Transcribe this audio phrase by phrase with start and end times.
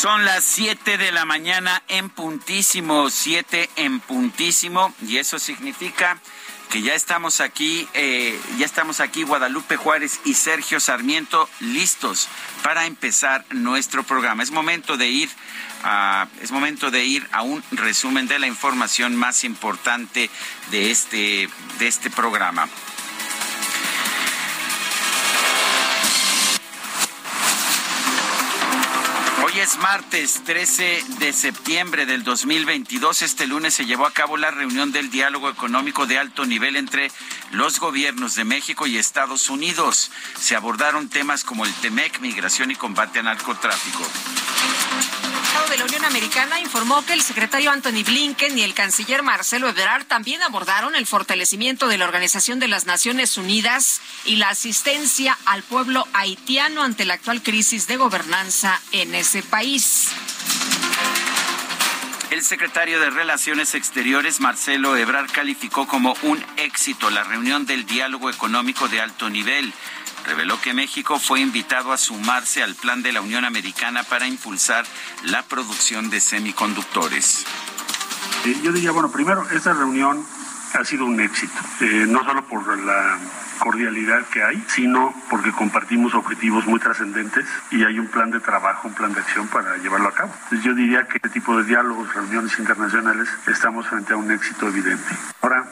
[0.00, 6.20] Son las 7 de la mañana en puntísimo, 7 en puntísimo, y eso significa
[6.70, 12.28] que ya estamos aquí, eh, ya estamos aquí Guadalupe Juárez y Sergio Sarmiento listos
[12.62, 14.44] para empezar nuestro programa.
[14.44, 15.30] Es momento de ir
[15.82, 20.30] a, es momento de ir a un resumen de la información más importante
[20.70, 21.48] de este,
[21.80, 22.68] de este programa.
[29.58, 33.22] Es martes 13 de septiembre del 2022.
[33.22, 37.10] Este lunes se llevó a cabo la reunión del diálogo económico de alto nivel entre
[37.50, 40.12] los gobiernos de México y Estados Unidos.
[40.38, 44.04] Se abordaron temas como el TEMEC, migración y combate al narcotráfico
[45.68, 50.06] de la Unión Americana informó que el secretario Anthony Blinken y el canciller Marcelo Ebrard
[50.06, 55.62] también abordaron el fortalecimiento de la Organización de las Naciones Unidas y la asistencia al
[55.62, 60.08] pueblo haitiano ante la actual crisis de gobernanza en ese país.
[62.30, 68.30] El secretario de Relaciones Exteriores, Marcelo Ebrard, calificó como un éxito la reunión del diálogo
[68.30, 69.72] económico de alto nivel
[70.28, 74.84] reveló que México fue invitado a sumarse al plan de la Unión Americana para impulsar
[75.24, 77.46] la producción de semiconductores.
[78.44, 80.22] Eh, yo diría, bueno, primero, esta reunión
[80.74, 83.18] ha sido un éxito, eh, no solo por la
[83.58, 88.86] cordialidad que hay, sino porque compartimos objetivos muy trascendentes y hay un plan de trabajo,
[88.86, 90.32] un plan de acción para llevarlo a cabo.
[90.44, 94.68] Entonces yo diría que este tipo de diálogos, reuniones internacionales, estamos frente a un éxito
[94.68, 95.08] evidente.
[95.40, 95.66] Ahora,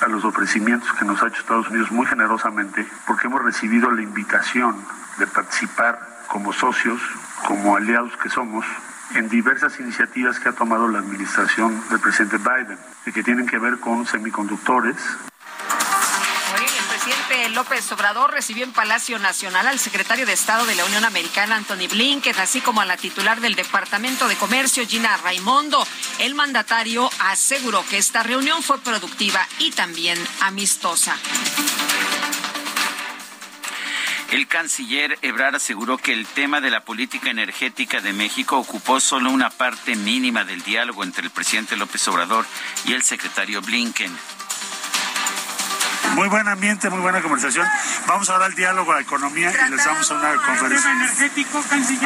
[0.00, 4.02] a los ofrecimientos que nos ha hecho Estados Unidos muy generosamente, porque hemos recibido la
[4.02, 4.76] invitación
[5.18, 5.98] de participar
[6.28, 7.00] como socios,
[7.46, 8.64] como aliados que somos,
[9.14, 13.58] en diversas iniciativas que ha tomado la administración del presidente Biden, y que tienen que
[13.58, 14.96] ver con semiconductores,
[17.08, 21.56] presidente López Obrador recibió en Palacio Nacional al secretario de Estado de la Unión Americana,
[21.56, 25.86] Anthony Blinken, así como a la titular del Departamento de Comercio, Gina Raimondo.
[26.18, 31.16] El mandatario aseguró que esta reunión fue productiva y también amistosa.
[34.30, 39.30] El canciller Ebrard aseguró que el tema de la política energética de México ocupó solo
[39.30, 42.44] una parte mínima del diálogo entre el presidente López Obrador
[42.84, 44.12] y el secretario Blinken.
[46.14, 47.66] Muy buen ambiente, muy buena conversación.
[48.06, 50.90] Vamos ahora al diálogo a economía y les damos una conferencia.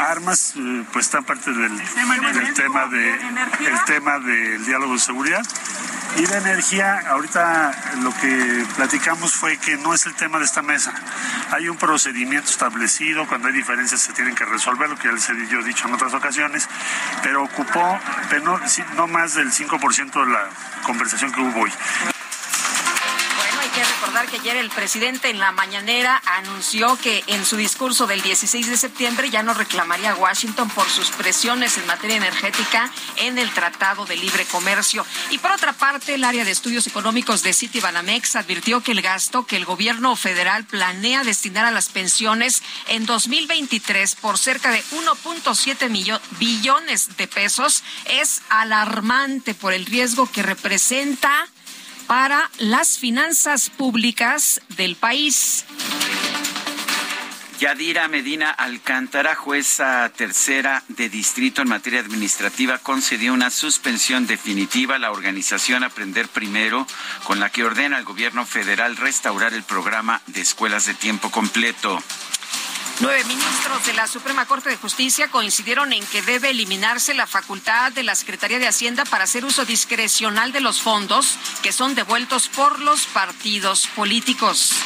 [0.02, 1.82] Armas, eh, pues están parte del,
[2.54, 5.42] tema, de, el tema del diálogo de seguridad.
[6.16, 10.60] Y de energía, ahorita lo que platicamos fue que no es el tema de esta
[10.60, 10.92] mesa.
[11.50, 15.28] Hay un procedimiento establecido, cuando hay diferencias se tienen que resolver, lo que ya les
[15.30, 16.68] he yo dicho en otras ocasiones,
[17.22, 17.98] pero ocupó
[18.44, 18.60] no,
[18.96, 20.48] no más del 5% de la
[20.84, 21.72] conversación que hubo hoy
[23.72, 28.20] que recordar que ayer el presidente en la mañanera anunció que en su discurso del
[28.20, 33.38] 16 de septiembre ya no reclamaría a Washington por sus presiones en materia energética en
[33.38, 35.06] el Tratado de Libre Comercio.
[35.30, 39.46] Y por otra parte, el área de estudios económicos de Citibanamex advirtió que el gasto
[39.46, 46.20] que el gobierno federal planea destinar a las pensiones en 2023 por cerca de 1.7
[46.38, 51.48] billones de pesos es alarmante por el riesgo que representa
[52.12, 55.64] para las finanzas públicas del país.
[57.58, 64.98] Yadira Medina Alcántara, jueza tercera de distrito en materia administrativa, concedió una suspensión definitiva a
[64.98, 66.86] la organización Aprender Primero,
[67.24, 71.98] con la que ordena al gobierno federal restaurar el programa de escuelas de tiempo completo.
[73.02, 77.90] Nueve ministros de la Suprema Corte de Justicia coincidieron en que debe eliminarse la facultad
[77.90, 82.46] de la Secretaría de Hacienda para hacer uso discrecional de los fondos que son devueltos
[82.46, 84.76] por los partidos políticos.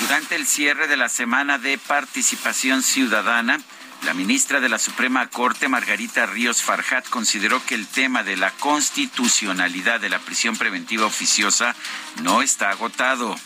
[0.00, 3.60] Durante el cierre de la semana de participación ciudadana,
[4.06, 8.52] la ministra de la Suprema Corte, Margarita Ríos Farjat, consideró que el tema de la
[8.52, 11.76] constitucionalidad de la prisión preventiva oficiosa
[12.22, 13.36] no está agotado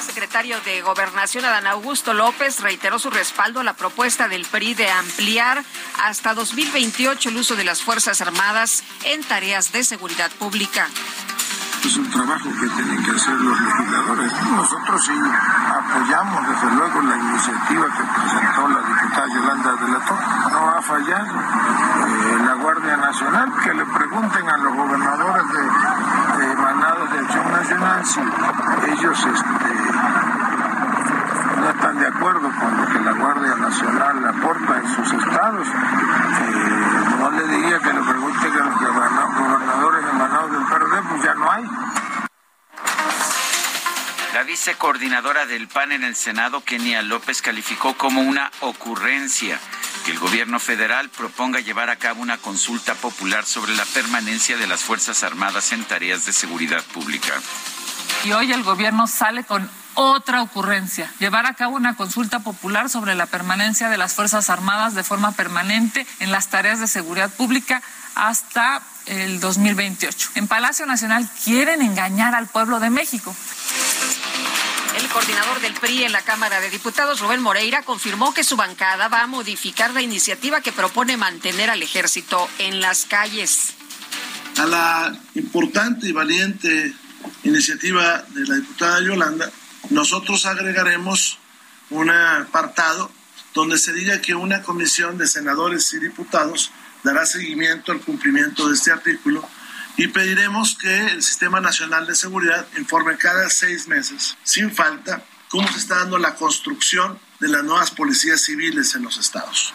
[0.00, 4.72] el secretario de Gobernación, Adán Augusto López, reiteró su respaldo a la propuesta del PRI
[4.74, 5.62] de ampliar
[6.02, 10.88] hasta 2028 el uso de las Fuerzas Armadas en tareas de seguridad pública
[11.82, 14.32] es un trabajo que tienen que hacer los legisladores.
[14.50, 20.26] Nosotros sí apoyamos desde luego la iniciativa que presentó la diputada Yolanda de la Torre.
[20.52, 25.62] No ha fallado eh, la Guardia Nacional, que le pregunten a los gobernadores de,
[26.44, 26.50] de
[27.10, 28.20] de Acción Nacional si
[28.88, 29.74] ellos este,
[31.60, 35.68] no están de acuerdo con lo que la Guardia Nacional aporta en sus estados.
[35.68, 36.80] Eh,
[37.18, 41.50] no le diría que le pregunten a los gobernadores emanados del PRD, pues ya no
[41.50, 41.64] hay.
[44.34, 49.58] La vicecoordinadora del PAN en el Senado, Kenia López, calificó como una ocurrencia
[50.04, 54.66] que el gobierno federal proponga llevar a cabo una consulta popular sobre la permanencia de
[54.66, 57.34] las Fuerzas Armadas en tareas de seguridad pública.
[58.24, 63.14] Y hoy el gobierno sale con otra ocurrencia, llevar a cabo una consulta popular sobre
[63.14, 67.82] la permanencia de las Fuerzas Armadas de forma permanente en las tareas de seguridad pública
[68.14, 70.30] hasta el 2028.
[70.34, 73.34] En Palacio Nacional quieren engañar al pueblo de México.
[74.98, 79.08] El coordinador del PRI en la Cámara de Diputados, Rubén Moreira, confirmó que su bancada
[79.08, 83.74] va a modificar la iniciativa que propone mantener al ejército en las calles.
[84.58, 86.94] A la importante y valiente
[87.44, 89.50] iniciativa de la diputada Yolanda,
[89.90, 91.38] nosotros agregaremos
[91.90, 93.10] un apartado
[93.54, 96.70] donde se diga que una comisión de senadores y diputados
[97.02, 99.48] dará seguimiento al cumplimiento de este artículo
[99.96, 105.70] y pediremos que el Sistema Nacional de Seguridad informe cada seis meses, sin falta, cómo
[105.72, 109.74] se está dando la construcción de las nuevas policías civiles en los estados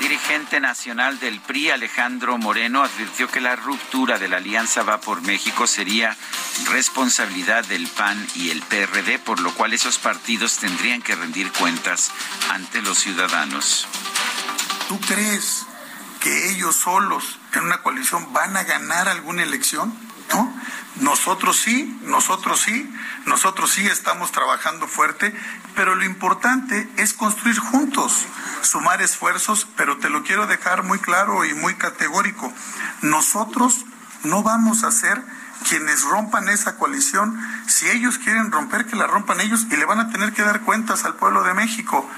[0.00, 5.20] dirigente nacional del PRI, Alejandro Moreno, advirtió que la ruptura de la Alianza Va por
[5.20, 6.16] México sería
[6.70, 12.10] responsabilidad del PAN y el PRD, por lo cual esos partidos tendrían que rendir cuentas
[12.50, 13.86] ante los ciudadanos.
[14.88, 15.66] ¿Tú crees
[16.20, 19.92] que ellos solos en una coalición van a ganar alguna elección?
[20.32, 20.52] ¿No?
[20.96, 22.92] Nosotros sí, nosotros sí,
[23.24, 25.34] nosotros sí estamos trabajando fuerte,
[25.74, 28.26] pero lo importante es construir juntos,
[28.62, 32.52] sumar esfuerzos, pero te lo quiero dejar muy claro y muy categórico.
[33.02, 33.84] Nosotros
[34.24, 35.22] no vamos a ser
[35.68, 37.38] quienes rompan esa coalición.
[37.66, 40.60] Si ellos quieren romper, que la rompan ellos y le van a tener que dar
[40.62, 42.08] cuentas al pueblo de México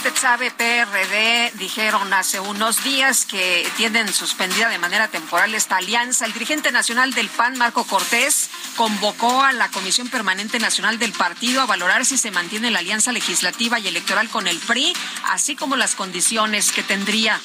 [0.00, 6.24] usted sabe, PRD dijeron hace unos días que tienen suspendida de manera temporal esta alianza.
[6.24, 11.60] El dirigente nacional del PAN, Marco Cortés, convocó a la Comisión Permanente Nacional del Partido
[11.60, 14.94] a valorar si se mantiene la alianza legislativa y electoral con el PRI,
[15.24, 17.38] así como las condiciones que tendría.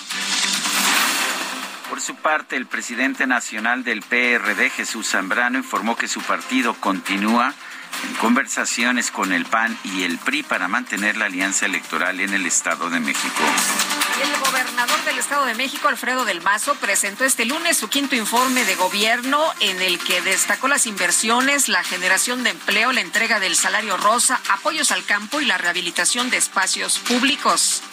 [1.90, 7.54] Por su parte, el presidente nacional del PRD, Jesús Zambrano, informó que su partido continúa
[8.20, 12.90] conversaciones con el PAN y el PRI para mantener la alianza electoral en el Estado
[12.90, 13.42] de México.
[14.22, 18.64] El gobernador del Estado de México, Alfredo del Mazo, presentó este lunes su quinto informe
[18.64, 23.56] de gobierno en el que destacó las inversiones, la generación de empleo, la entrega del
[23.56, 27.84] salario rosa, apoyos al campo y la rehabilitación de espacios públicos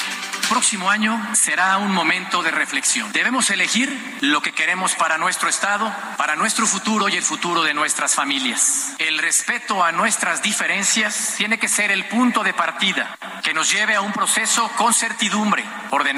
[0.53, 3.11] próximo año será un momento de reflexión.
[3.13, 3.89] Debemos elegir
[4.21, 8.95] lo que queremos para nuestro Estado, para nuestro futuro y el futuro de nuestras familias.
[8.99, 13.95] El respeto a nuestras diferencias tiene que ser el punto de partida que nos lleve
[13.95, 16.12] a un proceso con certidumbre, ordenado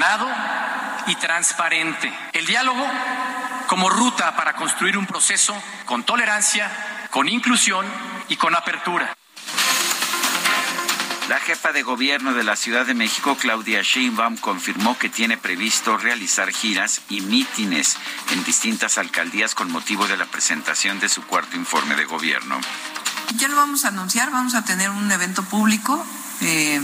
[1.07, 2.11] y transparente.
[2.33, 2.85] El diálogo
[3.67, 6.69] como ruta para construir un proceso con tolerancia,
[7.11, 7.85] con inclusión
[8.27, 9.15] y con apertura.
[11.29, 15.97] La jefa de gobierno de la Ciudad de México, Claudia Sheinbaum, confirmó que tiene previsto
[15.97, 17.97] realizar giras y mítines
[18.31, 22.59] en distintas alcaldías con motivo de la presentación de su cuarto informe de gobierno.
[23.37, 26.05] Ya lo vamos a anunciar, vamos a tener un evento público
[26.41, 26.79] eh,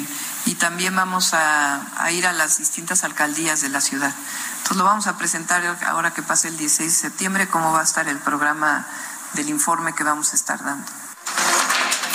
[0.52, 1.80] y también vamos a,
[2.12, 4.14] ir a las distintas alcaldías de la ciudad.
[4.58, 7.84] Entonces lo vamos a presentar ahora que pase el 16 de septiembre, cómo va a
[7.84, 8.86] estar el programa
[9.32, 10.92] del informe que vamos a estar dando.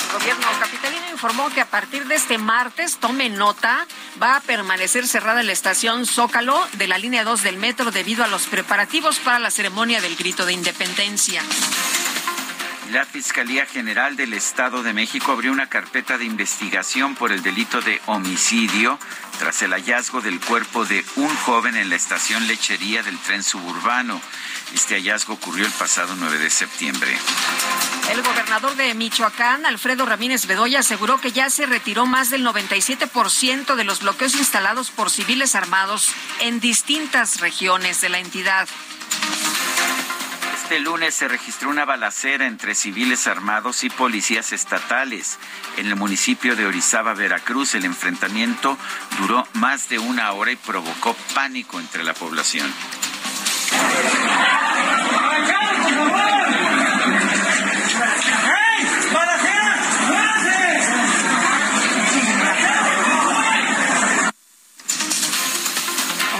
[0.07, 3.87] El gobierno capitalino informó que a partir de este martes, tome nota,
[4.23, 8.29] va a permanecer cerrada la estación Zócalo de la línea 2 del metro debido a
[8.29, 11.43] los preparativos para la ceremonia del grito de independencia.
[12.93, 17.81] La Fiscalía General del Estado de México abrió una carpeta de investigación por el delito
[17.81, 18.99] de homicidio
[19.41, 24.21] tras el hallazgo del cuerpo de un joven en la estación lechería del tren suburbano.
[24.73, 27.17] Este hallazgo ocurrió el pasado 9 de septiembre.
[28.13, 33.75] El gobernador de Michoacán, Alfredo Ramírez Bedoya, aseguró que ya se retiró más del 97%
[33.75, 38.69] de los bloqueos instalados por civiles armados en distintas regiones de la entidad.
[40.67, 45.39] Este lunes se registró una balacera entre civiles armados y policías estatales
[45.77, 47.77] en el municipio de Orizaba, Veracruz.
[47.77, 48.77] El enfrentamiento
[49.17, 52.69] duró más de una hora y provocó pánico entre la población.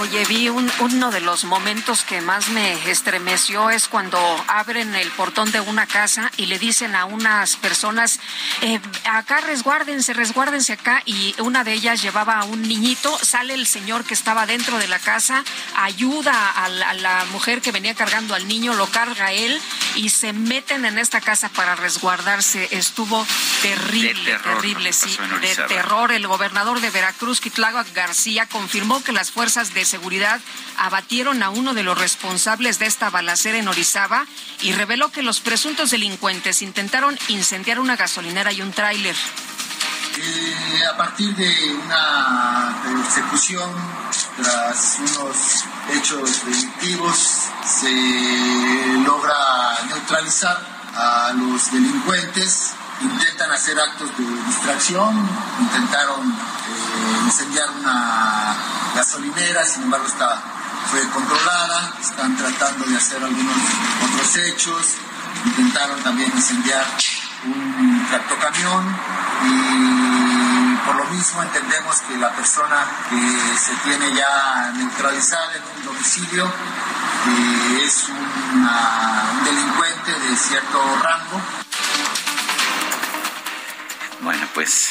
[0.09, 5.51] Oye, vi uno de los momentos que más me estremeció es cuando abren el portón
[5.51, 8.21] de una casa y le dicen a unas personas,
[8.61, 13.67] eh, acá resguárdense, resguárdense acá, y una de ellas llevaba a un niñito, sale el
[13.67, 15.43] señor que estaba dentro de la casa,
[15.75, 19.59] ayuda a la, a la mujer que venía cargando al niño, lo carga él
[19.95, 22.69] y se meten en esta casa para resguardarse.
[22.71, 23.27] Estuvo
[23.61, 26.13] terrible, terror, terrible, sí, de terror.
[26.13, 29.96] El gobernador de Veracruz, Kitláhuac García, confirmó que las fuerzas de seguridad
[30.77, 34.25] abatieron a uno de los responsables de esta balacera en Orizaba
[34.61, 39.15] y reveló que los presuntos delincuentes intentaron incendiar una gasolinera y un tráiler.
[40.19, 43.69] Eh, a partir de una persecución
[44.35, 45.63] tras unos
[45.93, 47.93] hechos delictivos se
[49.05, 49.35] logra
[49.87, 50.57] neutralizar
[50.95, 58.55] a los delincuentes intentan hacer actos de distracción intentaron eh, incendiar una
[58.95, 60.41] gasolinera sin embargo está
[60.89, 63.55] fue controlada están tratando de hacer algunos
[64.11, 64.85] otros hechos
[65.45, 66.85] intentaron también incendiar
[67.45, 68.83] un tractocamión
[69.45, 72.77] y por lo mismo entendemos que la persona
[73.09, 78.05] que se tiene ya neutralizada en un domicilio eh, es
[78.53, 81.41] una- un delincuente de cierto rango.
[84.21, 84.89] Bueno, pues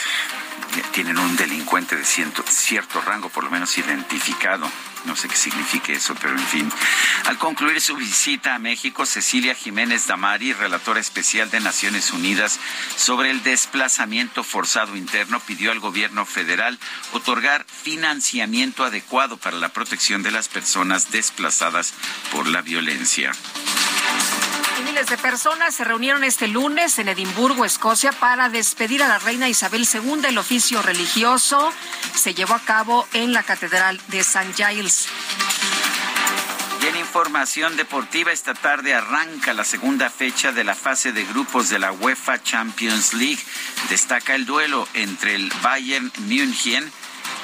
[0.92, 4.70] tienen un delincuente de ciento- cierto rango, por lo menos identificado.
[5.04, 6.72] No sé qué signifique eso, pero en fin.
[7.26, 12.58] Al concluir su visita a México, Cecilia Jiménez Damari, relatora especial de Naciones Unidas
[12.96, 16.78] sobre el desplazamiento forzado interno, pidió al gobierno federal
[17.12, 21.94] otorgar financiamiento adecuado para la protección de las personas desplazadas
[22.32, 23.32] por la violencia.
[24.78, 29.18] Y miles de personas se reunieron este lunes en Edimburgo, Escocia, para despedir a la
[29.18, 30.26] reina Isabel II.
[30.28, 31.72] El oficio religioso
[32.14, 34.52] se llevó a cabo en la Catedral de St.
[34.54, 35.08] Giles.
[36.82, 41.70] Y en información deportiva, esta tarde arranca la segunda fecha de la fase de grupos
[41.70, 43.42] de la UEFA Champions League.
[43.88, 46.92] Destaca el duelo entre el Bayern München,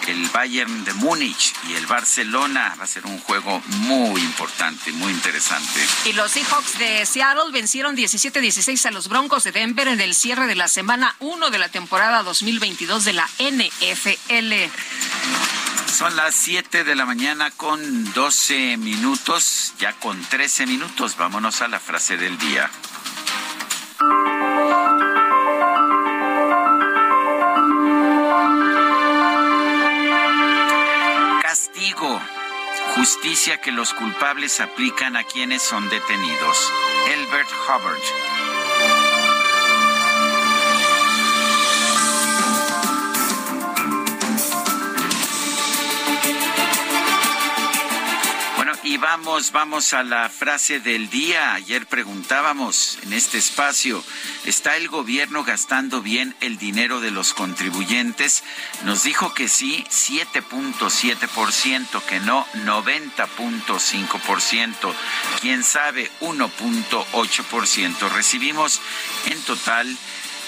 [0.09, 2.75] el Bayern de Múnich y el Barcelona.
[2.79, 5.81] Va a ser un juego muy importante, muy interesante.
[6.07, 10.47] Y los Seahawks de Seattle vencieron 17-16 a los Broncos de Denver en el cierre
[10.47, 14.71] de la semana 1 de la temporada 2022 de la NFL.
[15.93, 21.17] Son las 7 de la mañana con 12 minutos, ya con 13 minutos.
[21.17, 22.71] Vámonos a la frase del día.
[32.95, 36.73] Justicia que los culpables aplican a quienes son detenidos.
[37.09, 38.42] Elbert Hubbard.
[48.93, 51.55] Y vamos, vamos a la frase del día.
[51.55, 54.05] Ayer preguntábamos en este espacio,
[54.45, 58.45] ¿está el gobierno gastando bien el dinero de los contribuyentes?
[58.85, 64.95] Nos dijo que sí, 7.7%, que no, 90.5%,
[65.41, 68.11] quién sabe, 1.8%.
[68.11, 68.83] Recibimos
[69.25, 69.97] en total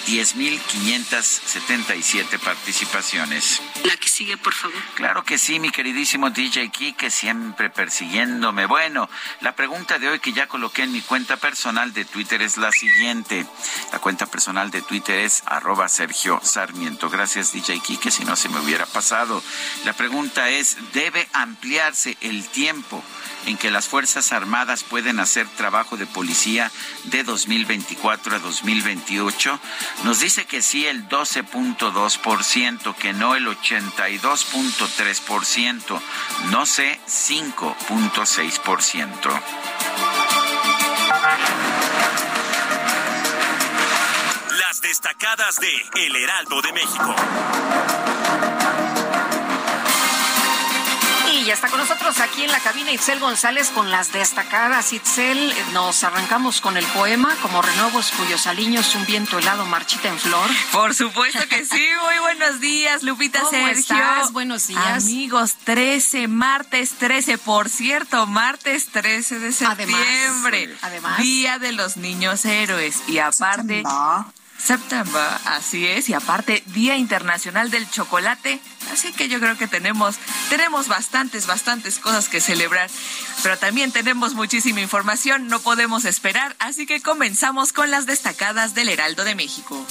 [0.06, 3.62] 10.577 participaciones.
[3.84, 4.76] La que sigue, por favor.
[4.94, 8.66] Claro que sí, mi queridísimo DJ Kike, siempre persiguiéndome.
[8.66, 9.08] Bueno,
[9.40, 12.72] la pregunta de hoy que ya coloqué en mi cuenta personal de Twitter es la
[12.72, 13.46] siguiente.
[13.92, 17.08] La cuenta personal de Twitter es arroba Sergio Sarmiento.
[17.08, 19.42] Gracias, DJ Kike, si no se me hubiera pasado.
[19.84, 23.02] La pregunta es, ¿debe ampliarse el tiempo
[23.46, 26.70] en que las Fuerzas Armadas pueden hacer trabajo de policía
[27.04, 29.60] de 2024 a 2028?
[30.02, 36.00] Nos dice que sí el 12.2%, que no el 82.3%,
[36.50, 39.42] no sé 5.6%.
[44.94, 48.13] destacadas de El Heraldo de México.
[51.44, 54.94] Y ya está con nosotros aquí en la cabina Itzel González con las destacadas.
[54.94, 60.18] Itzel, nos arrancamos con el poema como renuevos cuyos aliños un viento helado marchita en
[60.18, 60.48] flor.
[60.72, 61.86] Por supuesto que sí.
[62.02, 63.78] Muy buenos días, Lupita ¿Cómo Sergio.
[63.78, 64.32] estás?
[64.32, 65.04] Buenos días.
[65.04, 70.74] Amigos, 13, martes 13, por cierto, martes 13 de septiembre.
[70.80, 71.18] además.
[71.18, 73.02] Día de los niños héroes.
[73.06, 73.82] Y aparte.
[74.58, 78.60] Septiembre, así es, y aparte Día Internacional del Chocolate,
[78.92, 80.16] así que yo creo que tenemos
[80.48, 82.88] tenemos bastantes bastantes cosas que celebrar,
[83.42, 88.88] pero también tenemos muchísima información, no podemos esperar, así que comenzamos con las destacadas del
[88.88, 89.84] Heraldo de México.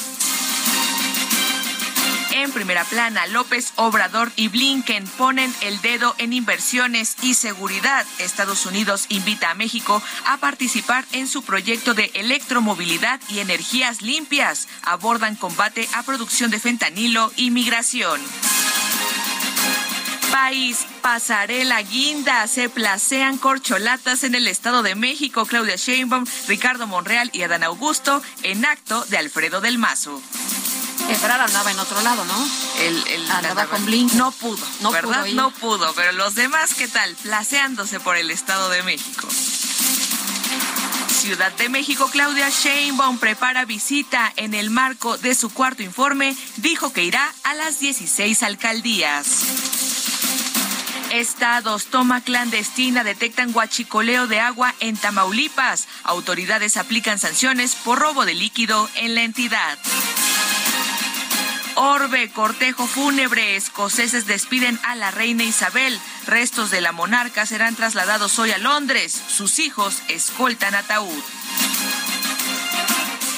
[2.35, 8.07] En primera plana, López Obrador y Blinken ponen el dedo en inversiones y seguridad.
[8.17, 14.67] Estados Unidos invita a México a participar en su proyecto de electromovilidad y energías limpias.
[14.81, 18.19] Abordan combate a producción de fentanilo y migración.
[20.31, 25.45] País, pasarela guinda, se placean corcholatas en el Estado de México.
[25.45, 30.19] Claudia Sheinbaum, Ricardo Monreal y Adán Augusto en acto de Alfredo del Mazo.
[31.09, 32.49] Ebrard andaba en otro lado, ¿no?
[32.79, 34.13] El, el Andaba con Blink.
[34.13, 35.19] No pudo, No ¿verdad?
[35.19, 35.35] pudo ir.
[35.35, 37.13] no pudo, pero los demás, ¿qué tal?
[37.23, 39.27] Placeándose por el Estado de México.
[41.21, 46.35] Ciudad de México, Claudia Sheinbaum prepara visita en el marco de su cuarto informe.
[46.57, 49.27] Dijo que irá a las 16 alcaldías.
[51.11, 55.87] Estados, toma clandestina, detectan guachicoleo de agua en Tamaulipas.
[56.03, 59.77] Autoridades aplican sanciones por robo de líquido en la entidad.
[61.75, 65.99] Orbe, cortejo fúnebre, escoceses despiden a la reina Isabel.
[66.27, 69.19] Restos de la monarca serán trasladados hoy a Londres.
[69.27, 71.23] Sus hijos escoltan ataúd.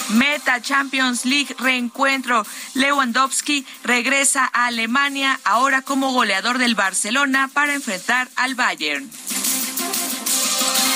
[0.09, 2.45] Meta Champions League reencuentro.
[2.73, 9.09] Lewandowski regresa a Alemania ahora como goleador del Barcelona para enfrentar al Bayern.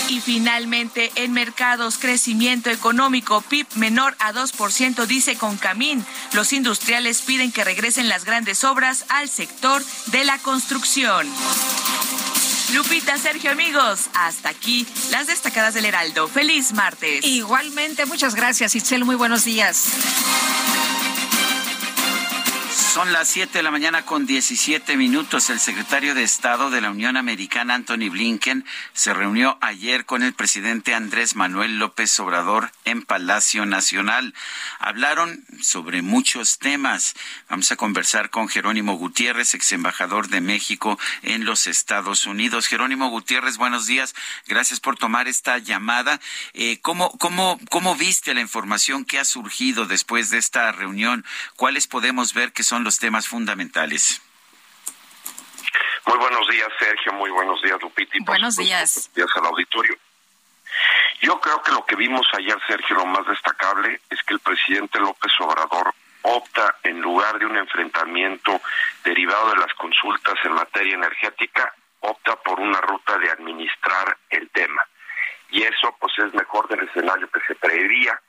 [0.09, 6.03] Y finalmente, en mercados, crecimiento económico, PIB menor a 2%, dice Concamín.
[6.33, 11.27] Los industriales piden que regresen las grandes obras al sector de la construcción.
[12.73, 16.27] Lupita, Sergio, amigos, hasta aquí las destacadas del Heraldo.
[16.27, 17.23] Feliz martes.
[17.25, 19.05] Igualmente, muchas gracias, Itzel.
[19.05, 19.89] Muy buenos días.
[22.89, 25.51] Son las 7 de la mañana con 17 minutos.
[25.51, 30.33] El secretario de Estado de la Unión Americana, Anthony Blinken, se reunió ayer con el
[30.33, 34.33] presidente Andrés Manuel López Obrador en Palacio Nacional.
[34.79, 37.13] Hablaron sobre muchos temas.
[37.47, 42.65] Vamos a conversar con Jerónimo Gutiérrez, ex embajador de México en los Estados Unidos.
[42.65, 44.15] Jerónimo Gutiérrez, buenos días.
[44.47, 46.19] Gracias por tomar esta llamada.
[46.53, 51.23] Eh, ¿cómo, cómo, ¿Cómo viste la información que ha surgido después de esta reunión?
[51.55, 54.21] ¿Cuáles podemos ver que son los temas fundamentales?
[56.05, 57.13] Muy buenos días, Sergio.
[57.13, 58.17] Muy buenos días, Lupita.
[58.21, 59.11] Buenos supuesto, días.
[59.13, 59.95] Buenos días al auditorio.
[61.21, 64.99] Yo creo que lo que vimos ayer, Sergio, lo más destacable es que el presidente
[64.99, 68.61] López Obrador opta, en lugar de un enfrentamiento
[69.03, 74.83] derivado de las consultas en materia energética, opta por una ruta de administrar el tema.
[75.51, 78.19] Y eso, pues, es mejor del escenario que se preveía,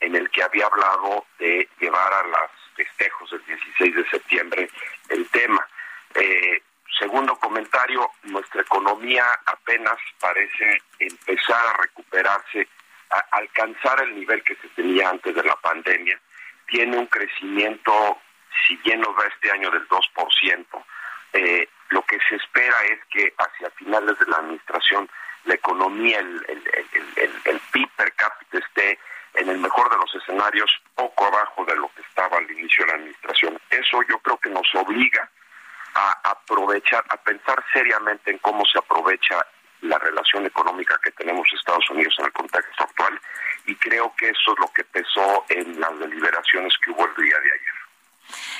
[0.00, 4.70] en el que había hablado de llevar a los festejos del 16 de septiembre
[5.08, 5.66] el tema.
[6.14, 6.62] Eh,
[6.98, 12.68] segundo comentario, nuestra economía apenas parece empezar a recuperarse,
[13.10, 16.18] a alcanzar el nivel que se tenía antes de la pandemia.
[16.66, 18.18] Tiene un crecimiento,
[18.66, 20.84] si bien nos da este año del 2%,
[21.32, 25.08] eh, lo que se espera es que hacia finales de la administración
[25.44, 26.62] la economía, el, el,
[27.16, 28.98] el, el, PIB per cápita esté
[29.34, 32.90] en el mejor de los escenarios poco abajo de lo que estaba al inicio de
[32.90, 33.58] la administración.
[33.90, 35.28] Eso yo creo que nos obliga
[35.94, 39.44] a aprovechar, a pensar seriamente en cómo se aprovecha
[39.80, 43.20] la relación económica que tenemos Estados Unidos en el contexto actual
[43.66, 47.38] y creo que eso es lo que pesó en las deliberaciones que hubo el día
[47.40, 47.79] de ayer.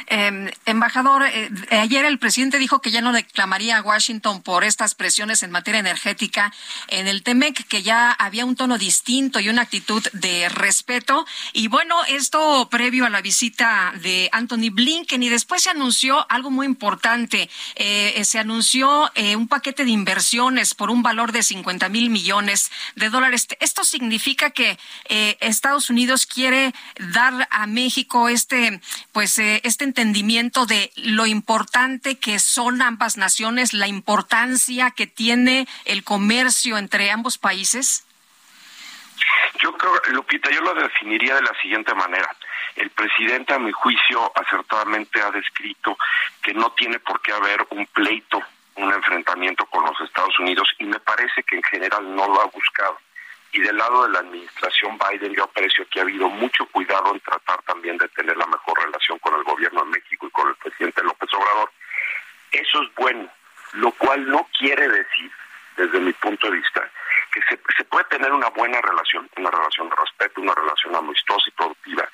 [0.06, 4.94] Eh, embajador, eh, ayer el presidente dijo que ya no reclamaría a Washington por estas
[4.94, 6.52] presiones en materia energética
[6.88, 11.26] en el TEMEC, que ya había un tono distinto y una actitud de respeto.
[11.52, 16.50] Y bueno, esto previo a la visita de Anthony Blinken y después se anunció algo
[16.50, 17.48] muy importante.
[17.74, 22.70] Eh, se anunció eh, un paquete de inversiones por un valor de 50 mil millones
[22.94, 23.46] de dólares.
[23.60, 24.78] Esto significa que
[25.08, 26.72] eh, Estados Unidos quiere
[27.12, 28.80] dar a México este,
[29.12, 35.66] pues, eh, este entendimiento de lo importante que son ambas naciones, la importancia que tiene
[35.84, 38.06] el comercio entre ambos países?
[39.62, 42.34] Yo creo, Lupita, yo lo definiría de la siguiente manera.
[42.76, 45.96] El presidente, a mi juicio, acertadamente ha descrito
[46.42, 48.40] que no tiene por qué haber un pleito,
[48.76, 52.46] un enfrentamiento con los Estados Unidos y me parece que en general no lo ha
[52.46, 52.98] buscado.
[53.52, 57.20] Y del lado de la administración Biden yo aprecio que ha habido mucho cuidado en
[57.20, 60.54] tratar también de tener la mejor relación con el gobierno de México y con el
[60.56, 61.70] presidente López Obrador.
[62.52, 63.28] Eso es bueno,
[63.72, 65.32] lo cual no quiere decir,
[65.76, 66.88] desde mi punto de vista,
[67.32, 71.52] que se, puede tener una buena relación, una relación de respeto, una relación amistosa y
[71.52, 72.08] productiva,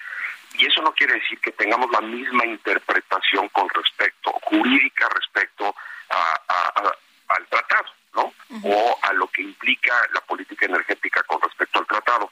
[0.54, 5.74] y eso no quiere decir que tengamos la misma interpretación con respecto, jurídica respecto
[7.28, 8.32] al tratado, ¿no?
[8.64, 12.30] O a lo que implica la política energética con respecto al tratado.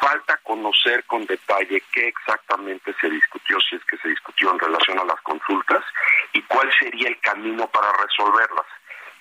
[0.00, 4.98] Falta conocer con detalle qué exactamente se discutió, si es que se discutió en relación
[4.98, 5.84] a las consultas,
[6.32, 8.66] y cuál sería el camino para resolverlas.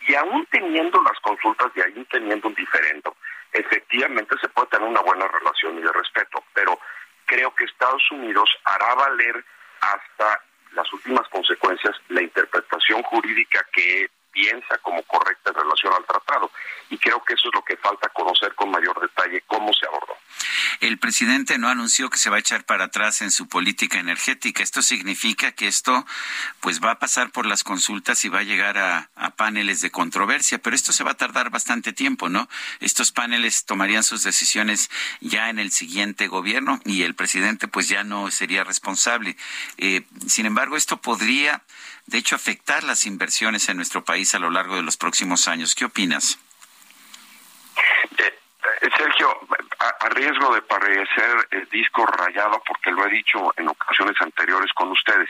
[0.07, 3.15] Y aún teniendo las consultas y aún teniendo un diferendo,
[3.51, 6.79] efectivamente se puede tener una buena relación y de respeto, pero
[7.25, 9.43] creo que Estados Unidos hará valer
[9.81, 10.41] hasta
[10.73, 16.51] las últimas consecuencias la interpretación jurídica que piensa como correcta en relación al tratado.
[16.89, 20.13] Y creo que eso es lo que falta conocer con mayor detalle cómo se abordó.
[20.79, 24.61] El presidente no anunció que se va a echar para atrás en su política energética.
[24.61, 26.05] Esto significa que esto
[26.59, 30.57] pues va a pasar por las consultas y va a llegar a, paneles de controversia,
[30.57, 32.49] pero esto se va a tardar bastante tiempo, ¿no?
[32.79, 38.03] Estos paneles tomarían sus decisiones ya en el siguiente gobierno y el presidente pues ya
[38.03, 39.37] no sería responsable.
[39.77, 41.61] Eh, sin embargo, esto podría
[42.07, 45.75] de hecho afectar las inversiones en nuestro país a lo largo de los próximos años.
[45.75, 46.39] ¿Qué opinas?
[48.17, 48.39] Eh,
[48.81, 49.39] eh, Sergio,
[49.79, 54.91] a, riesgo de parecer el disco rayado, porque lo he dicho en ocasiones anteriores con
[54.91, 55.29] ustedes,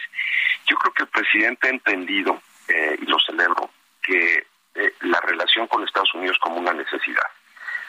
[0.65, 3.69] yo creo que el presidente ha entendido, eh, y lo celebro,
[4.01, 4.45] que
[5.01, 7.25] la relación con Estados Unidos como una necesidad.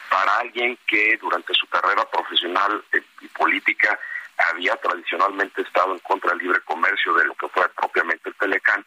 [0.09, 2.83] Para alguien que durante su carrera profesional
[3.21, 3.99] y política
[4.39, 8.85] había tradicionalmente estado en contra del libre comercio de lo que fue propiamente el Telecán,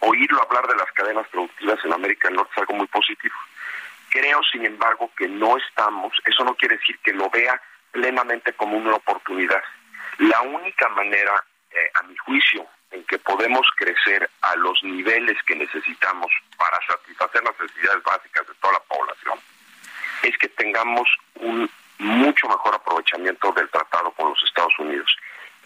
[0.00, 3.34] oírlo hablar de las cadenas productivas en América del Norte es algo muy positivo.
[4.10, 8.76] Creo, sin embargo, que no estamos, eso no quiere decir que lo vea plenamente como
[8.76, 9.62] una oportunidad.
[10.18, 15.56] La única manera, eh, a mi juicio, en que podemos crecer a los niveles que
[15.56, 19.38] necesitamos para satisfacer las necesidades básicas de toda la población,
[20.22, 25.16] es que tengamos un mucho mejor aprovechamiento del tratado con los Estados Unidos.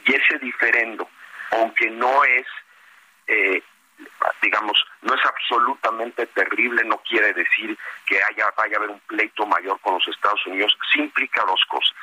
[0.07, 1.09] Y ese diferendo,
[1.51, 2.47] aunque no es,
[3.27, 3.63] eh,
[4.43, 9.47] digamos, no es absolutamente terrible, no quiere decir que haya, vaya a haber un pleito
[9.47, 11.95] mayor con los Estados Unidos, sí implica dos cosas.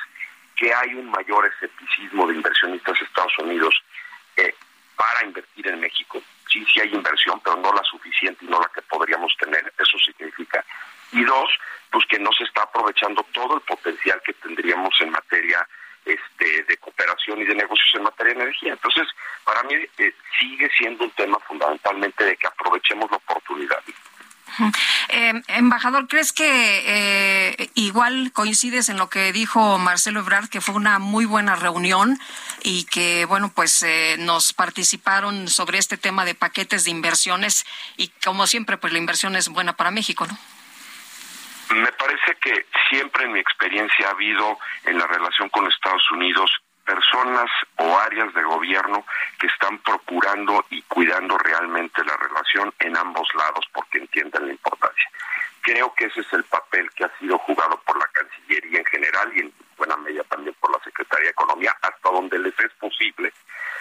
[0.56, 3.74] Que hay un mayor escepticismo de inversionistas Estados Unidos
[4.36, 4.54] eh,
[4.96, 6.20] para invertir en México.
[6.50, 9.72] Sí, sí hay inversión, pero no la suficiente y no la que podríamos tener.
[9.78, 10.64] Eso significa.
[11.12, 11.50] Y dos,
[11.90, 15.66] pues que no se está aprovechando todo el potencial que tendríamos en materia
[16.08, 18.72] este, de cooperación y de negocios en materia de energía.
[18.72, 19.06] Entonces,
[19.44, 23.78] para mí eh, sigue siendo un tema fundamentalmente de que aprovechemos la oportunidad.
[25.10, 30.74] Eh, embajador, ¿crees que eh, igual coincides en lo que dijo Marcelo Ebrard, que fue
[30.74, 32.18] una muy buena reunión
[32.64, 33.86] y que, bueno, pues
[34.18, 37.66] nos participaron sobre este tema de paquetes de inversiones
[37.96, 40.36] y como siempre, pues la inversión es buena para México, ¿no?
[41.74, 46.50] Me parece que siempre en mi experiencia ha habido en la relación con Estados Unidos
[46.84, 49.04] personas o áreas de gobierno
[49.38, 55.10] que están procurando y cuidando realmente la relación en ambos lados porque entienden la importancia.
[55.60, 59.30] Creo que ese es el papel que ha sido jugado por la Cancillería en general
[59.34, 63.34] y en buena medida también por la Secretaría de Economía, hasta donde les es posible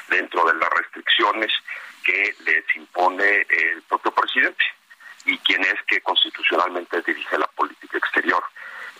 [0.09, 1.53] dentro de las restricciones
[2.03, 4.65] que les impone el propio presidente
[5.27, 8.43] y quien es que constitucionalmente dirige la política exterior.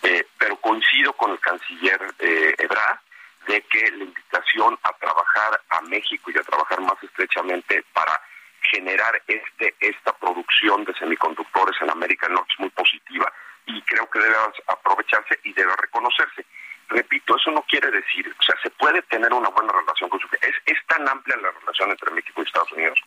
[0.04, 3.00] Eh, pero coincido con el canciller eh, Ebrard
[3.47, 8.21] de que la invitación a trabajar a México y a trabajar más estrechamente para
[8.62, 13.32] generar este esta producción de semiconductores en América del Norte es muy positiva
[13.65, 14.36] y creo que debe
[14.67, 16.45] aprovecharse y debe reconocerse.
[16.89, 20.28] Repito, eso no quiere decir, o sea, se puede tener una buena relación con su...
[20.39, 22.97] Es, es tan amplia la relación entre México y Estados Unidos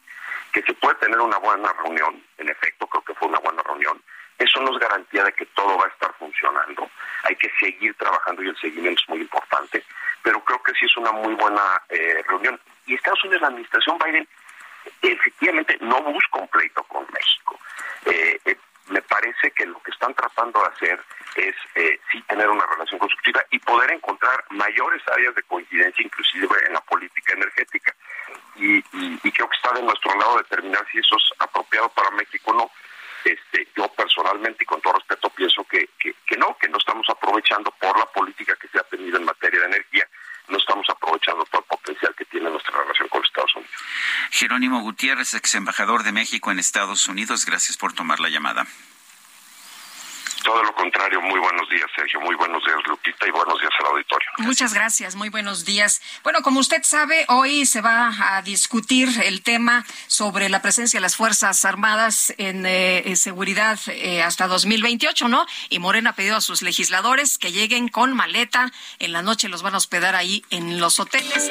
[0.52, 4.02] que se puede tener una buena reunión, en efecto creo que fue una buena reunión,
[4.38, 6.90] eso no es garantía de que todo va a estar funcionando,
[7.24, 9.84] hay que seguir trabajando y el seguimiento es muy importante,
[10.22, 12.58] pero creo que sí es una muy buena eh, reunión.
[12.86, 14.28] Y Estados Unidos, la administración Biden,
[15.02, 17.58] efectivamente no busca un pleito con México.
[18.06, 18.56] Eh, eh,
[18.88, 21.00] me parece que lo que están tratando de hacer
[21.36, 21.54] es
[22.10, 26.80] sí tener una relación constructiva y poder encontrar mayores áreas de coincidencia, inclusive en la
[26.80, 27.94] política energética
[28.60, 28.82] y,
[29.30, 32.70] creo que está de nuestro lado determinar si eso es apropiado para México o no.
[33.24, 37.70] Este, yo personalmente y con todo respeto pienso que, que, no, que no estamos aprovechando
[37.72, 40.08] por la política que se ha tenido en materia de energía,
[40.48, 42.14] no estamos aprovechando todo el potencial
[45.20, 47.44] Ex embajador de México en Estados Unidos.
[47.44, 48.66] Gracias por tomar la llamada.
[50.42, 53.86] Todo lo contrario, muy buenos días, Sergio, muy buenos días, Lupita, y buenos días al
[53.88, 54.28] auditorio.
[54.38, 56.00] Muchas gracias, muy buenos días.
[56.22, 61.02] Bueno, como usted sabe, hoy se va a discutir el tema sobre la presencia de
[61.02, 65.44] las Fuerzas Armadas en, eh, seguridad eh, hasta 2028, ¿no?
[65.68, 68.72] Y Morena ha pedido a sus legisladores que lleguen con maleta.
[68.98, 71.50] En la noche los van a hospedar ahí en los hoteles.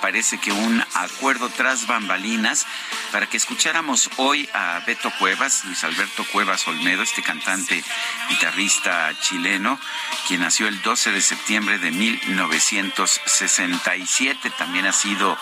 [0.00, 2.66] Parece que un acuerdo tras bambalinas
[3.12, 7.84] para que escucháramos hoy a Beto Cuevas, Luis Alberto Cuevas Olmedo, este cantante
[8.30, 9.78] guitarrista chileno,
[10.26, 14.50] quien nació el 12 de septiembre de 1967.
[14.56, 15.36] También ha sido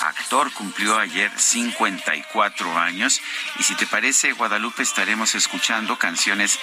[0.00, 3.20] actor, cumplió ayer 54 años.
[3.58, 6.60] Y si te parece, Guadalupe, estaremos escuchando canciones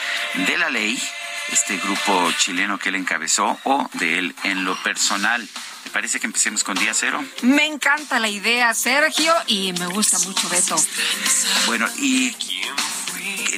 [0.47, 0.97] de la ley
[1.51, 5.47] este grupo chileno que él encabezó o de él en lo personal.
[5.83, 7.23] ¿Te parece que empecemos con día cero?
[7.41, 10.75] Me encanta la idea, Sergio, y me gusta mucho Beto.
[11.67, 12.35] Bueno, y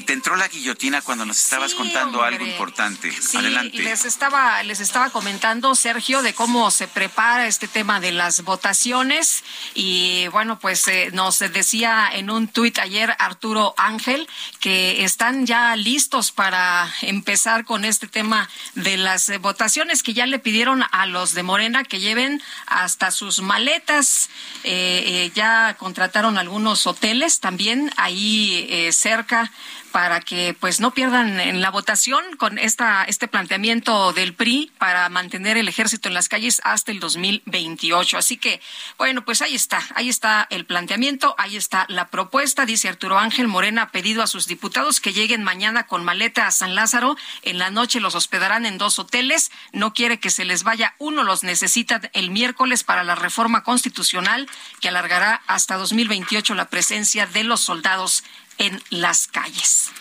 [0.06, 2.36] te entró la guillotina cuando nos estabas Sí, contando hombre.
[2.36, 3.12] algo importante.
[3.12, 3.80] Sí, Adelante.
[3.80, 9.44] les estaba, les estaba comentando, Sergio, de cómo se prepara este tema de las votaciones.
[9.74, 14.28] Y bueno, pues eh, nos decía en un tuit ayer Arturo Ángel
[14.60, 20.40] que están ya listos para empezar con este tema de las votaciones, que ya le
[20.40, 24.30] pidieron a los de Morena que lleven hasta sus maletas.
[24.64, 29.52] Eh, eh, ya contrataron algunos hoteles también ahí eh, cerca
[29.96, 35.08] para que pues no pierdan en la votación con esta este planteamiento del PRI para
[35.08, 38.18] mantener el ejército en las calles hasta el 2028.
[38.18, 38.60] Así que
[38.98, 43.48] bueno, pues ahí está, ahí está el planteamiento, ahí está la propuesta, dice Arturo Ángel
[43.48, 47.58] Morena ha pedido a sus diputados que lleguen mañana con maleta a San Lázaro, en
[47.58, 51.46] la noche los hospedarán en dos hoteles, no quiere que se les vaya uno, los
[51.46, 54.50] necesita el miércoles para la reforma constitucional
[54.82, 58.26] que alargará hasta 2028 la presencia de los soldados
[58.58, 59.92] en las calles.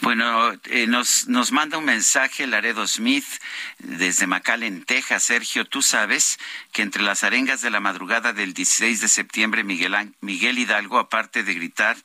[0.00, 3.26] Bueno, eh, nos, nos manda un mensaje Laredo Smith
[3.78, 5.22] desde McAllen, Texas.
[5.24, 6.38] Sergio, tú sabes
[6.72, 11.42] que entre las arengas de la madrugada del 16 de septiembre, Miguel, Miguel Hidalgo, aparte
[11.42, 11.96] de gritar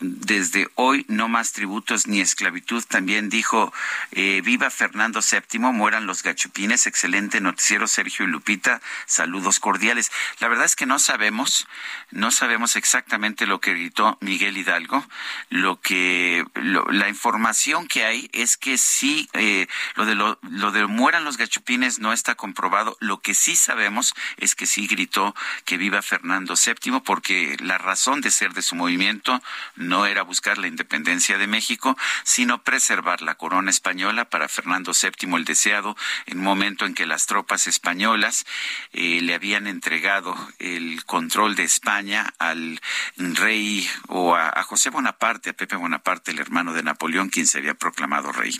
[0.00, 3.72] desde hoy no más tributos ni esclavitud, también dijo,
[4.12, 10.10] eh, viva Fernando VII, mueran los gachupines, excelente noticiero Sergio y Lupita, saludos cordiales.
[10.40, 11.66] La verdad es que no sabemos,
[12.10, 15.04] no sabemos exactamente lo que gritó Miguel Hidalgo,
[15.48, 20.86] lo que, la información que hay es que sí, eh, lo de lo, lo de
[20.86, 25.76] mueran los gachupines no está comprobado, lo que sí sabemos es que sí gritó que
[25.76, 29.42] viva Fernando VII, porque la razón de ser de su movimiento
[29.74, 35.36] no era buscar la independencia de México, sino preservar la corona española para Fernando VII
[35.36, 38.46] el deseado, en un momento en que las tropas españolas
[38.92, 42.80] eh, le habían entregado el control de España al
[43.16, 47.58] rey o a, a José Bonaparte, a Pepe Bonaparte, el hermano de Napoleón, quien se
[47.58, 48.58] había proclamado rey.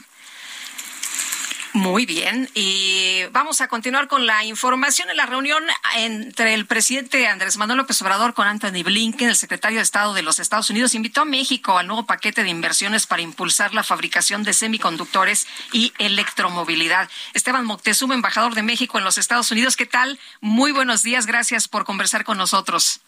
[1.76, 5.62] Muy bien, y vamos a continuar con la información en la reunión
[5.94, 10.22] entre el presidente Andrés Manuel López Obrador con Anthony Blinken, el secretario de Estado de
[10.22, 14.42] los Estados Unidos, invitó a México al nuevo paquete de inversiones para impulsar la fabricación
[14.42, 17.10] de semiconductores y electromovilidad.
[17.34, 20.18] Esteban Moctezuma, embajador de México en los Estados Unidos, ¿qué tal?
[20.40, 23.02] Muy buenos días, gracias por conversar con nosotros.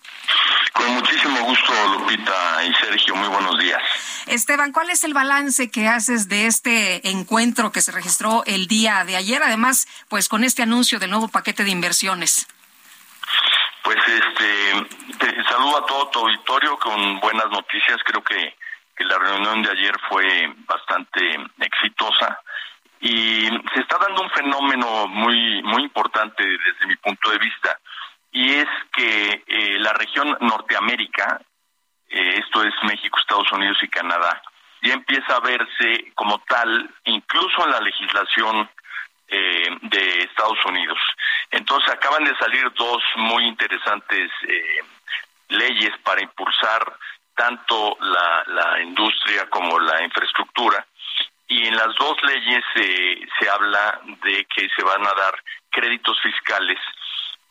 [0.73, 3.83] Con muchísimo gusto, Lupita y Sergio, muy buenos días.
[4.27, 9.05] Esteban, ¿cuál es el balance que haces de este encuentro que se registró el día
[9.05, 9.43] de ayer?
[9.43, 12.47] Además, pues con este anuncio del nuevo paquete de inversiones.
[13.83, 17.99] Pues este, saludo a todo tu auditorio con buenas noticias.
[18.05, 18.57] Creo que,
[18.97, 21.21] que la reunión de ayer fue bastante
[21.61, 22.39] exitosa
[23.01, 27.79] y se está dando un fenómeno muy muy importante desde mi punto de vista
[28.33, 31.41] y es que eh, la región Norteamérica,
[32.09, 34.43] eh, esto es México, Estados Unidos y Canadá,
[34.83, 38.71] ya empieza a verse como tal, incluso en la legislación
[39.29, 40.99] eh, de Estados Unidos.
[41.51, 44.31] Entonces acaban de salir dos muy interesantes
[45.49, 46.97] leyes para impulsar
[47.35, 50.87] tanto la, la, industria como la infraestructura.
[51.47, 56.79] Y en las dos leyes se habla de que se van a dar créditos fiscales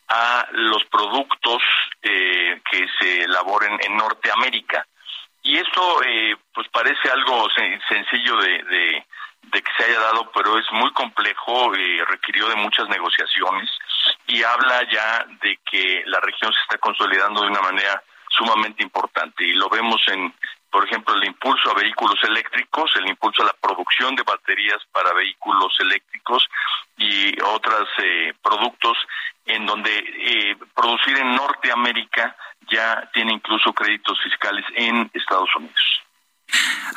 [0.10, 1.62] a los productos
[2.02, 4.86] eh, que se elaboren en Norteamérica.
[5.44, 7.48] Y esto eh, pues parece algo
[7.88, 9.06] sencillo de, de,
[9.52, 13.70] que se haya dado, pero es muy complejo, eh, requirió de muchas negociaciones
[14.28, 19.46] y habla ya de que la región se está consolidando de una manera sumamente importante
[19.46, 20.34] y lo vemos en
[20.70, 25.14] por ejemplo, el impulso a vehículos eléctricos, el impulso a la producción de baterías para
[25.14, 26.46] vehículos eléctricos
[26.98, 28.98] y otros eh, productos
[29.48, 32.36] en donde eh, producir en Norteamérica
[32.70, 36.04] ya tiene incluso créditos fiscales en Estados Unidos.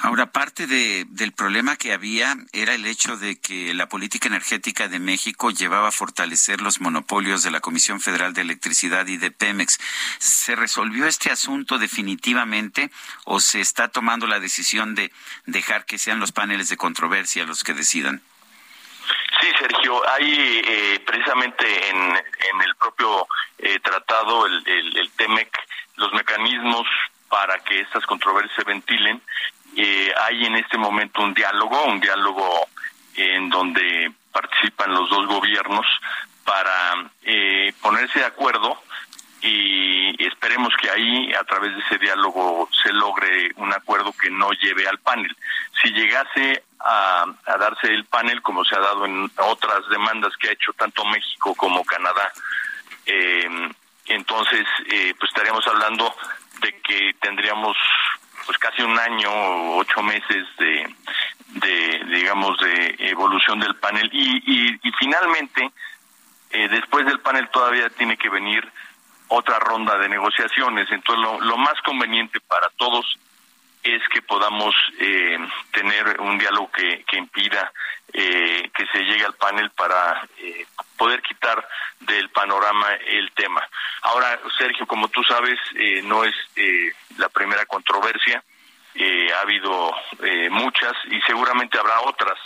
[0.03, 4.89] Ahora, parte de, del problema que había era el hecho de que la política energética
[4.89, 9.33] de México llevaba a fortalecer los monopolios de la Comisión Federal de Electricidad y de
[9.33, 9.79] Pemex.
[10.19, 12.91] ¿Se resolvió este asunto definitivamente
[13.25, 15.13] o se está tomando la decisión de
[15.47, 18.23] dejar que sean los paneles de controversia los que decidan?
[19.61, 25.57] Sergio, hay eh, precisamente en, en, el propio eh, tratado, el TEMEC,
[25.97, 26.87] los mecanismos
[27.31, 29.23] para que estas controversias se ventilen.
[29.77, 32.67] Eh, hay en este momento un diálogo, un diálogo
[33.15, 35.87] en donde participan los dos gobiernos
[36.45, 38.83] para eh, ponerse de acuerdo
[39.43, 44.51] y esperemos que ahí a través de ese diálogo se logre un acuerdo que no
[44.53, 45.35] lleve al panel.
[45.83, 50.53] Si llegase a, darse el panel, como se ha dado en otras demandas que ha
[50.53, 52.33] hecho tanto México como Canadá,
[53.07, 53.49] eh,
[54.07, 54.67] entonces
[55.19, 56.15] pues estaríamos hablando
[56.61, 57.77] de que tendríamos
[58.47, 60.95] pues casi un año o ocho meses de,
[61.47, 65.71] de digamos de evolución del panel y, y, finalmente
[66.51, 68.69] eh, después del panel todavía tiene que venir
[69.31, 70.87] otra ronda de negociaciones.
[70.91, 73.19] Entonces lo, lo más conveniente para todos
[73.83, 75.39] es que podamos eh,
[75.73, 77.73] tener un diálogo que, que impida
[78.13, 80.67] eh, que se llegue al panel para eh,
[80.99, 81.67] poder quitar
[82.01, 83.67] del panorama el tema.
[84.03, 88.43] Ahora, Sergio, como tú sabes, eh, no es eh, la primera controversia,
[88.95, 89.95] eh, ha habido
[90.51, 92.37] muchas y seguramente habrá otras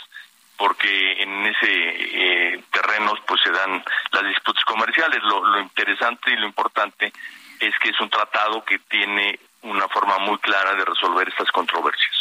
[0.57, 5.21] porque en ese terreno pues se dan las disputas comerciales.
[5.23, 7.11] lo interesante y lo importante
[7.59, 12.13] es que es un tratado que tiene una forma muy clara de resolver estas controversias.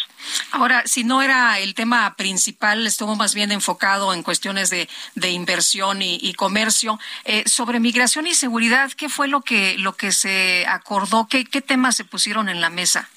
[0.52, 5.30] Ahora, si no era el tema principal, estuvo más bien enfocado en cuestiones de, de
[5.30, 6.98] inversión y, comercio.
[7.24, 11.28] Eh, sobre migración y seguridad, ¿qué fue lo que, lo que se acordó?
[11.28, 13.08] ¿Qué, qué temas se pusieron en la mesa?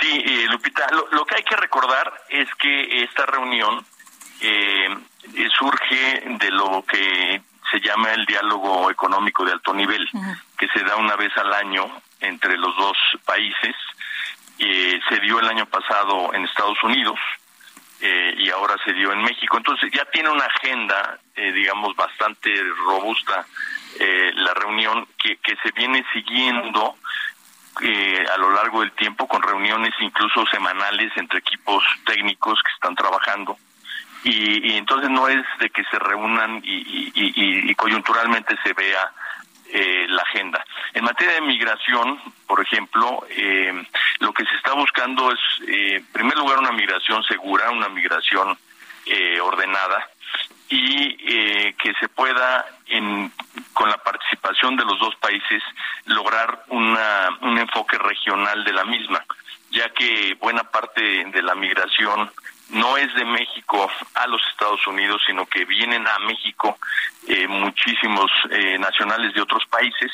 [0.00, 3.86] Sí, eh, Lupita, lo, que hay que recordar es que esta reunión
[4.44, 4.88] eh,
[5.56, 10.08] surge de lo que se llama el diálogo económico de alto nivel,
[10.58, 11.86] que se da una vez al año
[12.20, 13.74] entre los dos países.
[14.58, 17.18] Eh, se dio el año pasado en Estados Unidos
[18.00, 19.56] eh, y ahora se dio en México.
[19.56, 22.52] Entonces ya tiene una agenda, eh, digamos, bastante
[22.86, 23.46] robusta
[23.96, 26.96] la reunión que, que se viene siguiendo
[27.80, 33.56] a lo largo del tiempo con reuniones incluso semanales entre equipos técnicos que están trabajando.
[34.24, 39.12] Y, y entonces no es de que se reúnan y, y, y coyunturalmente se vea
[39.76, 40.64] eh, la agenda.
[40.92, 43.72] En materia de migración, por ejemplo, eh,
[44.20, 48.56] lo que se está buscando es, eh, en primer lugar, una migración segura, una migración
[49.42, 50.08] ordenada
[50.70, 51.14] y
[51.74, 53.30] que se pueda, en,
[53.74, 55.62] con la participación de los dos países,
[56.06, 59.22] lograr una, un enfoque regional de la misma,
[59.70, 62.30] ya que buena parte de la migración
[62.70, 66.78] no es de México a los Estados Unidos, sino que vienen a México
[67.26, 70.10] eh, muchísimos eh, nacionales de otros países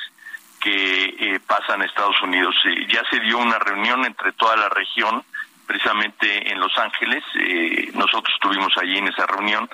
[0.60, 2.54] que eh, pasan a Estados Unidos.
[2.88, 5.24] ya se dio una reunión entre toda la región,
[5.66, 7.22] precisamente en Los Ángeles.
[7.94, 9.70] nosotros estuvimos allí en esa reunión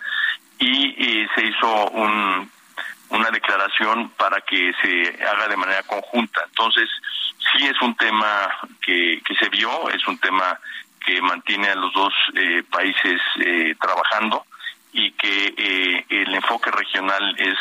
[0.58, 2.50] y se hizo un,
[3.10, 6.42] una declaración para que se haga de manera conjunta.
[6.48, 6.88] Entonces,
[7.52, 8.50] sí es un tema
[8.80, 10.58] que, que se vio, es un tema
[11.06, 14.44] que mantiene a los dos eh, países eh, trabajando
[14.92, 17.56] y que eh, el enfoque regional es,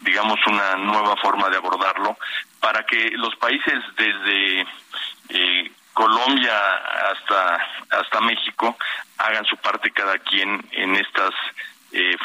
[0.00, 2.18] digamos, una nueva forma de abordarlo
[2.60, 4.66] para que los países desde
[5.94, 6.52] Colombia
[7.10, 7.56] hasta
[7.90, 8.76] hasta México
[9.18, 11.32] hagan su parte cada quien en estas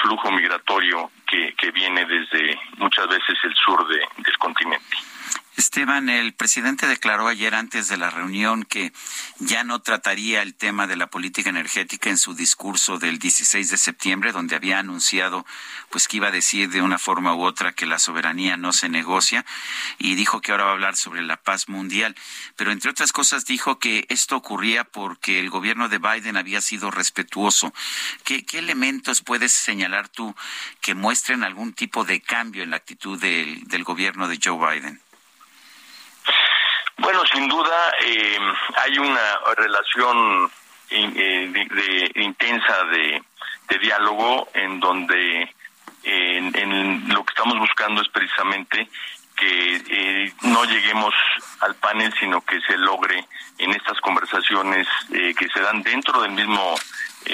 [0.01, 4.97] flujo migratorio que, que viene desde muchas veces el sur de, del continente.
[5.57, 8.93] Esteban, el presidente declaró ayer antes de la reunión que
[9.39, 13.77] ya no trataría el tema de la política energética en su discurso del 16 de
[13.77, 15.47] septiembre, donde había anunciado
[15.89, 18.87] pues que iba a decir de una forma u otra que la soberanía no se
[18.87, 19.47] negocia
[19.97, 22.15] y dijo que ahora va a hablar sobre la paz mundial,
[22.55, 26.91] pero entre otras cosas dijo que esto ocurría porque el gobierno de Biden había sido
[26.91, 27.73] respetuoso.
[28.23, 30.35] ¿Qué, qué elementos puedes señalar tú
[30.81, 35.06] que muestren algún tipo de cambio en la actitud del, del gobierno de Joe Biden?
[37.07, 38.37] Bueno, sin duda eh,
[38.83, 40.51] hay una relación
[40.89, 43.23] eh, de, intensa de,
[43.79, 45.55] diálogo en donde
[46.03, 48.89] en, lo que estamos buscando es precisamente
[49.37, 51.13] que eh, no lleguemos
[51.61, 53.25] al panel, sino que se logre
[53.57, 56.75] en estas conversaciones que se dan dentro del mismo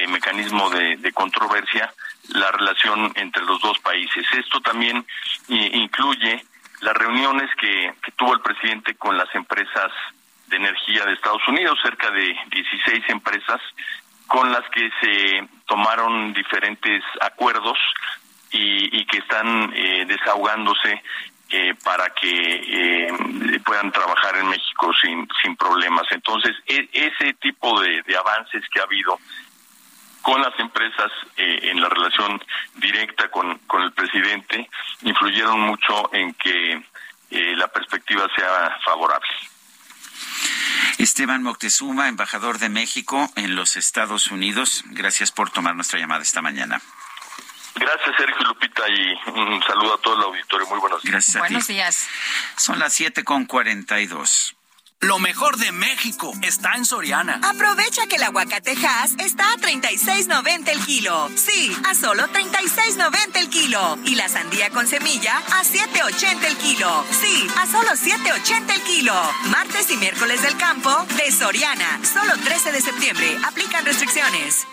[0.07, 1.91] mecanismo de, controversia
[2.27, 4.23] la relación entre los dos países.
[4.33, 5.03] Esto también
[5.47, 6.45] incluye
[6.83, 9.91] las reuniones que, tuvo el presidente con las empresas
[10.47, 13.61] de energía de Estados Unidos, cerca de 16 empresas,
[14.27, 17.77] con las que se tomaron diferentes acuerdos
[18.51, 21.01] y, que están eh, desahogándose
[21.49, 26.03] eh, para que eh, puedan trabajar en México sin, sin problemas.
[26.11, 29.19] Entonces, e, ese tipo de avances que ha habido
[30.23, 32.41] con las empresas eh, en la relación
[32.75, 34.67] directa con, con el presidente
[35.03, 36.81] influyeron mucho en que
[37.29, 39.29] eh, la perspectiva sea favorable.
[40.97, 46.41] Esteban Moctezuma, embajador de México en los Estados Unidos, gracias por tomar nuestra llamada esta
[46.41, 46.81] mañana.
[47.75, 50.67] Gracias, Sergio Lupita, y un saludo a todo el auditorio.
[50.67, 51.11] Muy buenos días.
[51.11, 52.07] Gracias buenos días.
[52.55, 54.55] Son las siete con cuarenta y dos.
[55.03, 57.41] Lo mejor de México está en Soriana.
[57.43, 61.29] Aprovecha que el aguacatejas está a 36.90 el kilo.
[61.35, 63.97] Sí, a solo 36.90 el kilo.
[64.05, 67.03] Y la sandía con semilla a 7.80 el kilo.
[67.21, 69.13] Sí, a solo 7.80 el kilo.
[69.49, 71.99] Martes y miércoles del campo de Soriana.
[72.05, 73.37] Solo 13 de septiembre.
[73.45, 74.65] Aplican restricciones.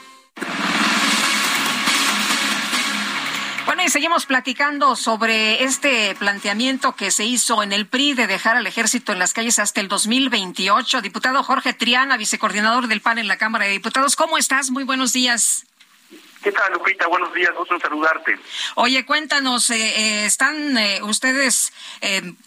[3.71, 8.57] Bueno, y seguimos platicando sobre este planteamiento que se hizo en el PRI de dejar
[8.57, 11.01] al ejército en las calles hasta el 2028.
[11.03, 14.73] Diputado Jorge Triana, vicecoordinador del PAN en la Cámara de Diputados, ¿cómo estás?
[14.73, 15.70] Muy buenos días.
[16.43, 17.07] ¿Qué tal, Lupita?
[17.07, 18.39] Buenos días, gusto en saludarte.
[18.77, 21.73] Oye, cuéntanos, eh, eh, ¿están eh, ustedes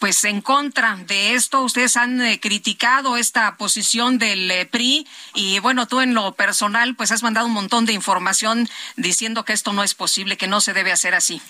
[0.00, 1.62] pues en contra de esto?
[1.62, 5.06] ¿Ustedes han criticado esta posición del PRI?
[5.34, 9.52] Y bueno, tú en lo personal pues has mandado un montón de información diciendo que
[9.52, 11.40] esto no es posible, que no se debe hacer así.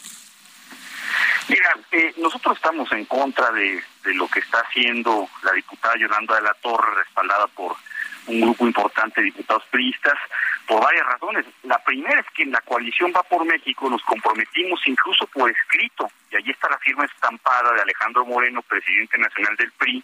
[1.49, 1.79] Mira,
[2.19, 6.55] nosotros estamos en contra de, de lo que está haciendo la diputada Yolanda de la
[6.55, 7.75] Torre, respaldada por
[8.27, 10.19] un grupo importante de diputados priistas
[10.67, 11.47] por varias razones.
[11.63, 16.11] La primera es que en la coalición Va por México nos comprometimos incluso por escrito,
[16.31, 20.03] y allí está la firma estampada de Alejandro Moreno, presidente nacional del PRI,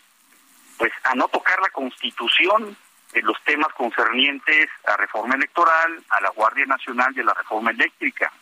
[0.78, 2.76] pues a no tocar la constitución
[3.12, 7.70] en los temas concernientes a reforma electoral, a la Guardia Nacional y a la reforma
[7.70, 8.32] eléctrica.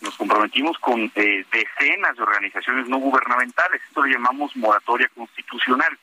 [0.00, 5.98] Nos comprometimos con eh, decenas de organizaciones no gubernamentales, esto lo llamamos moratoria constitucional.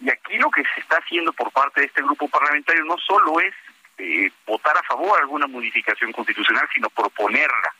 [0.00, 3.40] Y aquí lo que se está haciendo por parte de este grupo parlamentario no solo
[3.40, 3.54] es
[3.98, 7.74] eh, votar a favor alguna modificación constitucional, sino proponerla.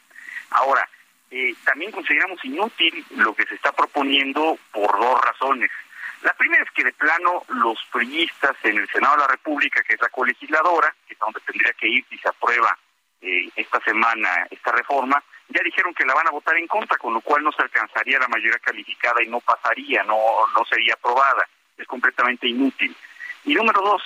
[0.50, 0.88] Ahora,
[1.30, 5.70] eh, también consideramos inútil lo que se está proponiendo por dos razones.
[6.22, 9.94] La primera es que de plano los priistas en el Senado de la República, que
[9.94, 12.76] es la colegisladora, que es donde tendría que ir si se aprueba
[13.20, 17.14] eh, esta semana esta reforma, ya dijeron que la van a votar en contra, con
[17.14, 20.18] lo cual no se alcanzaría la mayoría calificada y no pasaría, no,
[20.54, 21.46] no sería aprobada
[21.78, 22.94] es completamente inútil.
[23.44, 24.02] Y número dos,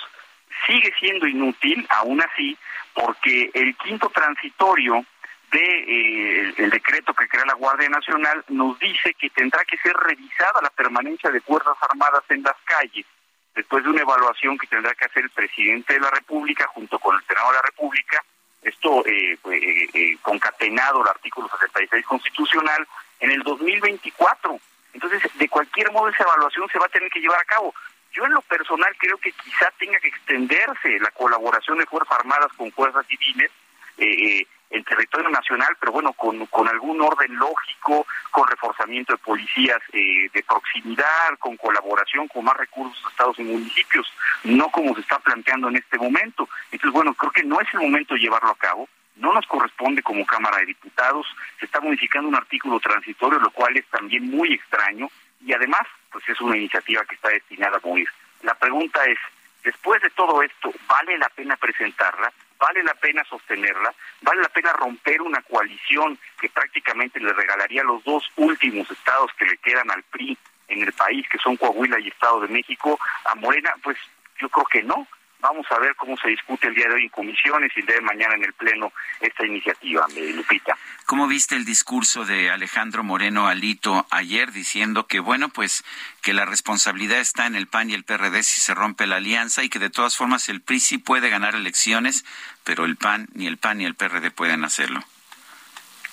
[0.65, 2.57] sigue siendo inútil, aún así,
[2.93, 5.05] porque el quinto transitorio
[5.51, 9.93] de eh, el, decreto que crea la Guardia Nacional nos dice que tendrá que ser
[9.93, 13.05] revisada la permanencia de fuerzas armadas en las calles
[13.53, 17.15] después de una evaluación que tendrá que hacer el presidente de la República junto con
[17.15, 18.23] el Senado de la República
[18.63, 22.87] esto eh, eh, eh, concatenado al artículo 66 constitucional,
[23.19, 24.59] en el 2024.
[24.93, 27.73] Entonces, de cualquier modo, esa evaluación se va a tener que llevar a cabo.
[28.13, 32.51] Yo en lo personal creo que quizá tenga que extenderse la colaboración de Fuerzas Armadas
[32.55, 33.51] con fuerzas civiles
[33.97, 39.19] eh, eh, en territorio nacional, pero bueno, con, con algún orden lógico, con reforzamiento de
[39.19, 44.11] policías eh, de proximidad, con colaboración, con más recursos de estados y municipios,
[44.43, 46.49] no como se está planteando en este momento.
[46.71, 50.01] Entonces, bueno, creo que no es el momento de llevarlo a cabo no nos corresponde
[50.01, 51.27] como Cámara de Diputados,
[51.59, 55.07] se está modificando un artículo transitorio, lo cual es también muy extraño
[55.45, 55.81] y además,
[56.13, 58.07] pues es una iniciativa que está destinada a morir.
[58.43, 59.17] La pregunta es,
[59.63, 62.31] después de todo esto, ¿vale la pena presentarla?
[62.59, 63.93] ¿Vale la pena sostenerla?
[64.21, 69.45] ¿Vale la pena romper una coalición que prácticamente le regalaría los dos últimos estados que
[69.45, 70.37] le quedan al PRI
[70.69, 73.73] en el país, que son Coahuila y Estado de México, a Morena?
[73.81, 73.97] Pues
[74.39, 75.07] yo creo que no.
[75.43, 77.97] Vamos a ver cómo se discute el día de hoy en comisiones y el día
[77.97, 80.77] de mañana en el Pleno esta iniciativa, Lupita.
[81.05, 85.83] ¿Cómo viste el discurso de Alejandro Moreno Alito ayer diciendo que, bueno, pues
[86.21, 89.65] que la responsabilidad está en el PAN y el PRD si se rompe la alianza
[89.65, 92.23] y que de todas formas el PRI sí puede ganar elecciones,
[92.63, 95.01] pero el PAN, ni el PAN ni el PRD pueden hacerlo?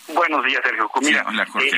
[0.09, 0.91] Buenos días, Sergio.
[1.03, 1.25] Mira,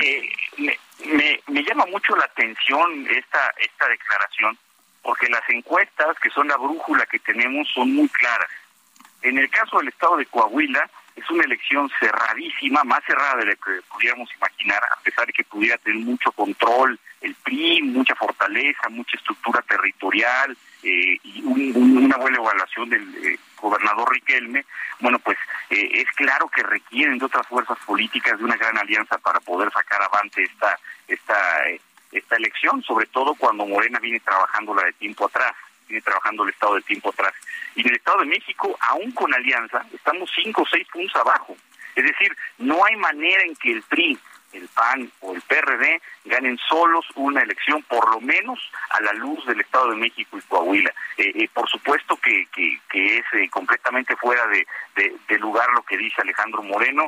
[0.03, 4.57] eh, me, me, me llama mucho la atención esta, esta declaración
[5.03, 8.49] porque las encuestas, que son la brújula que tenemos, son muy claras.
[9.21, 13.51] En el caso del estado de Coahuila, es una elección cerradísima, más cerrada de lo
[13.53, 18.89] que pudiéramos imaginar, a pesar de que pudiera tener mucho control el PRI, mucha fortaleza,
[18.89, 24.65] mucha estructura territorial eh, y una buena evaluación del eh, gobernador Riquelme.
[24.99, 25.37] Bueno, pues
[25.69, 29.71] eh, es claro que requieren de otras fuerzas políticas, de una gran alianza para poder
[29.71, 30.77] sacar avante esta,
[31.07, 31.35] esta
[32.13, 35.53] esta elección, sobre todo cuando Morena viene trabajando la de tiempo atrás,
[35.87, 37.33] viene trabajando el Estado de tiempo atrás.
[37.75, 41.55] Y en el Estado de México, aún con alianza, estamos cinco o seis puntos abajo.
[41.95, 44.17] Es decir, no hay manera en que el PRI,
[44.53, 48.59] el PAN o el PRD ganen solos una elección, por lo menos
[48.91, 50.93] a la luz del Estado de México y Coahuila.
[51.17, 55.97] Eh, eh, por supuesto que, que, es eh, completamente fuera de, de, lugar lo que
[55.97, 57.07] dice Alejandro Moreno.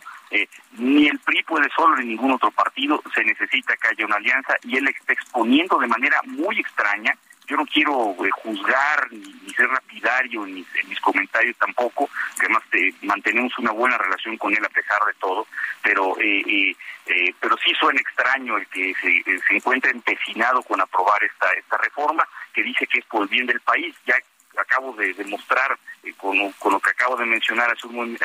[0.77, 3.01] ni el PRI puede solo ni ningún otro partido.
[3.13, 7.15] Se necesita que haya una alianza y él está exponiendo de manera muy extraña
[7.47, 12.63] yo no quiero juzgar ni, ser lapidario ni, en mis comentarios tampoco, que además
[13.01, 15.47] mantenemos una buena relación con él a pesar de todo,
[15.81, 16.75] pero eh,
[17.07, 22.27] eh, pero sí suena extraño el que se, encuentre empecinado con aprobar esta esta reforma
[22.53, 23.95] que dice que es por el bien del país.
[24.05, 24.15] Ya
[24.57, 28.17] acabo de demostrar eh, con, lo que acabo de mencionar hace un,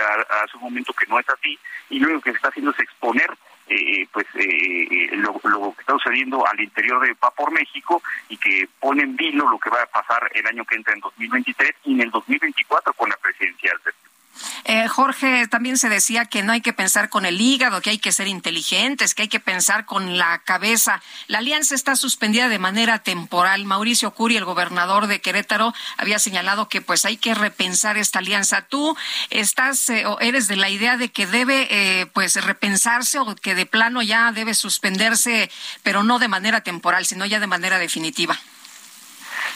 [0.44, 1.58] hace un momento que no es así
[1.90, 3.30] y lo único que se está haciendo es exponer
[3.70, 8.36] eh, pues eh, lo, lo, que está sucediendo al interior de Va por México y
[8.36, 11.74] que pone en vilo lo que va a pasar el año que entra en 2023
[11.84, 13.78] y en el 2024 con la presidencial.
[14.64, 17.98] Eh, Jorge, también se decía que no hay que pensar con el hígado, que hay
[17.98, 21.02] que ser inteligentes, que hay que pensar con la cabeza.
[21.26, 23.64] La alianza está suspendida de manera temporal.
[23.64, 28.62] Mauricio Curi, el gobernador de Querétaro, había señalado que pues hay que repensar esta alianza.
[28.62, 28.96] ¿Tú
[29.30, 33.54] estás eh, o eres de la idea de que debe eh, pues repensarse o que
[33.54, 35.50] de plano ya debe suspenderse,
[35.82, 38.38] pero no de manera temporal, sino ya de manera definitiva?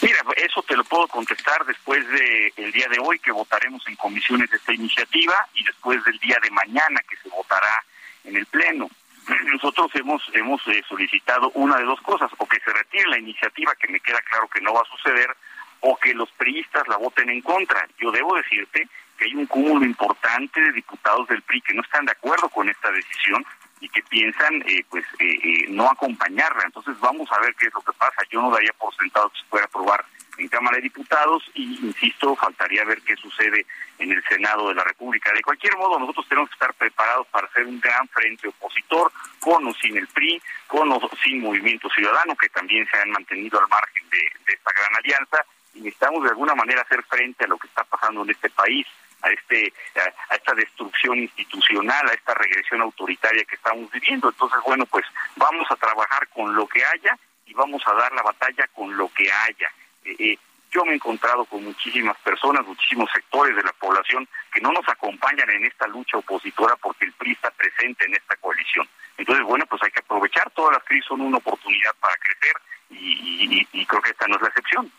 [0.02, 3.96] Mira, eso te lo puedo contestar después del el día de hoy que votaremos en
[3.96, 7.82] comisiones de esta iniciativa y después del día de mañana que se votará
[8.24, 8.88] en el Pleno.
[9.52, 13.74] Nosotros hemos hemos eh, solicitado una de dos cosas, o que se retire la iniciativa,
[13.76, 15.34] que me queda claro que no va a suceder,
[15.80, 17.86] o que los priistas la voten en contra.
[17.98, 18.88] Yo debo decirte
[19.18, 22.68] que hay un cúmulo importante de diputados del PRI que no están de acuerdo con
[22.68, 23.44] esta decisión
[23.84, 26.62] y que piensan eh, pues eh, eh, no acompañarla.
[26.64, 28.22] Entonces vamos a ver qué es lo que pasa.
[28.30, 30.02] Yo no daría por sentado que se pueda aprobar
[30.38, 33.66] en Cámara de Diputados y, insisto, faltaría ver qué sucede
[33.98, 35.30] en el Senado de la República.
[35.34, 39.66] De cualquier modo, nosotros tenemos que estar preparados para ser un gran frente opositor, con
[39.66, 43.68] o sin el PRI, con o sin Movimiento Ciudadano, que también se han mantenido al
[43.68, 47.58] margen de, de esta gran alianza, y necesitamos de alguna manera hacer frente a lo
[47.58, 48.86] que está pasando en este país
[49.24, 49.72] a este
[50.30, 54.28] a, esta destrucción institucional, a esta regresión autoritaria que estamos viviendo.
[54.28, 55.04] Entonces, bueno, pues
[55.36, 59.08] vamos a trabajar con lo que haya y vamos a dar la batalla con lo
[59.08, 59.70] que haya.
[60.04, 60.38] Eh, eh,
[60.70, 64.86] yo me he encontrado con muchísimas personas, muchísimos sectores de la población que no nos
[64.88, 68.88] acompañan en esta lucha opositora porque el PRI está presente en esta coalición.
[69.16, 72.56] Entonces, bueno, pues hay que aprovechar, todas las crisis son una oportunidad para crecer
[72.90, 74.90] y creo que esta no es la excepción.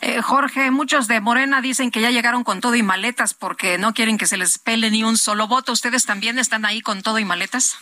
[0.00, 3.94] Eh, Jorge, muchos de Morena dicen que ya llegaron con todo y maletas porque no
[3.94, 5.72] quieren que se les pele ni un solo voto.
[5.72, 7.78] ¿Ustedes también están ahí con todo y maletas?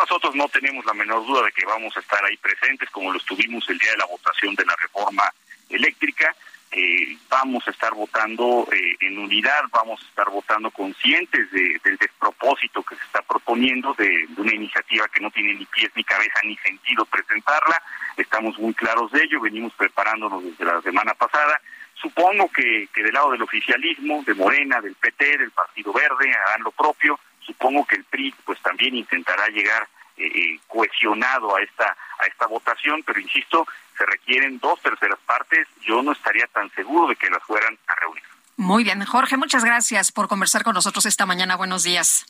[0.00, 3.18] nosotros no tenemos la menor duda de que vamos a estar ahí presentes como lo
[3.18, 5.22] estuvimos el día de la votación de la reforma
[5.68, 6.34] eléctrica.
[6.78, 11.96] Eh, vamos a estar votando eh, en unidad, vamos a estar votando conscientes de, del
[11.96, 16.38] despropósito que se está proponiendo, de, una iniciativa que no tiene ni pies ni cabeza
[16.44, 17.82] ni sentido presentarla.
[18.18, 21.58] Estamos muy claros de ello, venimos preparándonos desde la semana pasada.
[21.94, 26.62] Supongo que, que del lado del oficialismo, de Morena, del PT, del Partido Verde, harán
[26.62, 27.18] lo propio.
[27.40, 33.02] Supongo que el PRI pues también intentará llegar eh, cohesionado a esta a esta votación,
[33.04, 35.66] pero insisto, se requieren dos terceras partes.
[35.86, 38.22] Yo no estaría tan seguro de que las fueran a reunir.
[38.56, 41.56] Muy bien, Jorge, muchas gracias por conversar con nosotros esta mañana.
[41.56, 42.24] Buenos días.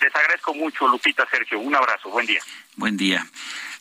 [0.00, 1.58] Les agradezco mucho, Lupita, Sergio.
[1.58, 2.08] Un abrazo.
[2.08, 2.40] Buen día.
[2.76, 3.26] Buen día.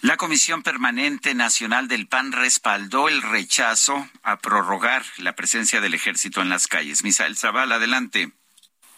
[0.02, 6.42] La Comisión Permanente Nacional del PAN respaldó el rechazo a prorrogar la presencia del ejército
[6.42, 7.04] en las calles.
[7.04, 8.32] Misael Zaval, adelante.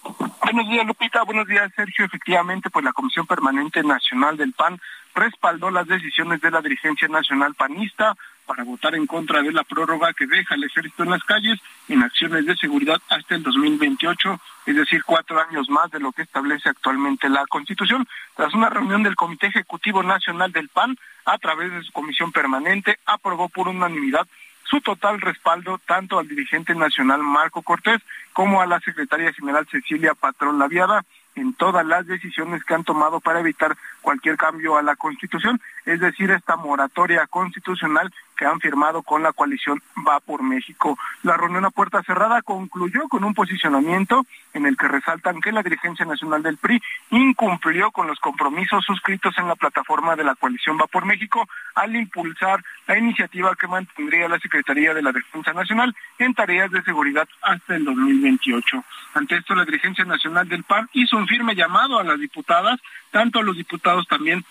[0.04, 1.24] Buenos días, Lupita.
[1.24, 2.06] Buenos días, Sergio.
[2.06, 4.80] Efectivamente, pues la Comisión Permanente Nacional del PAN
[5.16, 10.14] respaldó las decisiones de la dirigencia nacional panista para votar en contra de la prórroga
[10.14, 14.76] que deja el ejército en las calles en acciones de seguridad hasta el 2028, es
[14.76, 18.06] decir, cuatro años más de lo que establece actualmente la Constitución.
[18.36, 22.98] Tras una reunión del Comité Ejecutivo Nacional del PAN, a través de su comisión permanente,
[23.06, 24.28] aprobó por unanimidad
[24.72, 28.02] su total respaldo tanto al dirigente nacional Marco Cortés
[28.32, 31.04] como a la secretaria general Cecilia Patrón Laviada
[31.36, 36.00] en todas las decisiones que han tomado para evitar cualquier cambio a la Constitución, es
[36.00, 40.98] decir, esta moratoria constitucional que han firmado con la coalición Va por México.
[41.22, 44.26] La reunión a puerta cerrada concluyó con un posicionamiento
[44.56, 46.82] en el que resaltan que la dirigencia nacional del PRI
[47.12, 51.96] incumplió con los compromisos suscritos en la plataforma de la coalición Va por México al
[51.96, 57.30] impulsar la iniciativa que mantendría la Secretaría de la Defensa Nacional en tareas de seguridad
[57.44, 58.84] hasta el 2028.
[59.14, 62.80] Ante esto, la dirigencia nacional del PAN hizo un firme llamado a las diputadas,
[63.12, 64.44] tanto a los diputados también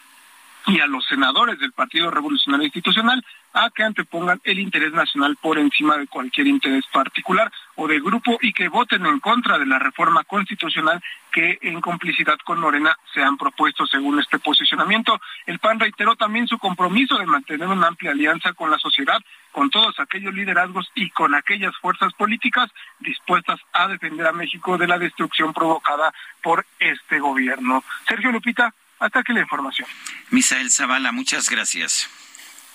[0.66, 5.58] y a los senadores del Partido Revolucionario Institucional a que antepongan el interés nacional por
[5.58, 9.78] encima de cualquier interés particular o de grupo y que voten en contra de la
[9.78, 11.02] reforma constitucional
[11.32, 15.20] que en complicidad con Morena se han propuesto según este posicionamiento.
[15.46, 19.20] El PAN reiteró también su compromiso de mantener una amplia alianza con la sociedad,
[19.52, 24.86] con todos aquellos liderazgos y con aquellas fuerzas políticas dispuestas a defender a México de
[24.86, 27.82] la destrucción provocada por este gobierno.
[28.06, 29.88] Sergio Lupita, hasta aquí la información.
[30.30, 32.09] Misael Zavala, muchas gracias.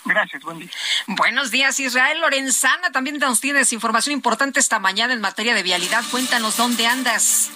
[0.06, 0.70] Gracias, buen día.
[1.08, 2.92] Buenos días, Israel Lorenzana.
[2.92, 6.04] También nos tienes información importante esta mañana en materia de vialidad.
[6.12, 7.52] Cuéntanos dónde andas.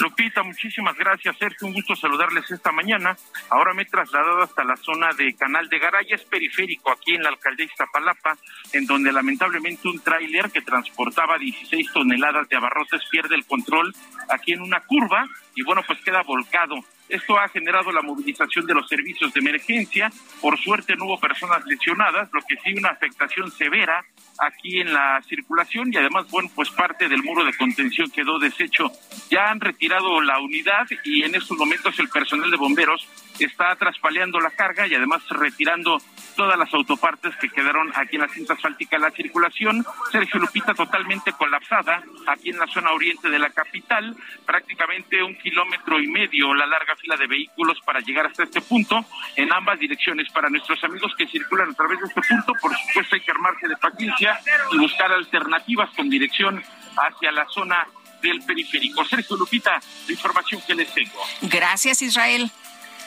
[0.00, 1.68] Lupita, muchísimas gracias, Sergio.
[1.68, 3.14] Un gusto saludarles esta mañana.
[3.50, 7.22] Ahora me he trasladado hasta la zona de Canal de Garay, es periférico aquí en
[7.22, 8.38] la alcaldía Iztapalapa,
[8.72, 13.94] en donde lamentablemente un tráiler que transportaba 16 toneladas de abarrotes pierde el control
[14.30, 16.76] aquí en una curva y bueno, pues queda volcado
[17.12, 20.10] esto ha generado la movilización de los servicios de emergencia.
[20.40, 24.04] Por suerte no hubo personas lesionadas, lo que sí una afectación severa
[24.38, 28.90] aquí en la circulación y además, bueno, pues parte del muro de contención quedó deshecho.
[29.30, 33.06] Ya han retirado la unidad y en estos momentos el personal de bomberos
[33.38, 35.98] está traspaleando la carga y además retirando
[36.36, 39.84] todas las autopartes que quedaron aquí en la cinta asfáltica de la circulación.
[40.10, 46.00] Sergio Lupita totalmente colapsada aquí en la zona oriente de la capital, prácticamente un kilómetro
[46.00, 49.04] y medio la larga fila de vehículos para llegar hasta este punto
[49.36, 50.30] en ambas direcciones.
[50.32, 53.68] Para nuestros amigos que circulan a través de este punto, por supuesto hay que armarse
[53.68, 54.40] de paciencia
[54.72, 56.62] y buscar alternativas con dirección
[56.96, 57.86] hacia la zona
[58.22, 59.04] del periférico.
[59.04, 61.20] Sergio Lupita, la información que les tengo.
[61.42, 62.50] Gracias, Israel.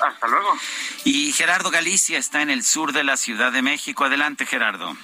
[0.06, 0.50] Hasta luego.
[1.06, 4.04] Y Gerardo Galicia está en el sur de la Ciudad de México.
[4.04, 4.96] Adelante, Gerardo.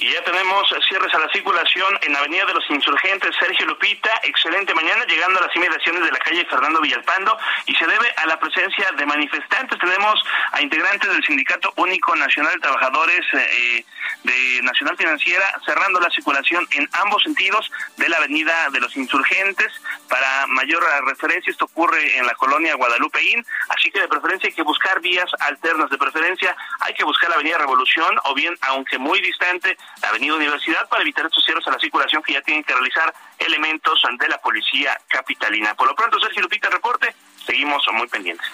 [0.00, 4.10] Y ya tenemos cierres a la circulación en Avenida de los Insurgentes, Sergio Lupita.
[4.22, 7.36] Excelente mañana, llegando a las inmediaciones de la calle Fernando Villalpando.
[7.66, 9.78] Y se debe a la presencia de manifestantes.
[9.78, 10.18] Tenemos
[10.52, 13.84] a integrantes del Sindicato Único Nacional de Trabajadores eh,
[14.24, 19.70] de Nacional Financiera cerrando la circulación en ambos sentidos de la Avenida de los Insurgentes.
[20.08, 23.44] Para mayor referencia, esto ocurre en la colonia Guadalupeín.
[23.68, 25.90] Así que de preferencia hay que buscar vías alternas.
[25.90, 30.34] De preferencia hay que buscar la Avenida Revolución o bien, aunque muy distante, la Avenida
[30.34, 34.28] Universidad para evitar estos cierres a la circulación que ya tienen que realizar elementos de
[34.28, 35.74] la policía capitalina.
[35.74, 37.14] Por lo pronto, Sergio Lupita, reporte.
[37.44, 38.46] Seguimos muy pendientes.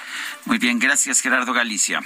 [0.44, 2.00] Muy bien, gracias Gerardo Galicia.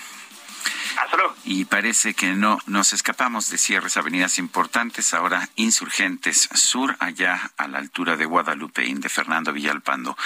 [1.45, 7.67] Y parece que no nos escapamos de cierres avenidas importantes, ahora insurgentes sur, allá a
[7.67, 10.17] la altura de Guadalupe, de Fernando Villalpando.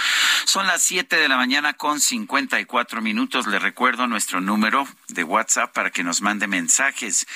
[0.45, 3.47] Son las 7 de la mañana con 54 minutos.
[3.47, 7.27] Le recuerdo nuestro número de WhatsApp para que nos mande mensajes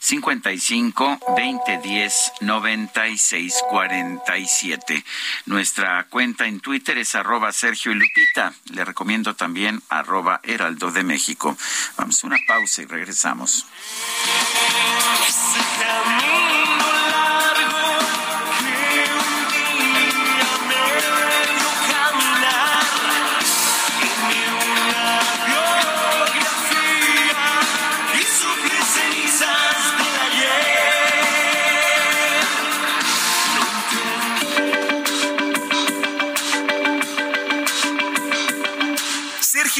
[0.00, 5.04] 55 2010 96 47.
[5.46, 8.54] Nuestra cuenta en Twitter es arroba Sergio y Lupita.
[8.72, 11.56] Le recomiendo también arroba Heraldo de México.
[11.96, 13.66] Vamos una pausa y regresamos.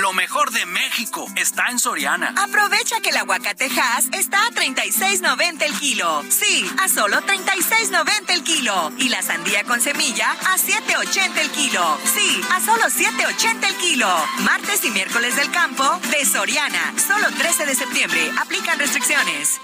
[0.00, 2.32] Lo mejor de México está en Soriana.
[2.38, 6.24] Aprovecha que el aguacatejas está a 36.90 el kilo.
[6.30, 8.92] Sí, a solo 36.90 el kilo.
[8.96, 11.98] Y la sandía con semilla a 7.80 el kilo.
[12.14, 14.08] Sí, a solo 7.80 el kilo.
[14.38, 16.94] Martes y miércoles del campo de Soriana.
[16.96, 18.30] Solo 13 de septiembre.
[18.40, 19.60] Aplican restricciones.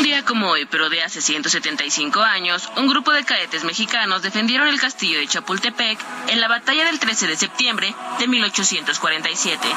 [0.00, 4.66] Un día como hoy, pero de hace 175 años, un grupo de cadetes mexicanos defendieron
[4.66, 5.98] el castillo de Chapultepec
[6.28, 9.68] en la batalla del 13 de septiembre de 1847.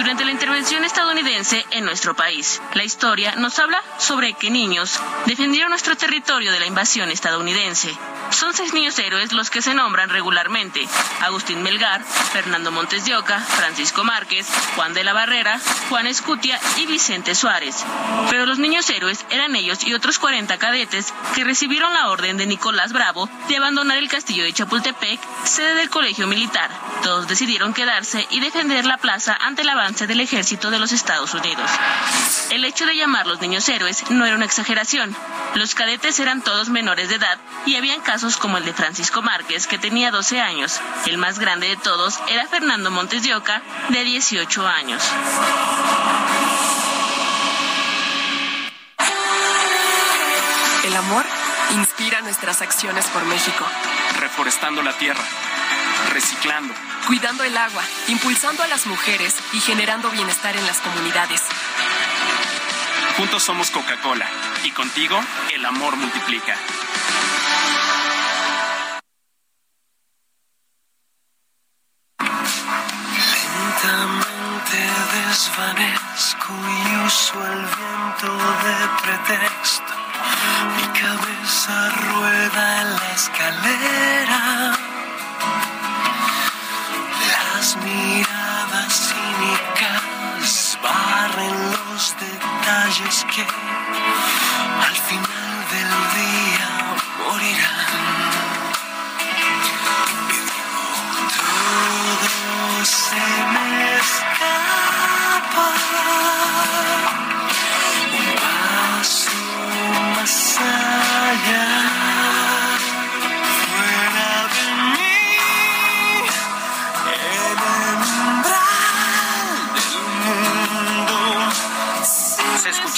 [0.00, 5.70] Durante la intervención estadounidense en nuestro país, la historia nos habla sobre que niños defendieron
[5.70, 7.96] nuestro territorio de la invasión estadounidense.
[8.30, 10.88] Son seis niños héroes los que se nombran regularmente.
[11.20, 16.86] Agustín Melgar, Fernando Montes de Oca, Francisco Márquez, Juan de la Barrera, Juan Escutia y
[16.86, 17.84] Vicente Suárez.
[18.30, 22.46] Pero los niños héroes eran ellos y otros 40 cadetes que recibieron la orden de
[22.46, 26.70] Nicolás Bravo de abandonar el castillo de Chapultepec, sede del colegio militar.
[27.02, 31.34] Todos decidieron quedarse y defender la plaza ante el avance del ejército de los Estados
[31.34, 31.70] Unidos.
[32.50, 35.14] El hecho de llamarlos niños héroes no era una exageración.
[35.54, 39.66] Los cadetes eran todos menores de edad y habían casos como el de Francisco Márquez,
[39.66, 40.80] que tenía 12 años.
[41.06, 45.02] El más grande de todos era Fernando Montes de Oca, de 18 años.
[51.00, 51.24] Amor
[51.74, 53.64] inspira nuestras acciones por México.
[54.18, 55.24] Reforestando la tierra,
[56.12, 56.74] reciclando,
[57.06, 61.42] Cuidando el agua, impulsando a las mujeres y generando bienestar en las comunidades.
[63.16, 64.26] Juntos somos Coca-Cola
[64.62, 65.18] y contigo
[65.52, 66.54] el amor multiplica.
[73.72, 74.78] Lentamente
[75.14, 79.79] desvanezco y uso el viento de pretexto.
[81.70, 84.72] Cabeza rueda en la escalera.
[87.30, 93.44] Las miradas cínicas barren los detalles que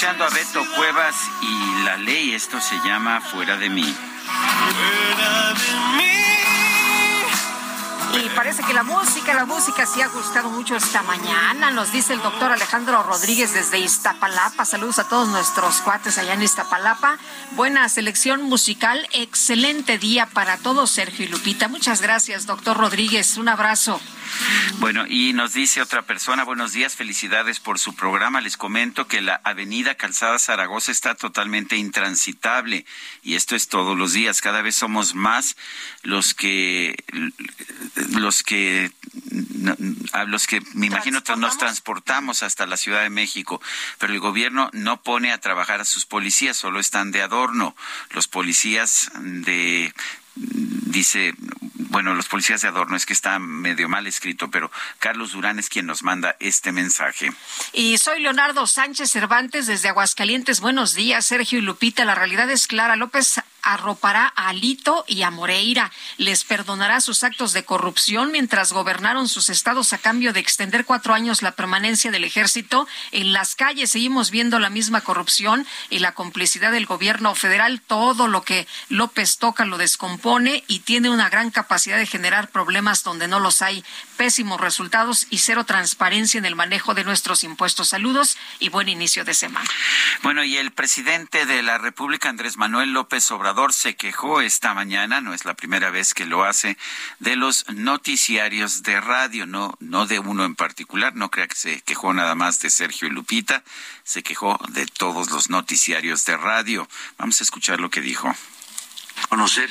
[0.05, 3.83] a Beto Cuevas y la ley, esto se llama Fuera de mí.
[3.85, 6.13] Fuera de mí.
[8.25, 12.13] Y parece que la música, la música sí ha gustado mucho esta mañana, nos dice
[12.13, 14.65] el doctor Alejandro Rodríguez desde Iztapalapa.
[14.65, 17.17] Saludos a todos nuestros cuates allá en Iztapalapa.
[17.51, 21.69] Buena selección musical, excelente día para todos, Sergio y Lupita.
[21.69, 23.37] Muchas gracias, doctor Rodríguez.
[23.37, 24.01] Un abrazo.
[24.79, 28.41] Bueno, y nos dice otra persona, buenos días, felicidades por su programa.
[28.41, 32.85] Les comento que la avenida Calzada Zaragoza está totalmente intransitable
[33.21, 34.41] y esto es todos los días.
[34.41, 35.55] Cada vez somos más
[36.01, 36.95] los que
[38.09, 38.91] los que
[40.11, 43.61] a los que me imagino nos transportamos hasta la Ciudad de México,
[43.99, 47.75] pero el gobierno no pone a trabajar a sus policías, solo están de adorno.
[48.11, 49.93] Los policías de
[50.35, 51.35] dice,
[51.93, 55.69] bueno, los policías de adorno, es que está medio mal escrito, pero Carlos Durán es
[55.69, 57.31] quien nos manda este mensaje.
[57.71, 60.59] Y soy Leonardo Sánchez Cervantes desde Aguascalientes.
[60.59, 62.03] Buenos días, Sergio y Lupita.
[62.03, 62.95] La realidad es clara.
[62.95, 65.91] López arropará a Alito y a Moreira.
[66.17, 71.13] Les perdonará sus actos de corrupción mientras gobernaron sus estados a cambio de extender cuatro
[71.13, 72.87] años la permanencia del ejército.
[73.11, 77.81] En las calles seguimos viendo la misma corrupción y la complicidad del gobierno federal.
[77.81, 83.03] Todo lo que López toca lo descompone y tiene una gran capacidad de generar problemas
[83.03, 83.83] donde no los hay.
[84.17, 87.89] Pésimos resultados y cero transparencia en el manejo de nuestros impuestos.
[87.89, 89.69] Saludos y buen inicio de semana.
[90.21, 95.21] Bueno, y el presidente de la República, Andrés Manuel López Obrador, Se quejó esta mañana,
[95.21, 96.75] no es la primera vez que lo hace,
[97.19, 101.81] de los noticiarios de radio, no, no de uno en particular, no crea que se
[101.81, 103.63] quejó nada más de Sergio y Lupita,
[104.03, 106.87] se quejó de todos los noticiarios de radio.
[107.17, 108.33] Vamos a escuchar lo que dijo.
[109.29, 109.69] Conocer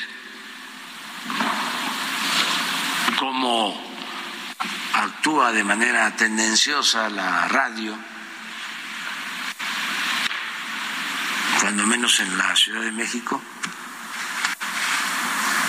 [3.19, 3.77] cómo
[4.95, 8.12] actúa de manera tendenciosa la radio
[11.61, 13.41] cuando menos en la Ciudad de México,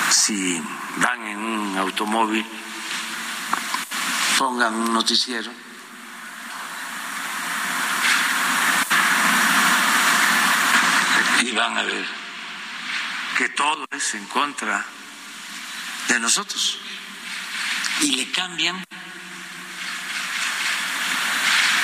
[0.10, 0.62] si
[0.98, 2.46] van en un automóvil,
[4.38, 5.52] pongan un noticiero.
[11.42, 12.06] Y van a ver
[13.38, 14.86] que todo es en contra
[16.08, 16.80] de nosotros.
[18.02, 18.84] Y le cambian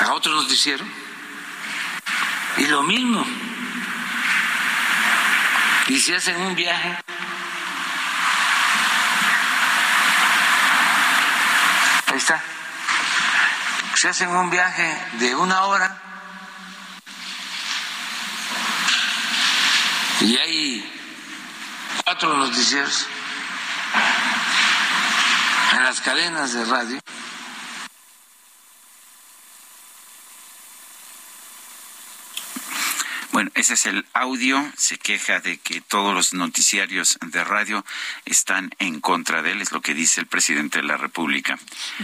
[0.02, 0.86] a otro noticiero.
[2.58, 3.26] Y lo mismo
[5.90, 6.96] y si hacen un viaje.
[12.06, 12.42] Ahí está.
[13.96, 15.98] Si hacen un viaje de una hora.
[20.22, 21.02] Y hay
[22.06, 23.08] cuatro noticieros
[25.74, 27.00] en las cadenas de radio
[33.40, 34.70] Bueno, ese es el audio.
[34.76, 37.86] Se queja de que todos los noticiarios de radio
[38.26, 41.58] están en contra de él, es lo que dice el presidente de la República.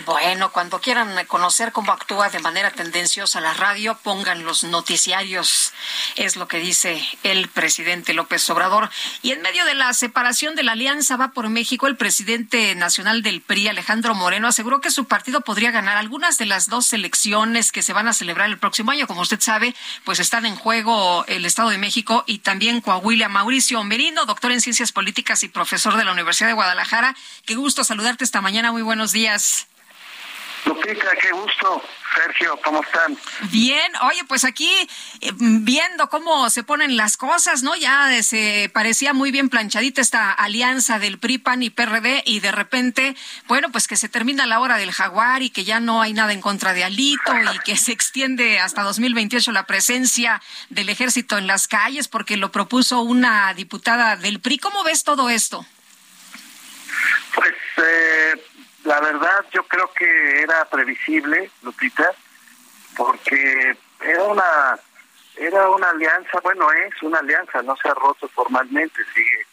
[0.06, 5.74] Bueno, cuando quieran conocer cómo actúa de manera tendenciosa la radio, pongan los noticiarios,
[6.16, 8.90] es lo que dice el presidente López Obrador.
[9.22, 13.24] Y en medio de la separación de la Alianza Va por México, el presidente nacional
[13.24, 17.74] del PRI, Alejandro Moreno, aseguró que su partido podría ganar algunas de las dos elecciones
[17.74, 19.06] que se van a celebrar el próximo año.
[19.06, 19.76] Como usted sabe,
[20.06, 23.30] pues están en juego el Estado de México y también Coahuila.
[23.30, 27.16] Mauricio Merino, doctor en Ciencias Políticas y profesor de la Universidad de Guadalajara.
[27.46, 28.72] Qué gusto saludarte esta mañana.
[28.72, 29.68] Muy buenos días.
[30.64, 31.82] Qué gusto.
[32.16, 33.18] Sergio, ¿cómo están?
[33.52, 34.72] Bien, oye, pues aquí
[35.22, 37.76] eh, viendo cómo se ponen las cosas, ¿no?
[37.76, 42.52] Ya se parecía muy bien planchadita esta alianza del PRI, PAN y PRD y de
[42.52, 43.16] repente,
[43.48, 46.34] bueno, pues que se termina la hora del jaguar y que ya no hay nada
[46.34, 51.48] en contra de Alito y que se extiende hasta 2028 la presencia del ejército en
[51.48, 54.60] las calles porque lo propuso una diputada del PRI.
[54.60, 55.66] ¿Cómo ves todo esto?
[57.34, 58.42] Pues eh,
[58.86, 62.12] la verdad yo creo que era previsible, Lupita,
[62.96, 64.80] porque era una
[65.38, 69.46] era una alianza, bueno, es una alianza, no se ha roto formalmente, sigue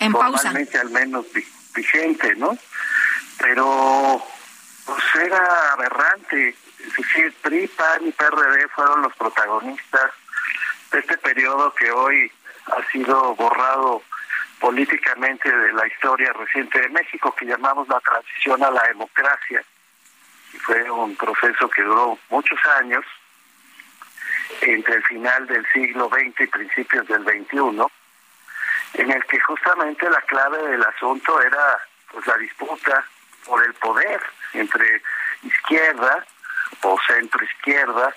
[0.00, 1.26] en formalmente al menos
[1.74, 2.58] vigente, ¿no?
[3.38, 4.20] Pero
[4.84, 10.10] pues era aberrante, es decir, PRI, PAN y PRD fueron los protagonistas
[10.90, 12.32] de este periodo que hoy
[12.66, 14.02] ha sido borrado
[14.62, 19.60] políticamente de la historia reciente de México que llamamos la transición a la democracia.
[20.54, 23.04] Y fue un proceso que duró muchos años,
[24.60, 27.82] entre el final del siglo XX y principios del XXI,
[29.02, 31.78] en el que justamente la clave del asunto era
[32.12, 33.04] pues la disputa
[33.44, 34.20] por el poder
[34.52, 35.02] entre
[35.42, 36.24] izquierda
[36.82, 38.14] o centro izquierda,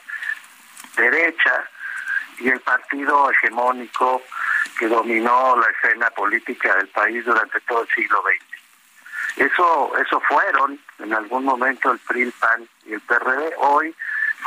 [0.96, 1.70] derecha
[2.40, 4.22] y el partido hegemónico
[4.78, 9.48] que dominó la escena política del país durante todo el siglo XX.
[9.48, 13.96] Eso, eso fueron en algún momento el PRI, el PAN y el PRD, hoy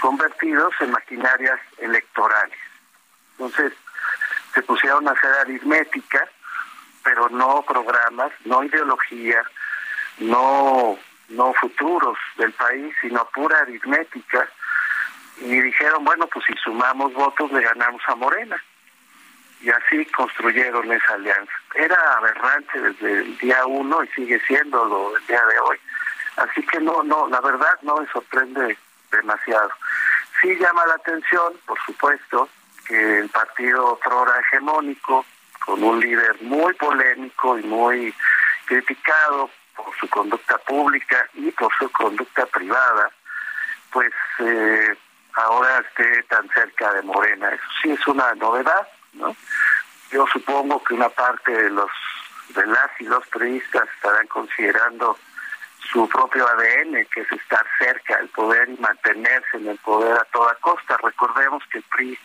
[0.01, 2.59] convertidos en maquinarias electorales.
[3.33, 3.73] Entonces,
[4.55, 6.27] se pusieron a hacer aritmética,
[7.03, 9.43] pero no programas, no ideología,
[10.19, 14.49] no, no futuros del país, sino pura aritmética.
[15.41, 18.63] Y dijeron, bueno, pues si sumamos votos le ganamos a Morena
[19.61, 21.53] y así construyeron esa alianza.
[21.75, 25.79] Era aberrante desde el día uno y sigue siendo el día de hoy.
[26.37, 28.79] Así que no, no, la verdad no me sorprende
[29.11, 29.71] demasiado.
[30.41, 32.49] Sí llama la atención, por supuesto,
[32.87, 35.27] que el partido Trora hegemónico,
[35.67, 38.15] con un líder muy polémico y muy
[38.67, 43.11] criticado por su conducta pública y por su conducta privada,
[43.91, 44.97] pues eh,
[45.39, 47.51] ahora esté tan cerca de Morena.
[47.51, 49.35] Eso sí es una novedad, ¿no?
[50.11, 51.91] Yo supongo que una parte de los
[52.55, 55.19] de las y los periodistas estarán considerando
[55.93, 60.25] su propio ADN, que es estar cerca del poder y mantenerse en el poder a
[60.33, 60.97] toda costa.
[61.03, 62.19] Recordemos que el PRI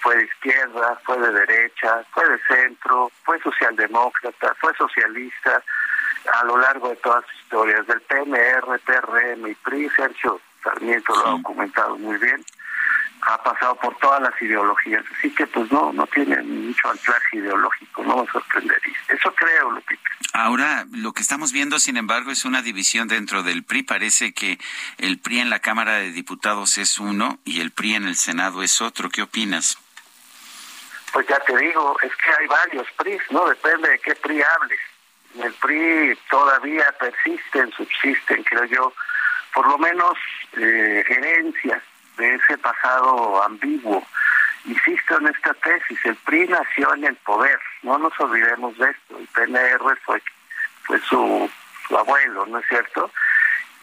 [0.00, 5.62] fue de izquierda, fue de derecha, fue de centro, fue socialdemócrata, fue socialista
[6.32, 11.26] a lo largo de todas sus historias, del PMR, PRM y PRI, Sergio Sarmiento lo
[11.26, 12.44] ha documentado muy bien
[13.22, 18.02] ha pasado por todas las ideologías, así que pues no, no tiene mucho anclaje ideológico,
[18.04, 18.96] no me sorprendería.
[19.08, 20.10] Eso creo, Lupita.
[20.32, 23.82] Ahora, lo que estamos viendo, sin embargo, es una división dentro del PRI.
[23.82, 24.58] Parece que
[24.98, 28.62] el PRI en la Cámara de Diputados es uno y el PRI en el Senado
[28.62, 29.10] es otro.
[29.10, 29.78] ¿Qué opinas?
[31.12, 33.48] Pues ya te digo, es que hay varios PRI, ¿no?
[33.48, 34.80] Depende de qué PRI hables.
[35.42, 38.92] El PRI todavía persisten, subsisten, creo yo,
[39.54, 40.14] por lo menos
[40.56, 41.82] eh, herencias
[42.16, 44.04] de ese pasado ambiguo.
[44.64, 49.18] Insisto en esta tesis, el PRI nació en el poder, no nos olvidemos de esto,
[49.18, 50.20] el PNR fue,
[50.82, 51.50] fue su,
[51.96, 53.10] abuelo, ¿no es cierto?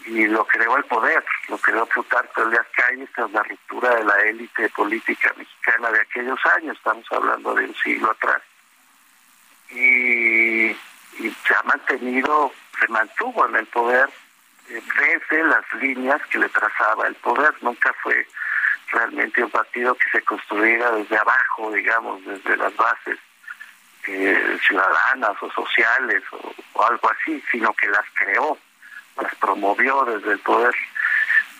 [0.05, 4.15] Y lo creó el poder, lo creó Plutarco Elias Calles tras la ruptura de la
[4.21, 8.41] élite política mexicana de aquellos años, estamos hablando de un siglo atrás.
[9.71, 14.07] Y, y se ha mantenido, se mantuvo en el poder
[14.67, 17.53] desde las líneas que le trazaba el poder.
[17.61, 18.25] Nunca fue
[18.91, 23.19] realmente un partido que se construyera desde abajo, digamos, desde las bases
[24.07, 28.57] eh, ciudadanas o sociales o, algo así, sino que las creó,
[29.21, 30.75] las promovió desde el poder.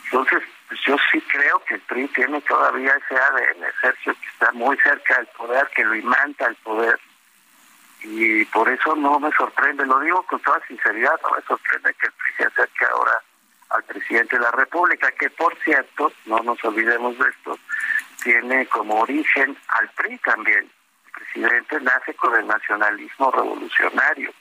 [0.06, 4.51] Entonces, pues yo sí creo que el PRI tiene todavía ese ADN, Sergio, que está
[4.51, 6.99] muy cerca del poder, que lo imanta el poder.
[8.08, 12.06] Y por eso no me sorprende, lo digo con toda sinceridad, no me sorprende que
[12.06, 13.20] el PRI se acerque ahora
[13.72, 17.58] al presidente de la República, que por cierto, no nos olvidemos de esto,
[18.24, 20.70] tiene como origen al PRI también.
[21.06, 24.32] El presidente nace con el nacionalismo revolucionario,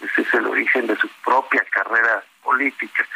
[0.00, 3.06] ese es el origen de su propia carrera política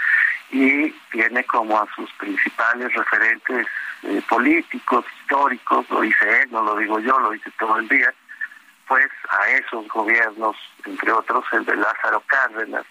[0.51, 3.66] y tiene como a sus principales referentes
[4.03, 8.12] eh, políticos, históricos, lo dice él, no lo digo yo, lo dice todo el día,
[8.91, 12.84] pues a esos gobiernos, entre otros el de Lázaro Cárdenas,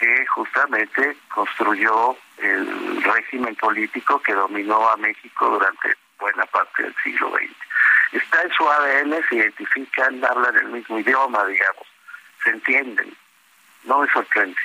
[0.00, 7.30] que justamente construyó el régimen político que dominó a México durante buena parte del siglo
[7.30, 8.22] XX.
[8.22, 11.86] Está en su ADN, se identifican, hablan el mismo idioma, digamos,
[12.42, 13.14] se entienden.
[13.84, 14.56] No me sorprende.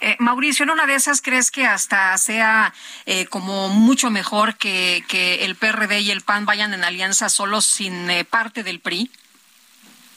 [0.00, 2.74] Eh, Mauricio, ¿en una de esas crees que hasta sea
[3.06, 7.60] eh, como mucho mejor que, que el PRD y el PAN vayan en alianza solo
[7.60, 9.08] sin eh, parte del PRI?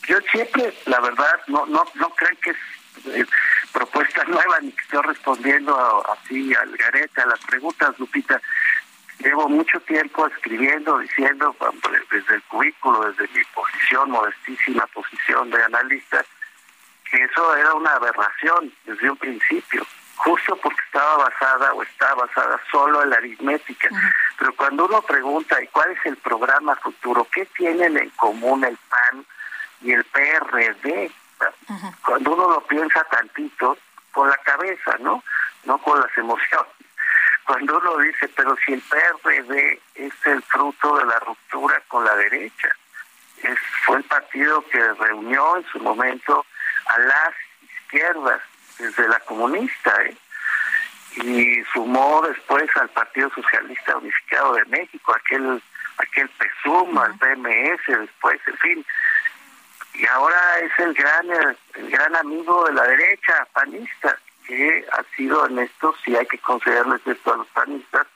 [0.07, 2.57] Yo siempre, la verdad, no no no creo que es
[3.07, 3.25] eh,
[3.73, 8.41] propuesta nueva ni que estoy respondiendo así al garete a las preguntas, Lupita.
[9.19, 11.55] Llevo mucho tiempo escribiendo, diciendo
[12.11, 16.23] desde el cubículo, desde mi posición, modestísima posición de analista,
[17.09, 19.85] que eso era una aberración desde un principio,
[20.17, 23.89] justo porque estaba basada o está basada solo en la aritmética.
[24.37, 27.27] Pero cuando uno pregunta, ¿y cuál es el programa futuro?
[27.31, 29.25] ¿Qué tienen en común el PAN
[29.81, 31.11] y el PRD?
[32.03, 33.77] Cuando uno lo piensa tantito,
[34.11, 35.23] con la cabeza, ¿no?
[35.65, 36.71] No con las emociones.
[37.45, 42.15] Cuando uno dice, pero si el PRD es el fruto de la ruptura con la
[42.15, 42.69] derecha,
[43.43, 46.45] es, fue el partido que reunió en su momento
[46.87, 48.41] a las izquierdas,
[48.79, 50.17] desde la comunista, ¿eh?
[51.23, 55.61] y sumó después al Partido Socialista Unificado de México, aquel
[55.97, 58.85] aquel PESUM, al PMS, después, en fin,
[59.97, 61.29] y ahora es el gran
[61.75, 66.37] el gran amigo de la derecha panista que ha sido en esto si hay que
[66.39, 68.07] concederles esto a los panistas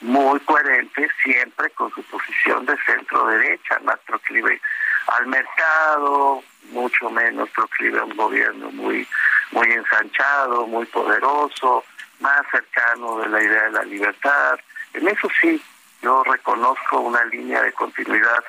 [0.00, 4.60] muy coherente siempre con su posición de centro derecha más proclive
[5.08, 9.06] al mercado mucho menos proclive a un gobierno muy
[9.52, 11.84] muy ensanchado muy poderoso
[12.20, 14.58] más cercano de la idea de la libertad.
[14.94, 15.62] En eso sí
[16.02, 18.44] yo reconozco una línea de continuidad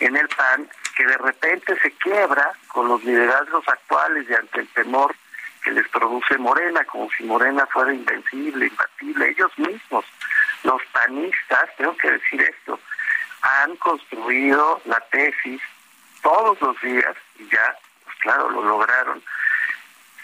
[0.00, 0.68] en el PAN
[0.98, 5.14] que de repente se quiebra con los liderazgos actuales y ante el temor
[5.62, 9.28] que les produce Morena, como si Morena fuera invencible, imbatible.
[9.28, 10.04] Ellos mismos,
[10.64, 12.80] los panistas, tengo que decir esto,
[13.42, 15.62] han construido la tesis
[16.20, 19.22] todos los días, y ya, pues claro, lo lograron,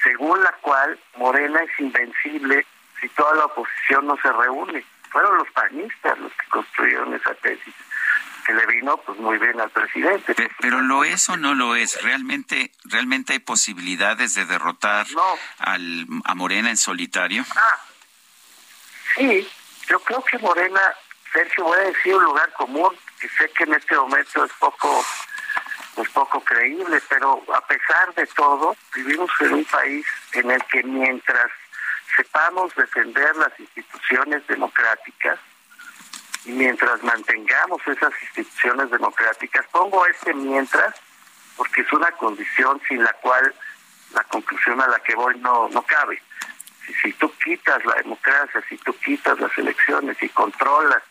[0.02, 2.66] según la cual Morena es invencible
[3.00, 4.84] si toda la oposición no se reúne.
[5.10, 7.74] Fueron los panistas los que construyeron esa tesis
[8.44, 10.34] que le vino pues muy bien al presidente.
[10.60, 12.00] Pero, lo es o no lo es.
[12.02, 15.06] Realmente, realmente hay posibilidades de derrotar
[15.58, 17.44] al, a Morena en solitario.
[17.56, 17.78] Ah,
[19.16, 19.48] sí.
[19.88, 20.94] Yo creo que Morena,
[21.32, 22.90] Sergio, voy a decir un lugar común
[23.20, 25.04] que sé que en este momento es poco
[25.96, 30.82] es poco creíble, pero a pesar de todo, vivimos en un país en el que
[30.82, 31.50] mientras
[32.16, 35.38] sepamos defender las instituciones democráticas,
[36.44, 40.94] y mientras mantengamos esas instituciones democráticas, pongo este mientras,
[41.56, 43.54] porque es una condición sin la cual
[44.12, 46.20] la conclusión a la que voy no, no cabe.
[46.86, 51.02] Si, si tú quitas la democracia, si tú quitas las elecciones y controlas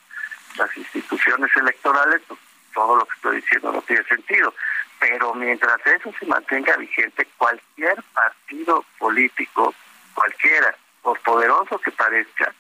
[0.57, 2.39] las instituciones electorales, pues
[2.73, 4.53] todo lo que estoy diciendo no tiene sentido.
[4.99, 9.73] Pero mientras eso se mantenga vigente, cualquier partido político,
[10.13, 12.53] cualquiera, por poderoso que parezca,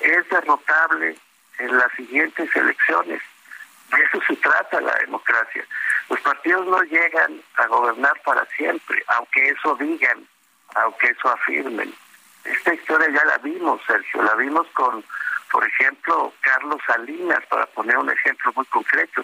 [0.00, 1.16] es derrotable
[1.58, 3.22] en las siguientes elecciones.
[3.90, 5.64] De eso se trata la democracia.
[6.08, 10.26] Los partidos no llegan a gobernar para siempre, aunque eso digan,
[10.74, 11.92] aunque eso afirmen.
[12.44, 15.04] Esta historia ya la vimos, Sergio, la vimos con,
[15.50, 19.22] por ejemplo, Carlos Salinas, para poner un ejemplo muy concreto.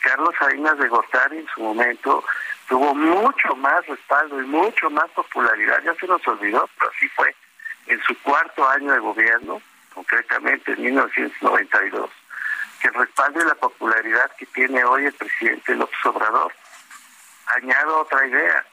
[0.00, 2.24] Carlos Salinas de Gortari en su momento
[2.68, 7.34] tuvo mucho más respaldo y mucho más popularidad, ya se nos olvidó, pero así fue,
[7.86, 9.60] en su cuarto año de gobierno,
[9.96, 12.10] concretamente en 1992,
[12.82, 16.52] que respalde la popularidad que tiene hoy el presidente López Obrador.
[17.46, 18.66] Añado otra idea,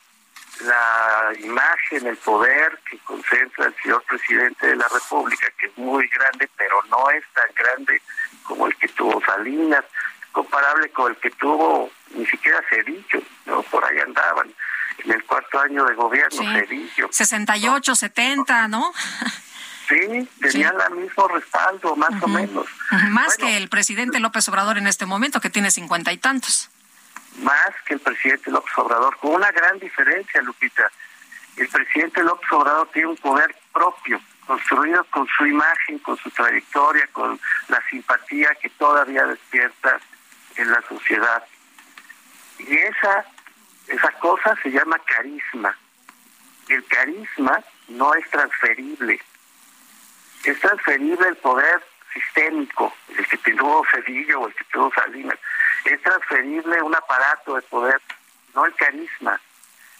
[0.65, 6.05] la imagen, el poder que concentra el señor presidente de la República, que es muy
[6.09, 8.01] grande, pero no es tan grande
[8.43, 9.85] como el que tuvo Salinas,
[10.33, 13.61] comparable con el que tuvo ni siquiera Cedillo, ¿no?
[13.63, 14.53] por ahí andaban
[14.97, 17.07] en el cuarto año de gobierno, Cedillo.
[17.11, 18.91] 68, 70, ¿no?
[19.87, 22.65] Sí, tenían el mismo respaldo, más o menos.
[23.09, 26.69] Más que el presidente López Obrador en este momento, que tiene cincuenta y tantos.
[27.41, 30.89] Más que el presidente López Obrador, con una gran diferencia, Lupita.
[31.57, 37.07] El presidente López Obrador tiene un poder propio, construido con su imagen, con su trayectoria,
[37.11, 39.99] con la simpatía que todavía despierta
[40.55, 41.43] en la sociedad.
[42.59, 43.25] Y esa,
[43.87, 45.75] esa cosa se llama carisma.
[46.69, 47.59] Y el carisma
[47.89, 49.19] no es transferible
[50.43, 51.81] es transferible el poder
[52.13, 55.37] sistémico, el que tuvo Cedillo o el que tuvo Salinas,
[55.85, 57.99] es transferible un aparato de poder,
[58.53, 59.39] no el carisma.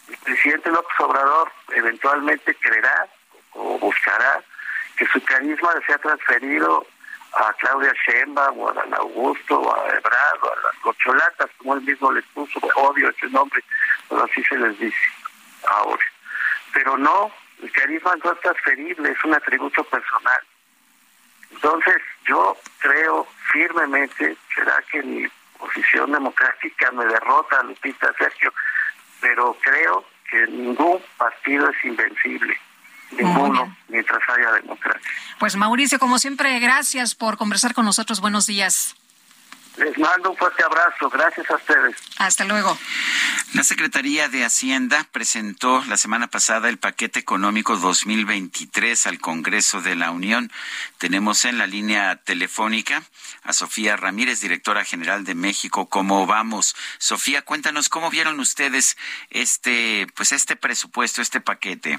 [0.08, 3.08] El presidente López Obrador eventualmente creerá
[3.52, 4.42] o buscará
[4.96, 6.86] que su carisma sea transferido
[7.32, 11.80] a Claudia Sheinbaum o a Dan Augusto o a Ebrard a las cocholatas, como él
[11.82, 13.62] mismo les puso, odio ese nombre,
[14.08, 15.08] pero así se les dice
[15.66, 16.04] ahora.
[16.72, 17.32] Pero no
[17.62, 20.40] el carisma no es transferible, es un atributo personal.
[21.50, 21.96] Entonces,
[22.26, 25.26] yo creo firmemente, será que mi
[25.58, 28.52] posición democrática me derrota, Lupita Sergio,
[29.20, 32.58] pero creo que ningún partido es invencible.
[33.12, 35.10] Ninguno, mientras haya democracia.
[35.38, 38.20] Pues Mauricio, como siempre, gracias por conversar con nosotros.
[38.20, 38.96] Buenos días.
[39.76, 41.10] Les mando un fuerte abrazo.
[41.10, 41.96] Gracias a ustedes.
[42.18, 42.78] Hasta luego.
[43.54, 49.96] La Secretaría de Hacienda presentó la semana pasada el paquete económico 2023 al Congreso de
[49.96, 50.52] la Unión.
[50.98, 53.02] Tenemos en la línea telefónica
[53.42, 55.88] a Sofía Ramírez, directora general de México.
[55.88, 56.76] ¿Cómo vamos?
[56.98, 58.96] Sofía, cuéntanos cómo vieron ustedes
[59.30, 61.98] este, pues este presupuesto, este paquete.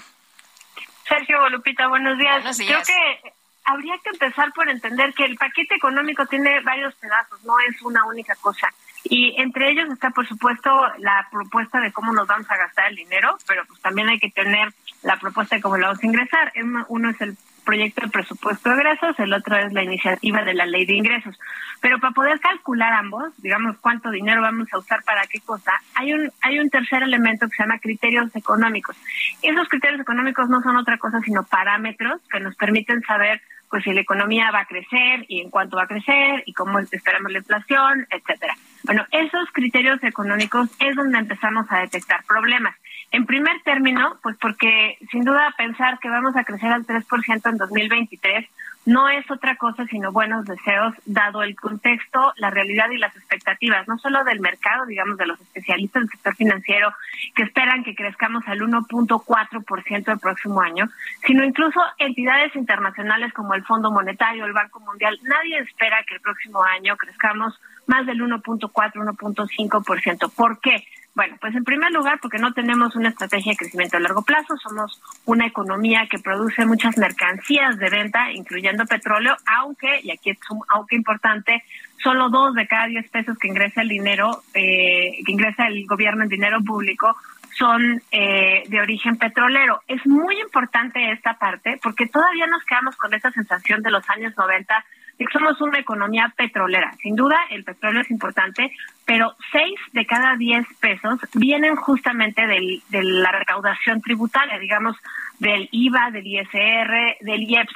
[1.08, 2.36] Sergio Lupita, buenos días.
[2.36, 2.84] Buenos días.
[2.84, 3.35] Creo que
[3.66, 8.06] habría que empezar por entender que el paquete económico tiene varios pedazos, no es una
[8.06, 8.70] única cosa.
[9.04, 12.96] Y entre ellos está, por supuesto, la propuesta de cómo nos vamos a gastar el
[12.96, 14.70] dinero, pero pues también hay que tener
[15.04, 16.52] la propuesta de cómo lo vamos a ingresar.
[16.88, 20.66] Uno es el proyecto de presupuesto de ingresos, el otro es la iniciativa de la
[20.66, 21.38] ley de ingresos.
[21.82, 26.14] Pero para poder calcular ambos, digamos cuánto dinero vamos a usar para qué cosa, hay
[26.14, 28.96] un hay un tercer elemento que se llama criterios económicos.
[29.42, 33.94] Esos criterios económicos no son otra cosa sino parámetros que nos permiten saber pues si
[33.94, 37.40] la economía va a crecer y en cuánto va a crecer y cómo esperamos la
[37.40, 38.56] inflación, etcétera.
[38.84, 42.76] Bueno, esos criterios económicos es donde empezamos a detectar problemas.
[43.12, 47.58] En primer término, pues porque sin duda pensar que vamos a crecer al 3% en
[47.58, 48.46] 2023
[48.86, 53.88] no es otra cosa sino buenos deseos, dado el contexto, la realidad y las expectativas,
[53.88, 56.94] no solo del mercado, digamos, de los especialistas del sector financiero,
[57.36, 60.90] que esperan que crezcamos al 1.4% el próximo año,
[61.26, 65.18] sino incluso entidades internacionales como el Fondo Monetario, el Banco Mundial.
[65.24, 70.32] Nadie espera que el próximo año crezcamos más del 1.4, 1.5%.
[70.36, 70.86] ¿Por qué?
[71.16, 74.58] Bueno, pues en primer lugar porque no tenemos una estrategia de crecimiento a largo plazo,
[74.58, 80.38] somos una economía que produce muchas mercancías de venta, incluyendo petróleo, aunque, y aquí es
[80.50, 81.64] un aunque importante,
[82.04, 86.24] solo dos de cada diez pesos que ingresa el dinero, eh, que ingresa el gobierno
[86.24, 87.16] en dinero público,
[87.58, 89.84] son eh, de origen petrolero.
[89.88, 94.34] Es muy importante esta parte porque todavía nos quedamos con esa sensación de los años
[94.36, 94.86] 90 de que
[95.32, 96.94] somos una economía petrolera.
[97.02, 98.72] Sin duda, el petróleo es importante,
[99.06, 104.96] pero seis de cada diez pesos vienen justamente del, de la recaudación tributaria, digamos,
[105.40, 107.76] del IVA, del ISR, del IEPS.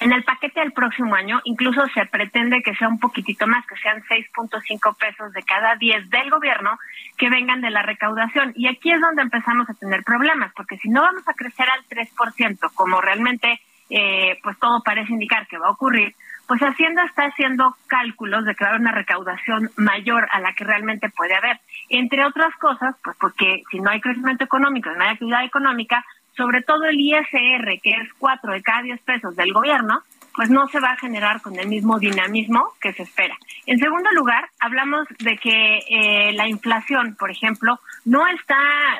[0.00, 3.76] En el paquete del próximo año incluso se pretende que sea un poquitito más, que
[3.76, 6.78] sean 6.5 pesos de cada 10 del gobierno
[7.16, 8.52] que vengan de la recaudación.
[8.54, 11.84] Y aquí es donde empezamos a tener problemas, porque si no vamos a crecer al
[11.86, 13.60] 3%, como realmente
[13.90, 16.14] eh, pues todo parece indicar que va a ocurrir,
[16.48, 21.34] pues Hacienda está haciendo cálculos de haber una recaudación mayor a la que realmente puede
[21.34, 21.60] haber.
[21.90, 26.04] Entre otras cosas, pues porque si no hay crecimiento económico, no hay actividad económica,
[26.34, 30.02] sobre todo el ISR, que es cuatro de cada diez pesos del gobierno,
[30.34, 33.36] pues no se va a generar con el mismo dinamismo que se espera.
[33.66, 38.56] En segundo lugar, hablamos de que eh, la inflación, por ejemplo, no está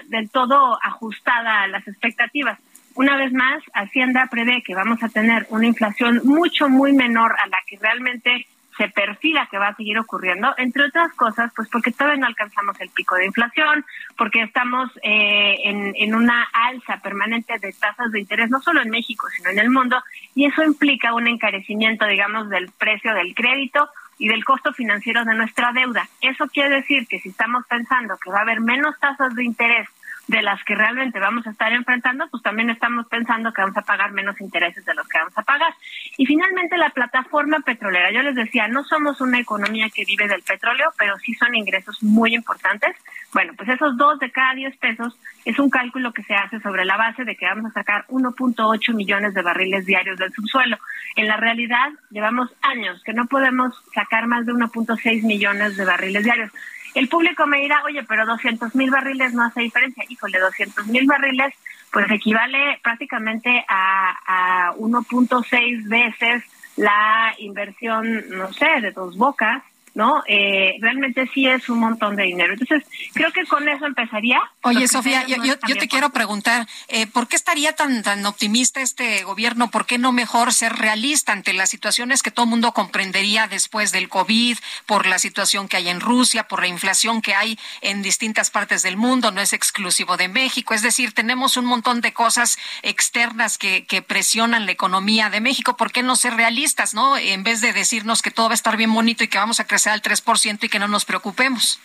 [0.08, 2.58] del todo ajustada a las expectativas.
[2.98, 7.46] Una vez más, Hacienda prevé que vamos a tener una inflación mucho, muy menor a
[7.46, 11.92] la que realmente se perfila que va a seguir ocurriendo, entre otras cosas, pues porque
[11.92, 13.84] todavía no alcanzamos el pico de inflación,
[14.16, 18.90] porque estamos eh, en, en una alza permanente de tasas de interés, no solo en
[18.90, 20.02] México, sino en el mundo,
[20.34, 23.88] y eso implica un encarecimiento, digamos, del precio del crédito
[24.18, 26.08] y del costo financiero de nuestra deuda.
[26.20, 29.88] Eso quiere decir que si estamos pensando que va a haber menos tasas de interés
[30.28, 33.82] de las que realmente vamos a estar enfrentando, pues también estamos pensando que vamos a
[33.82, 35.72] pagar menos intereses de los que vamos a pagar.
[36.18, 38.12] Y finalmente la plataforma petrolera.
[38.12, 42.02] Yo les decía, no somos una economía que vive del petróleo, pero sí son ingresos
[42.02, 42.94] muy importantes.
[43.32, 46.84] Bueno, pues esos dos de cada diez pesos es un cálculo que se hace sobre
[46.84, 50.76] la base de que vamos a sacar 1.8 millones de barriles diarios del subsuelo.
[51.16, 56.24] En la realidad, llevamos años que no podemos sacar más de 1.6 millones de barriles
[56.24, 56.52] diarios.
[56.98, 60.04] El público me dirá, oye, pero 200 mil barriles no hace diferencia.
[60.08, 61.54] Híjole, 200 mil barriles
[61.92, 66.42] pues equivale prácticamente a, a 1.6 veces
[66.74, 69.62] la inversión, no sé, de dos bocas
[69.98, 70.22] ¿no?
[70.28, 72.52] Eh, realmente sí es un montón de dinero.
[72.52, 72.84] Entonces,
[73.14, 74.40] creo que con eso empezaría.
[74.62, 79.24] Oye, Sofía, yo, yo, te quiero preguntar, eh, ¿por qué estaría tan, tan optimista este
[79.24, 79.72] gobierno?
[79.72, 83.90] ¿Por qué no mejor ser realista ante las situaciones que todo el mundo comprendería después
[83.90, 88.00] del COVID, por la situación que hay en Rusia, por la inflación que hay en
[88.00, 89.32] distintas partes del mundo?
[89.32, 90.74] No es exclusivo de México.
[90.74, 95.76] Es decir, tenemos un montón de cosas externas que, que presionan la economía de México.
[95.76, 97.16] ¿Por qué no ser realistas, no?
[97.16, 99.66] En vez de decirnos que todo va a estar bien bonito y que vamos a
[99.66, 101.80] crecer al 3% y que no nos preocupemos.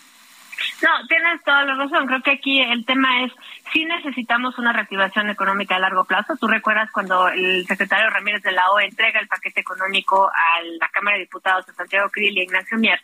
[0.82, 2.06] No, tienes toda la razón.
[2.08, 3.32] Creo que aquí el tema es
[3.72, 6.36] si necesitamos una reactivación económica a largo plazo.
[6.38, 10.88] Tú recuerdas cuando el secretario Ramírez de la O entrega el paquete económico a la
[10.90, 13.00] Cámara de Diputados de Santiago Krill y Ignacio Mier.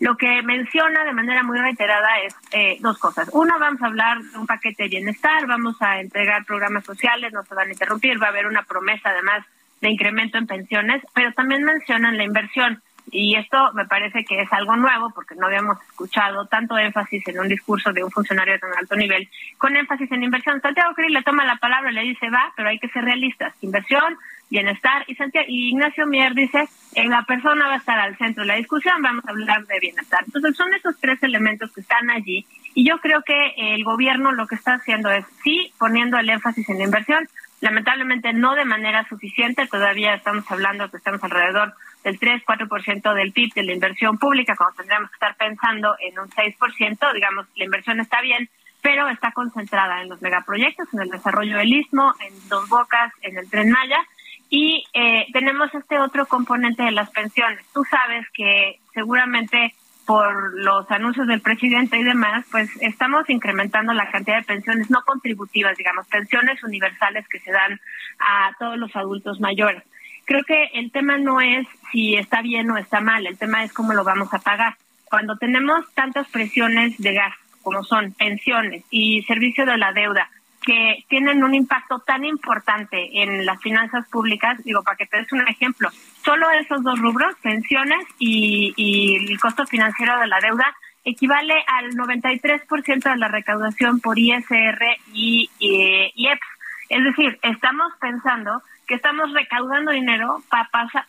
[0.00, 3.28] Lo que menciona de manera muy reiterada es eh, dos cosas.
[3.32, 7.44] Uno, vamos a hablar de un paquete de bienestar, vamos a entregar programas sociales, no
[7.44, 9.44] se van a interrumpir, va a haber una promesa además
[9.80, 14.52] de incremento en pensiones, pero también mencionan la inversión y esto me parece que es
[14.52, 18.58] algo nuevo porque no habíamos escuchado tanto énfasis en un discurso de un funcionario de
[18.58, 19.28] tan alto nivel
[19.58, 20.60] con énfasis en inversión.
[20.60, 23.54] Santiago Krill le toma la palabra le dice, va, pero hay que ser realistas.
[23.60, 24.16] Inversión,
[24.50, 25.04] bienestar.
[25.06, 26.66] Y, Santiago, y Ignacio Mier dice,
[26.96, 30.20] la persona va a estar al centro de la discusión, vamos a hablar de bienestar.
[30.26, 32.46] Entonces son esos tres elementos que están allí.
[32.74, 36.68] Y yo creo que el gobierno lo que está haciendo es, sí, poniendo el énfasis
[36.70, 37.28] en la inversión,
[37.60, 41.74] lamentablemente no de manera suficiente, todavía estamos hablando que estamos alrededor
[42.04, 46.28] del 3-4% del PIB de la inversión pública, cuando tendríamos que estar pensando en un
[46.28, 48.48] 6%, digamos, la inversión está bien,
[48.82, 53.38] pero está concentrada en los megaproyectos, en el desarrollo del Istmo, en Dos Bocas, en
[53.38, 54.04] el Tren Maya,
[54.50, 57.64] y eh, tenemos este otro componente de las pensiones.
[57.72, 59.74] Tú sabes que seguramente
[60.04, 65.00] por los anuncios del presidente y demás, pues estamos incrementando la cantidad de pensiones no
[65.02, 67.80] contributivas, digamos, pensiones universales que se dan
[68.18, 69.82] a todos los adultos mayores
[70.24, 73.72] creo que el tema no es si está bien o está mal, el tema es
[73.72, 74.76] cómo lo vamos a pagar.
[75.04, 80.28] Cuando tenemos tantas presiones de gas como son pensiones y servicio de la deuda,
[80.64, 85.32] que tienen un impacto tan importante en las finanzas públicas, digo, para que te des
[85.32, 85.90] un ejemplo,
[86.24, 90.74] solo esos dos rubros, pensiones y, y el costo financiero de la deuda,
[91.04, 94.82] equivale al 93% de la recaudación por ISR
[95.12, 96.46] y, y, y EPS.
[96.88, 100.68] Es decir, estamos pensando que estamos recaudando dinero para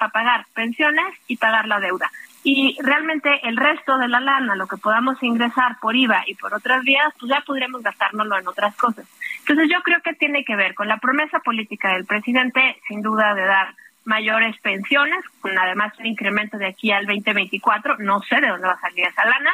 [0.09, 2.09] pagar pensiones y pagar la deuda.
[2.43, 6.53] Y realmente el resto de la lana, lo que podamos ingresar por IVA y por
[6.53, 9.07] otras vías, pues ya podremos gastárnoslo en otras cosas.
[9.39, 13.33] Entonces yo creo que tiene que ver con la promesa política del presidente, sin duda,
[13.33, 13.73] de dar
[14.05, 18.73] mayores pensiones, con además un incremento de aquí al 2024, no sé de dónde va
[18.73, 19.51] a salir esa lana,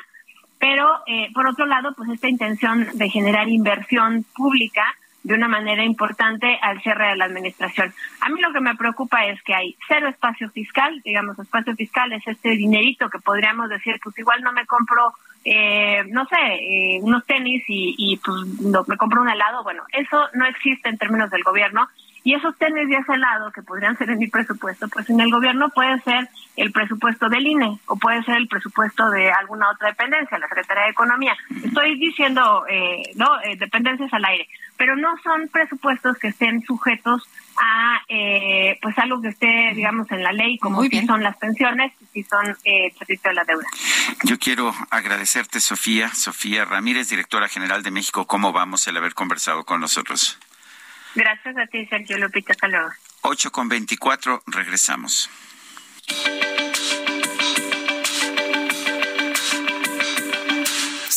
[0.60, 4.84] pero eh, por otro lado, pues esta intención de generar inversión pública
[5.24, 7.94] de una manera importante al cierre de la administración.
[8.22, 12.12] A mí lo que me preocupa es que hay cero espacio fiscal, digamos, espacio fiscal
[12.14, 17.00] es este dinerito que podríamos decir, pues igual no me compro, eh, no sé, eh,
[17.02, 19.64] unos tenis y, y pues no, me compro un helado.
[19.64, 21.88] Bueno, eso no existe en términos del gobierno
[22.24, 25.32] y esos tenis y ese helado que podrían ser en mi presupuesto, pues en el
[25.32, 29.90] gobierno puede ser el presupuesto del INE o puede ser el presupuesto de alguna otra
[29.90, 31.36] dependencia, la Secretaría de Economía.
[31.64, 34.48] Estoy diciendo, eh, no, eh, dependencias al aire,
[34.78, 37.28] pero no son presupuestos que estén sujetos
[37.58, 41.94] a eh, pues algo que esté, digamos, en la ley, como si son las pensiones,
[42.14, 43.66] si son eh, el servicio de la deuda.
[44.24, 48.26] Yo quiero agradecerte, Sofía, Sofía Ramírez, directora general de México.
[48.26, 50.40] ¿Cómo vamos el haber conversado con nosotros?
[51.16, 52.54] Gracias a ti, Sergio Lupita.
[52.54, 52.90] Hasta luego.
[53.22, 55.30] 8 con 24, regresamos.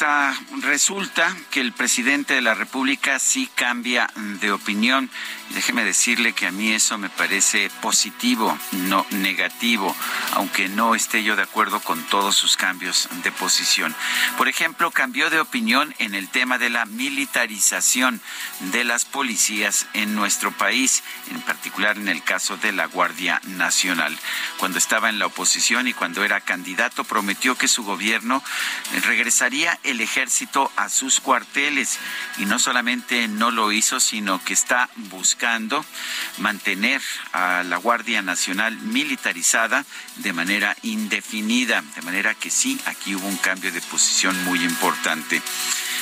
[0.00, 4.10] Pues ah, resulta que el presidente de la República sí cambia
[4.40, 5.10] de opinión.
[5.50, 9.94] Déjeme decirle que a mí eso me parece positivo, no negativo,
[10.32, 13.94] aunque no esté yo de acuerdo con todos sus cambios de posición.
[14.38, 18.22] Por ejemplo, cambió de opinión en el tema de la militarización
[18.72, 24.16] de las policías en nuestro país, en particular en el caso de la Guardia Nacional.
[24.58, 28.42] Cuando estaba en la oposición y cuando era candidato, prometió que su gobierno
[29.04, 31.98] regresaría el ejército a sus cuarteles
[32.38, 35.84] y no solamente no lo hizo, sino que está buscando
[36.38, 37.02] mantener
[37.32, 39.84] a la Guardia Nacional militarizada
[40.16, 45.42] de manera indefinida, de manera que sí, aquí hubo un cambio de posición muy importante.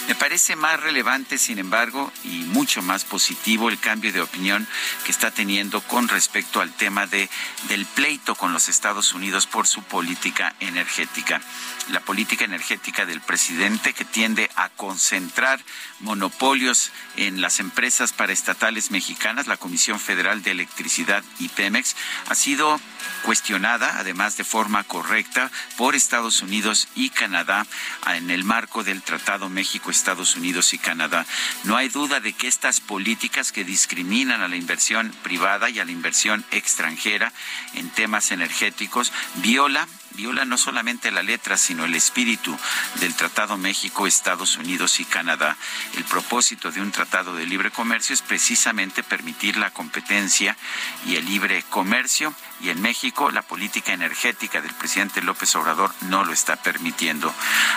[0.08, 4.66] Me parece más relevante, sin embargo, y mucho más positivo el cambio de opinión
[5.04, 7.28] que está teniendo con respecto al tema de,
[7.68, 11.42] del pleito con los Estados Unidos por su política energética.
[11.90, 15.60] La política energética del presidente que tiende a concentrar
[16.00, 21.96] monopolios en las empresas paraestatales mexicanas, la Comisión Federal de Electricidad y Pemex,
[22.28, 22.80] ha sido
[23.22, 27.66] cuestionada, además de forma correcta, por Estados Unidos y Canadá
[28.14, 31.26] en el marco del Tratado México-Estados Unidos y Canadá.
[31.64, 35.84] No hay duda de que estas políticas que discriminan a la inversión privada y a
[35.84, 37.32] la inversión extranjera
[37.74, 39.88] en temas energéticos viola
[40.18, 42.58] viola no solamente la letra, sino el espíritu
[42.96, 45.56] del Tratado México, Estados Unidos y Canadá.
[45.94, 50.56] El propósito de un tratado de libre comercio es precisamente permitir la competencia
[51.06, 56.24] y el libre comercio y en México la política energética del presidente López Obrador no
[56.24, 57.32] lo está permitiendo.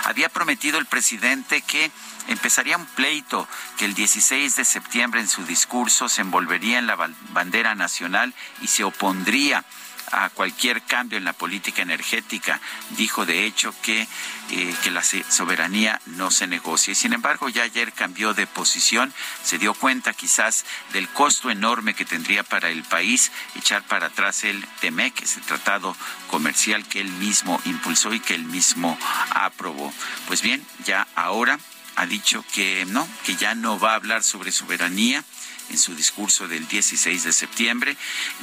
[0.05, 1.91] Había prometido el presidente que
[2.27, 3.47] empezaría un pleito
[3.77, 6.95] que el 16 de septiembre en su discurso se envolvería en la
[7.33, 9.63] bandera nacional y se opondría
[10.11, 12.59] a cualquier cambio en la política energética.
[12.91, 14.07] Dijo, de hecho, que,
[14.49, 16.91] eh, que la soberanía no se negocia.
[16.91, 19.13] Y sin embargo, ya ayer cambió de posición,
[19.43, 24.43] se dio cuenta quizás del costo enorme que tendría para el país echar para atrás
[24.43, 25.95] el TEMEC, ese tratado
[26.29, 28.97] comercial que él mismo impulsó y que él mismo
[29.31, 29.93] aprobó.
[30.27, 31.59] Pues bien, ya ahora
[31.95, 35.23] ha dicho que no, que ya no va a hablar sobre soberanía
[35.71, 37.97] en su discurso del 16 de septiembre.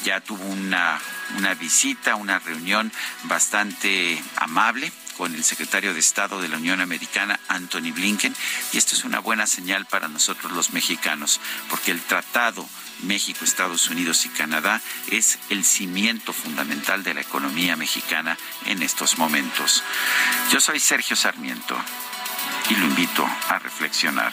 [0.04, 1.00] Ya tuvo una,
[1.36, 2.90] una visita, una reunión
[3.24, 8.34] bastante amable con el secretario de Estado de la Unión Americana, Anthony Blinken,
[8.72, 12.66] y esto es una buena señal para nosotros los mexicanos, porque el tratado
[13.02, 14.80] México, Estados Unidos y Canadá
[15.10, 19.82] es el cimiento fundamental de la economía mexicana en estos momentos.
[20.52, 21.76] Yo soy Sergio Sarmiento
[22.70, 24.32] y lo invito a reflexionar.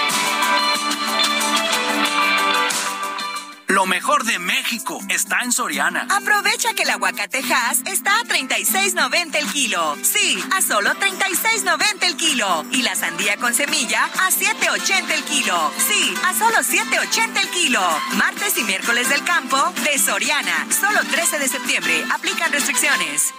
[3.81, 6.05] Lo mejor de México está en Soriana.
[6.11, 9.97] Aprovecha que el aguacatejas está a 36.90 el kilo.
[10.03, 12.63] Sí, a solo 36.90 el kilo.
[12.69, 15.71] Y la sandía con semilla a 7.80 el kilo.
[15.79, 17.81] Sí, a solo 7.80 el kilo.
[18.17, 20.67] Martes y miércoles del campo de Soriana.
[20.69, 22.05] Solo 13 de septiembre.
[22.11, 23.33] Aplican restricciones.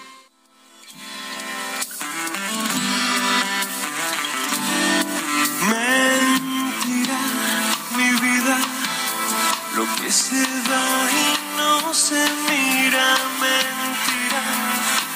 [10.12, 14.42] Se da y no se mira, mentira,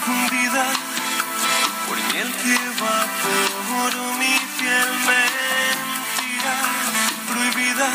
[0.07, 0.67] hundida
[1.87, 2.99] por miel que va
[3.69, 6.55] por mi piel, mentira,
[7.29, 7.89] prohibida,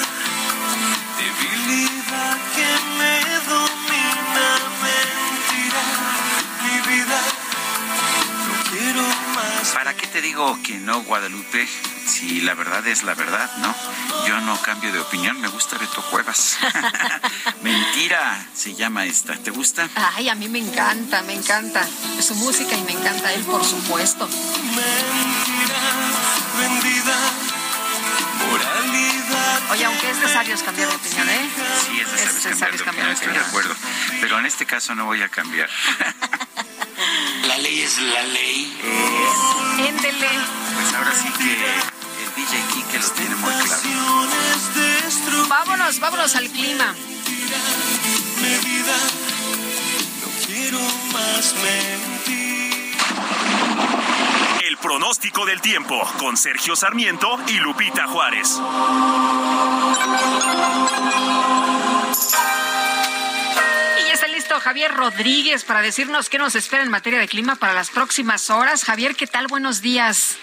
[1.18, 2.69] debilidad que
[2.99, 3.15] me
[3.49, 4.48] domina,
[4.86, 5.84] mentira,
[6.61, 7.19] mi vida,
[8.48, 9.02] lo quiero
[9.34, 9.69] más.
[9.73, 11.68] ¿Para qué te digo que no, Guadalupe?
[12.22, 13.73] Si la verdad es la verdad, ¿no?
[14.27, 16.56] Yo no cambio de opinión, me gusta Beto Cuevas.
[17.64, 19.89] Mentira se llama esta, ¿te gusta?
[19.95, 21.84] Ay, a mí me encanta, me encanta
[22.19, 24.30] su música y me encanta él, por supuesto.
[29.72, 31.49] Oye, aunque es necesario cambiar de opinión, ¿eh?
[31.88, 33.76] Sí, es necesario, cambiar, de opinión, estoy de acuerdo.
[34.22, 35.72] Pero en este caso no voy a cambiar.
[37.48, 38.80] la ley es la ley.
[39.88, 40.30] Éndele.
[40.76, 42.01] Pues ahora sí que
[42.57, 43.82] Kike lo tiene muy claro.
[45.48, 46.95] Vámonos, vámonos al clima.
[54.68, 58.60] El pronóstico del tiempo con Sergio Sarmiento y Lupita Juárez.
[64.02, 67.56] Y ya está listo Javier Rodríguez para decirnos qué nos espera en materia de clima
[67.56, 68.84] para las próximas horas.
[68.84, 69.48] Javier, ¿qué tal?
[69.48, 70.38] Buenos días.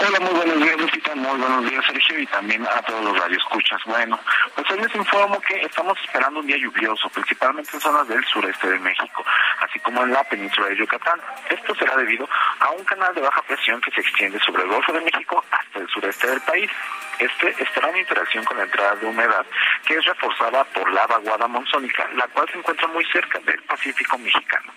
[0.00, 1.12] Hola, muy buenos días, Lupita.
[1.16, 3.80] Muy buenos días, Sergio, y también a todos los radioescuchas.
[3.84, 4.16] Bueno,
[4.54, 8.68] pues hoy les informo que estamos esperando un día lluvioso, principalmente en zonas del sureste
[8.68, 9.24] de México,
[9.60, 11.20] así como en la península de Yucatán.
[11.50, 12.28] Esto será debido
[12.60, 15.80] a un canal de baja presión que se extiende sobre el Golfo de México hasta
[15.80, 16.70] el sureste del país.
[17.18, 19.44] Este estará en interacción con la entrada de humedad,
[19.84, 24.16] que es reforzada por la vaguada monzónica, la cual se encuentra muy cerca del Pacífico
[24.18, 24.72] mexicano.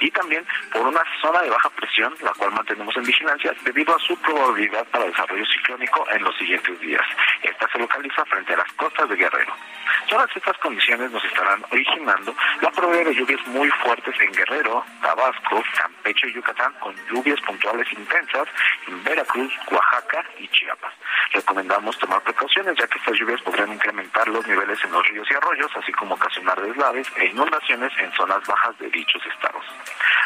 [0.00, 3.98] Y también por una zona de baja presión, la cual mantenemos en vigilancia debido a
[4.00, 7.02] su probabilidad para desarrollo ciclónico en los siguientes días.
[7.42, 9.54] Esta se localiza frente a las costas de Guerrero.
[10.08, 15.62] Todas estas condiciones nos estarán originando la probabilidad de lluvias muy fuertes en Guerrero, Tabasco,
[15.76, 18.48] Campeche y Yucatán, con lluvias puntuales intensas
[18.88, 20.92] en Veracruz, Oaxaca y Chiapas.
[21.32, 25.34] Recomendamos tomar precauciones ya que estas lluvias podrían incrementar los niveles en los ríos y
[25.34, 29.64] arroyos, así como ocasionar deslaves e inundaciones en zonas bajas de dichos estados.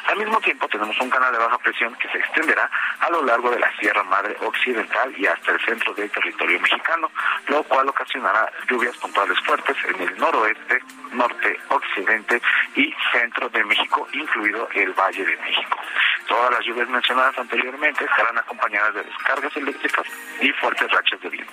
[0.07, 2.71] Al mismo tiempo tenemos un canal de baja presión que se extenderá
[3.01, 7.11] a lo largo de la Sierra Madre Occidental y hasta el centro del territorio mexicano,
[7.49, 10.81] lo cual ocasionará lluvias puntuales fuertes en el noroeste,
[11.13, 12.41] norte, occidente
[12.75, 15.79] y centro de México, incluido el Valle de México.
[16.29, 20.07] Todas las lluvias mencionadas anteriormente estarán acompañadas de descargas eléctricas
[20.41, 21.46] y fuertes rachas de viento.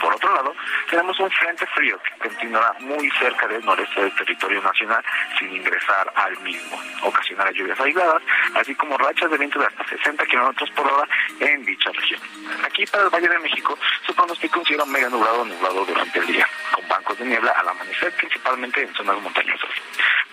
[0.00, 0.54] Por otro lado,
[0.90, 5.02] tenemos un frente frío que continuará muy cerca del noreste del territorio nacional
[5.38, 6.78] sin ingresar al mismo.
[7.02, 8.22] Ocasionará lluvias aisladas,
[8.54, 11.08] así como rachas de viento de hasta 60 kilómetros por hora
[11.40, 12.20] en dicha región.
[12.64, 16.18] Aquí para el Valle de México se pronostica un cielo medio nublado o nublado durante
[16.18, 19.70] el día, con bancos de niebla al amanecer, principalmente en zonas montañosas.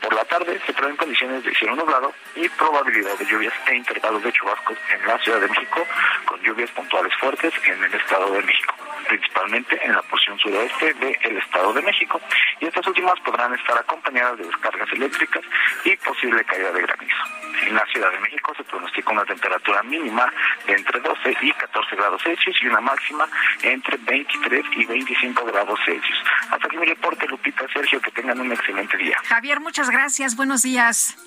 [0.02, 4.24] Por la tarde se prevén condiciones de cielo nublado y probabilidad de lluvias e intervalos
[4.24, 5.86] de chubascos en la Ciudad de México,
[6.26, 8.76] con lluvias puntuales fuertes en el Estado de México,
[9.08, 12.20] principalmente en la porción suroeste del Estado de México.
[12.60, 15.44] Y estas últimas podrán estar acompañadas de descargas eléctricas
[15.84, 17.24] y posible caída de granizo.
[17.68, 20.32] En la Ciudad de México se pronostica una temperatura mínima
[20.66, 23.28] de entre 12 y 14 grados Celsius y una máxima
[23.62, 26.24] entre 23 y 25 grados Celsius.
[26.50, 29.18] Hasta aquí mi reporte, Lupita, Sergio, que tengan un excelente día.
[29.26, 30.36] Javier, muchas gracias.
[30.36, 31.18] Buenos días.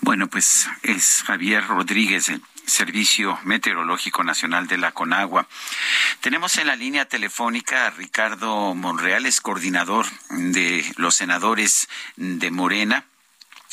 [0.00, 5.48] Bueno, pues es Javier Rodríguez, el Servicio Meteorológico Nacional de la Conagua.
[6.20, 13.06] Tenemos en la línea telefónica a Ricardo Monreal, es coordinador de los senadores de Morena.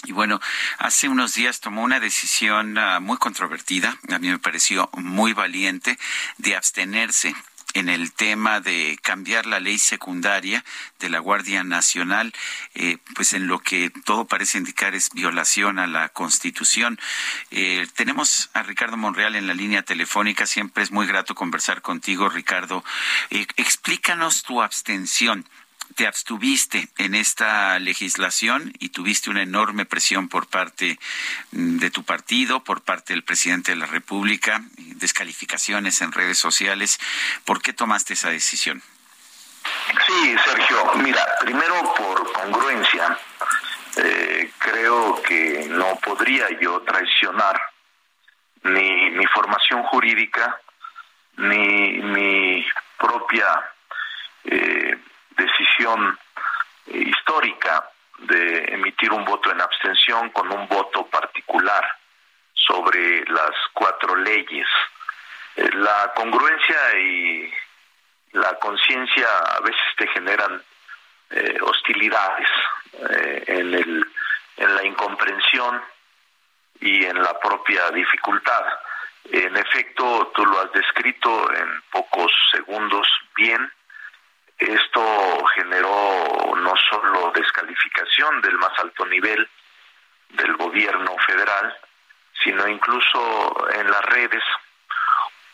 [0.06, 0.42] Y bueno,
[0.80, 5.98] hace unos días tomó una decisión uh, muy controvertida, a mí me pareció muy valiente,
[6.38, 7.34] de abstenerse
[7.74, 10.64] en el tema de cambiar la ley secundaria
[11.00, 12.34] de la Guardia Nacional,
[12.76, 17.00] eh, pues en lo que todo parece indicar es violación a la Constitución.
[17.52, 22.30] Eh, tenemos a Ricardo Monreal en la línea telefónica, siempre es muy grato conversar contigo,
[22.30, 22.84] Ricardo.
[23.30, 25.46] Eh, explícanos tu abstención
[25.96, 31.00] te abstuviste en esta legislación y tuviste una enorme presión por parte
[31.52, 37.00] mm, de tu partido, por parte del presidente de la República, descalificaciones en redes sociales.
[37.46, 38.82] ¿Por qué tomaste esa decisión?
[40.08, 43.18] Sí, Sergio, mira, primero por congruencia,
[43.98, 47.62] eh, creo que no podría yo traicionar
[48.64, 50.60] ni mi formación jurídica,
[51.38, 52.66] ni mi
[52.98, 53.46] propia
[54.46, 54.98] eh,
[55.38, 56.18] decisión
[56.88, 57.90] histórica
[58.20, 61.84] de emitir un voto en abstención con un voto particular
[62.54, 64.68] sobre las cuatro leyes.
[65.56, 67.54] Eh, la congruencia y
[68.34, 70.62] la conciencia a veces te generan
[71.32, 72.50] eh, hostilidades
[73.10, 74.06] eh, en, el,
[74.58, 75.82] en la incomprensión
[76.80, 78.66] y en la propia dificultad.
[79.32, 83.72] En efecto, tú lo has descrito en pocos segundos bien.
[84.64, 89.50] Esto generó no solo descalificación del más alto nivel
[90.30, 91.78] del gobierno federal,
[92.44, 94.44] sino incluso en las redes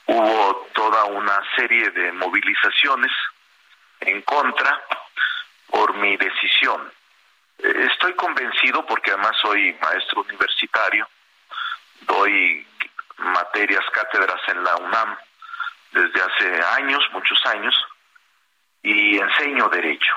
[0.06, 3.12] hubo toda una serie de movilizaciones
[4.02, 4.80] en contra
[5.68, 6.92] por mi decisión.
[7.58, 11.10] Estoy convencido porque además soy maestro universitario,
[12.02, 12.66] doy
[13.18, 15.18] materias, cátedras en la UNAM
[15.92, 17.76] desde hace años, muchos años,
[18.84, 20.16] y enseño derecho.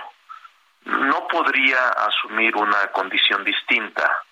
[0.85, 4.25] No podría asumir una condición distinta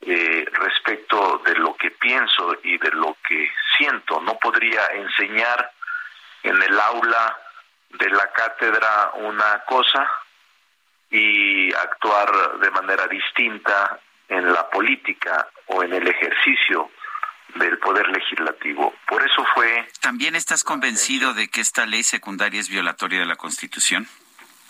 [0.00, 4.20] eh, respecto de lo que pienso y de lo que siento.
[4.20, 5.72] No podría enseñar
[6.42, 7.38] en el aula
[7.90, 10.08] de la cátedra una cosa
[11.10, 16.90] y actuar de manera distinta en la política o en el ejercicio
[17.54, 18.94] del poder legislativo.
[19.06, 19.88] Por eso fue...
[20.00, 24.06] ¿También estás convencido de que esta ley secundaria es violatoria de la Constitución?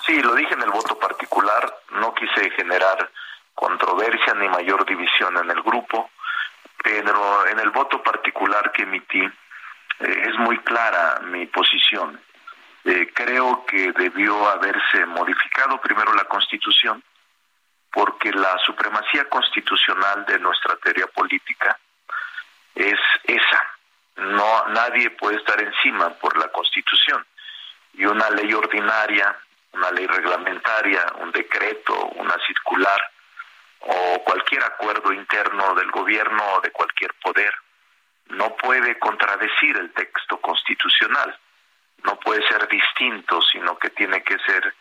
[0.07, 3.11] Sí, lo dije en el voto particular, no quise generar
[3.55, 6.11] controversia ni mayor división en el grupo,
[6.83, 12.21] pero en el voto particular que emití eh, es muy clara mi posición.
[12.85, 17.03] Eh, creo que debió haberse modificado primero la Constitución,
[17.93, 21.79] porque la supremacía constitucional de nuestra teoría política
[22.75, 23.71] es esa.
[24.17, 27.25] No, nadie puede estar encima por la Constitución.
[27.95, 29.37] Y una ley ordinaria,
[29.73, 33.01] una ley reglamentaria, un decreto, una circular,
[33.81, 37.55] o cualquier acuerdo interno del gobierno o de cualquier poder
[38.29, 41.37] no puede contradecir el texto constitucional,
[42.05, 44.75] no puede ser distinto, sino que tiene que ser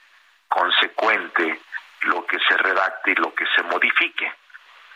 [0.48, 1.60] consecuente
[2.04, 4.32] lo que se redacte y lo que se modifique.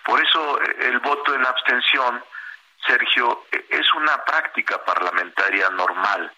[0.03, 2.23] Por eso eh, el voto en abstención,
[2.86, 6.32] Sergio, e, es una práctica parlamentaria normal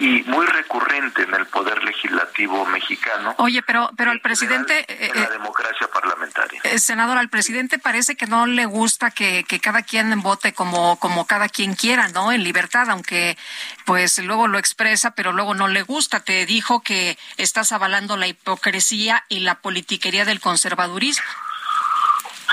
[0.00, 3.34] y muy recurrente en el poder legislativo mexicano.
[3.38, 6.60] Oye, pero pero al presidente en la, eh, democracia parlamentaria.
[6.62, 11.00] Eh, senador, al presidente parece que no le gusta que, que cada quien vote como
[11.00, 12.30] como cada quien quiera, ¿no?
[12.30, 13.36] En libertad, aunque
[13.84, 16.20] pues luego lo expresa, pero luego no le gusta.
[16.20, 21.26] Te dijo que estás avalando la hipocresía y la politiquería del conservadurismo.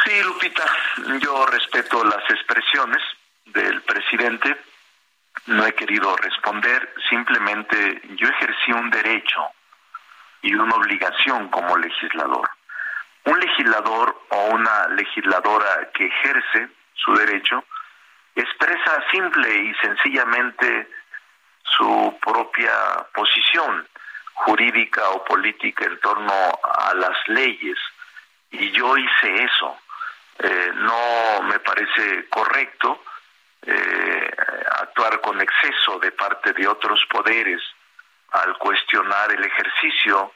[0.03, 0.65] Sí, Lupita,
[1.19, 3.01] yo respeto las expresiones
[3.45, 4.57] del presidente
[5.47, 9.45] no he querido responder, simplemente yo ejercí un derecho
[10.41, 12.49] y una obligación como legislador.
[13.25, 17.63] Un legislador o una legisladora que ejerce su derecho
[18.35, 20.89] expresa simple y sencillamente
[21.63, 22.73] su propia
[23.13, 23.87] posición
[24.33, 27.77] jurídica o política en torno a las leyes
[28.51, 29.77] y yo hice eso.
[30.39, 33.03] Eh, no me parece correcto
[33.65, 34.31] eh,
[34.81, 37.61] actuar con exceso de parte de otros poderes
[38.31, 40.33] al cuestionar el ejercicio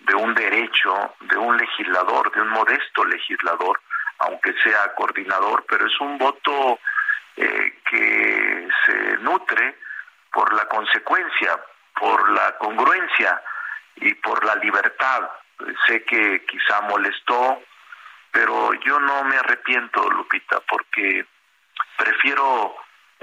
[0.00, 3.80] de un derecho de un legislador, de un modesto legislador,
[4.18, 6.78] aunque sea coordinador, pero es un voto
[7.36, 9.78] eh, que se nutre
[10.32, 11.58] por la consecuencia,
[11.98, 13.42] por la congruencia
[13.96, 15.30] y por la libertad.
[15.86, 17.62] Sé que quizá molestó,
[18.38, 21.26] pero yo no me arrepiento, Lupita, porque
[21.96, 22.76] prefiero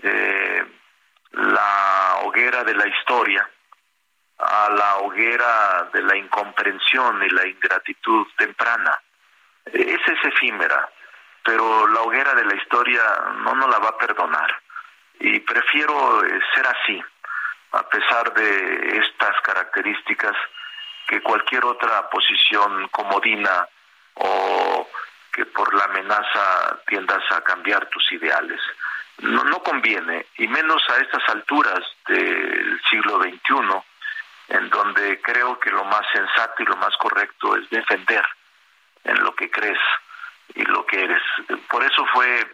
[0.03, 0.61] eh,
[1.31, 3.49] la hoguera de la historia
[4.39, 8.99] a la hoguera de la incomprensión y la ingratitud temprana.
[9.63, 10.89] Esa es efímera,
[11.45, 13.01] pero la hoguera de la historia
[13.37, 14.53] no nos la va a perdonar.
[15.21, 17.01] Y prefiero eh, ser así,
[17.71, 20.35] a pesar de estas características,
[21.07, 23.65] que cualquier otra posición comodina
[24.15, 24.89] o
[25.31, 28.59] que por la amenaza tiendas a cambiar tus ideales.
[29.19, 33.83] No, no conviene, y menos a estas alturas del siglo XXI,
[34.49, 38.25] en donde creo que lo más sensato y lo más correcto es defender
[39.03, 39.79] en lo que crees
[40.53, 41.21] y lo que eres.
[41.69, 42.45] Por eso fue,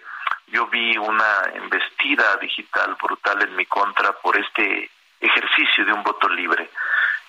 [0.48, 4.90] yo vi una embestida digital brutal en mi contra por este
[5.20, 6.70] ejercicio de un voto libre.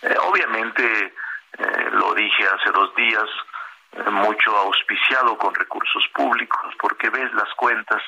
[0.02, 1.14] Eh, obviamente,
[1.58, 3.28] eh, lo dije hace dos días,
[4.10, 8.02] mucho auspiciado con recursos públicos, porque ves las cuentas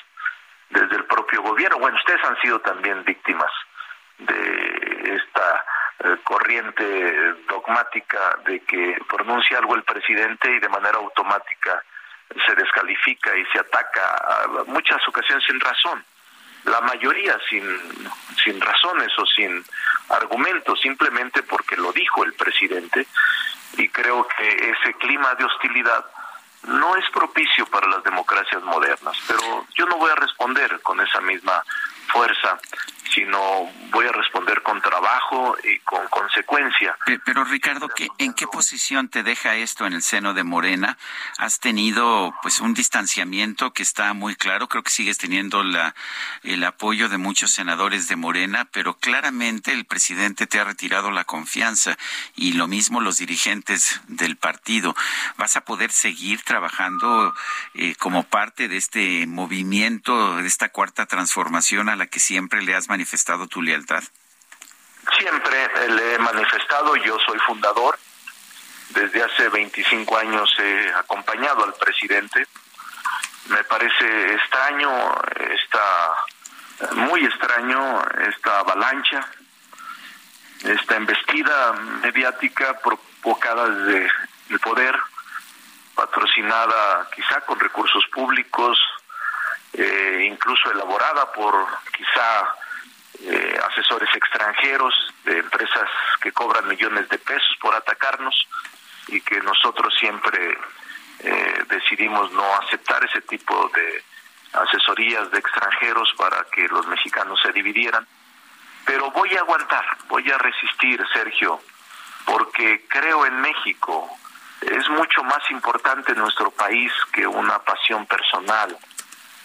[0.71, 1.79] desde el propio gobierno.
[1.79, 3.51] Bueno, ustedes han sido también víctimas
[4.19, 5.65] de esta
[6.25, 11.83] corriente dogmática de que pronuncia algo el presidente y de manera automática
[12.47, 16.05] se descalifica y se ataca a muchas ocasiones sin razón
[16.65, 17.63] la mayoría sin,
[18.43, 19.65] sin razones o sin
[20.09, 23.07] argumentos, simplemente porque lo dijo el presidente,
[23.77, 26.05] y creo que ese clima de hostilidad
[26.65, 31.21] no es propicio para las democracias modernas, pero yo no voy a responder con esa
[31.21, 31.63] misma
[32.09, 32.59] fuerza
[33.13, 36.97] sino voy a responder con trabajo y con consecuencia.
[37.25, 40.99] Pero, Ricardo, ¿en qué posición te deja esto en el seno de Morena?
[41.39, 45.95] Has tenido pues un distanciamiento que está muy claro, creo que sigues teniendo la,
[46.43, 51.25] el apoyo de muchos senadores de Morena, pero claramente el presidente te ha retirado la
[51.25, 51.97] confianza
[52.35, 54.95] y lo mismo los dirigentes del partido.
[55.37, 57.35] ¿Vas a poder seguir trabajando
[57.75, 62.75] eh, como parte de este movimiento, de esta cuarta transformación a la que siempre le
[62.75, 62.89] has
[63.49, 64.03] tu lealtad?
[65.19, 67.99] Siempre le he manifestado, yo soy fundador,
[68.91, 72.47] desde hace 25 años he acompañado al presidente.
[73.49, 74.91] Me parece extraño,
[75.39, 76.15] está
[76.95, 79.29] muy extraño esta avalancha,
[80.63, 81.73] esta embestida
[82.03, 84.11] mediática provocada desde
[84.51, 84.97] el poder,
[85.95, 88.79] patrocinada quizá con recursos públicos,
[89.75, 91.67] eh, incluso elaborada por
[91.97, 92.55] quizá
[93.27, 94.95] eh, asesores extranjeros
[95.25, 95.89] de empresas
[96.21, 98.35] que cobran millones de pesos por atacarnos
[99.09, 100.59] y que nosotros siempre
[101.21, 104.05] eh, decidimos no aceptar ese tipo de
[104.53, 108.07] asesorías de extranjeros para que los mexicanos se dividieran.
[108.85, 111.61] Pero voy a aguantar, voy a resistir, Sergio,
[112.27, 114.09] porque creo en México.
[114.61, 118.77] Es mucho más importante nuestro país que una pasión personal,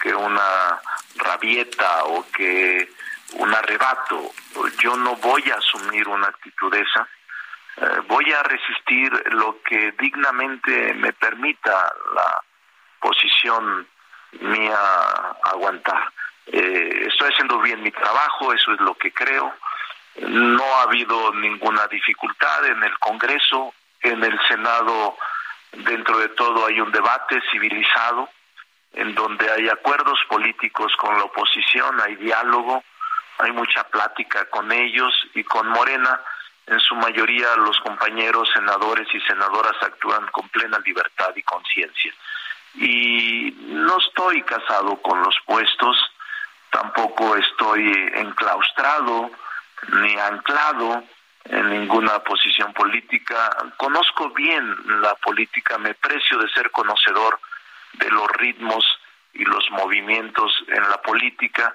[0.02, 0.80] que una
[1.16, 2.90] rabieta o que
[3.34, 4.32] un arrebato.
[4.80, 7.08] Yo no voy a asumir una actitud esa.
[7.78, 12.42] Eh, voy a resistir lo que dignamente me permita la
[13.00, 13.88] posición
[14.42, 14.78] mía
[15.44, 16.12] aguantar.
[16.48, 19.54] Eh, estoy haciendo bien mi trabajo, eso es lo que creo.
[20.18, 25.18] No ha habido ninguna dificultad en el Congreso, en el Senado,
[25.72, 28.30] dentro de todo hay un debate civilizado,
[28.94, 32.84] en donde hay acuerdos políticos con la oposición, hay diálogo,
[33.40, 36.20] hay mucha plática con ellos y con Morena.
[36.68, 42.14] En su mayoría los compañeros senadores y senadoras actúan con plena libertad y conciencia.
[42.76, 45.98] Y no estoy casado con los puestos,
[46.70, 49.32] tampoco estoy enclaustrado
[49.94, 51.04] ni anclado
[51.46, 53.56] en ninguna posición política.
[53.78, 57.40] Conozco bien la política, me precio de ser conocedor
[57.94, 58.86] de los ritmos
[59.34, 61.74] y los movimientos en la política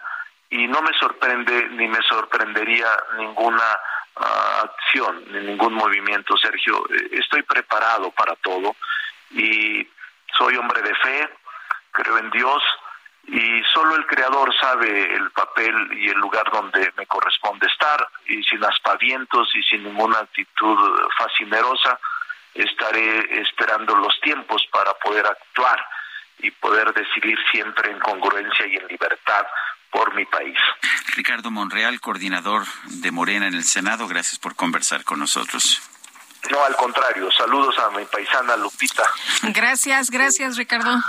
[0.54, 2.86] y no me sorprende ni me sorprendería
[3.18, 3.76] ninguna
[4.14, 6.86] ah, acción ni ningún movimiento, Sergio.
[6.90, 8.76] Eh, estoy preparado para todo
[9.32, 9.84] y
[10.38, 11.28] soy hombre de fe,
[11.90, 12.62] creo en Dios
[13.26, 18.40] y solo el Creador sabe el papel y el lugar donde me corresponde estar y
[18.44, 20.78] sin aspavientos y sin ninguna actitud
[21.18, 21.98] fascinerosa
[22.54, 25.84] estaré esperando los tiempos para poder actuar
[26.38, 29.46] y poder decidir siempre en congruencia y en libertad
[29.94, 30.56] por mi país.
[31.14, 35.80] Ricardo Monreal, coordinador de Morena en el Senado, gracias por conversar con nosotros.
[36.50, 39.04] No, al contrario, saludos a mi paisana Lupita.
[39.42, 41.00] Gracias, gracias Ricardo.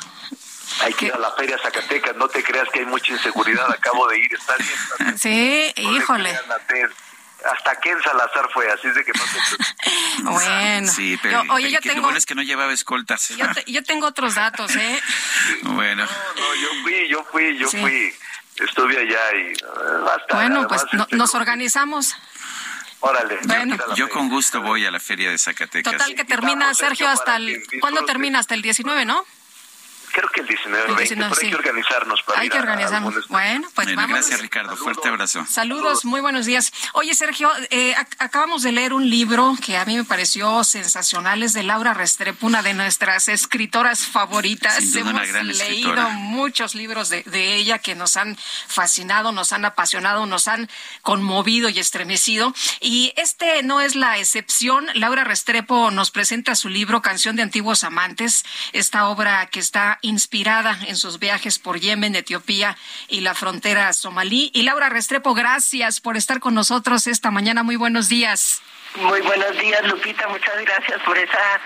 [0.84, 4.08] Hay que ir a la Feria Zacatecas, no te creas que hay mucha inseguridad, acabo
[4.08, 5.18] de ir, está bien.
[5.18, 6.38] Sí, híjole.
[7.46, 10.24] Hasta Ken Salazar fue, así es de que no te...
[10.24, 10.92] bueno.
[10.92, 11.96] Sí, pero oye, yo tengo...
[11.96, 13.30] lo bueno es que no llevaba escoltas.
[13.30, 15.00] Yo, yo tengo otros datos, ¿eh?
[15.64, 16.06] bueno.
[16.06, 18.14] No, no, yo fui, yo fui, yo fui
[18.58, 22.16] estuve allá y uh, Bueno, pues nos organizamos.
[23.00, 23.40] Órale.
[23.96, 25.94] yo con gusto voy a la feria de Zacatecas.
[25.94, 27.62] Total que termina, Sergio, hasta el...
[27.80, 28.40] ¿Cuándo termina?
[28.40, 29.24] Hasta el 19, ¿no?
[30.16, 33.28] Creo que el 19, el 20, pero hay que organizarnos para Hay que organizarnos.
[33.28, 34.12] bueno, pues vamos.
[34.12, 34.78] Gracias, Ricardo.
[34.78, 35.46] Fuerte abrazo.
[35.46, 36.72] Saludos, muy buenos días.
[36.94, 41.52] Oye, Sergio, eh, acabamos de leer un libro que a mí me pareció sensacional, es
[41.52, 44.96] de Laura Restrepo, una de nuestras escritoras favoritas.
[44.96, 45.28] Hemos
[45.58, 48.38] leído muchos libros de, de ella que nos han
[48.68, 50.70] fascinado, nos han apasionado, nos han
[51.02, 52.54] conmovido y estremecido.
[52.80, 54.88] Y este no es la excepción.
[54.94, 60.78] Laura Restrepo nos presenta su libro Canción de Antiguos Amantes, esta obra que está inspirada
[60.88, 62.78] en sus viajes por Yemen, Etiopía
[63.08, 64.52] y la frontera somalí.
[64.54, 67.64] Y Laura Restrepo, gracias por estar con nosotros esta mañana.
[67.64, 68.62] Muy buenos días.
[68.96, 70.28] Muy buenos días, Lupita.
[70.30, 71.60] Muchas gracias por esa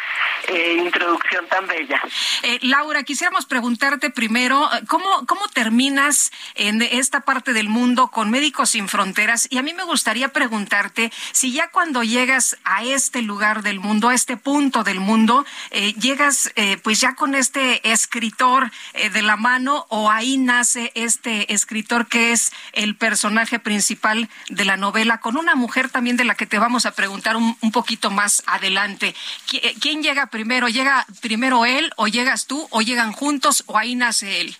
[0.47, 2.01] eh, introducción tan bella.
[2.43, 8.71] Eh, Laura, quisiéramos preguntarte primero, ¿cómo, ¿cómo terminas en esta parte del mundo con Médicos
[8.71, 9.47] Sin Fronteras?
[9.49, 14.09] Y a mí me gustaría preguntarte si ya cuando llegas a este lugar del mundo,
[14.09, 16.51] a este punto del mundo, eh, llegas
[16.83, 22.51] pues ya con este escritor de la mano o ahí nace este escritor que es
[22.73, 26.85] el personaje principal de la novela, con una mujer también de la que te vamos
[26.85, 29.15] a preguntar un, poquito más adelante.
[29.53, 30.67] Eh, ¿Quién llega primero?
[30.67, 34.55] ¿Llega primero él o llegas tú o llegan juntos o ahí nace él?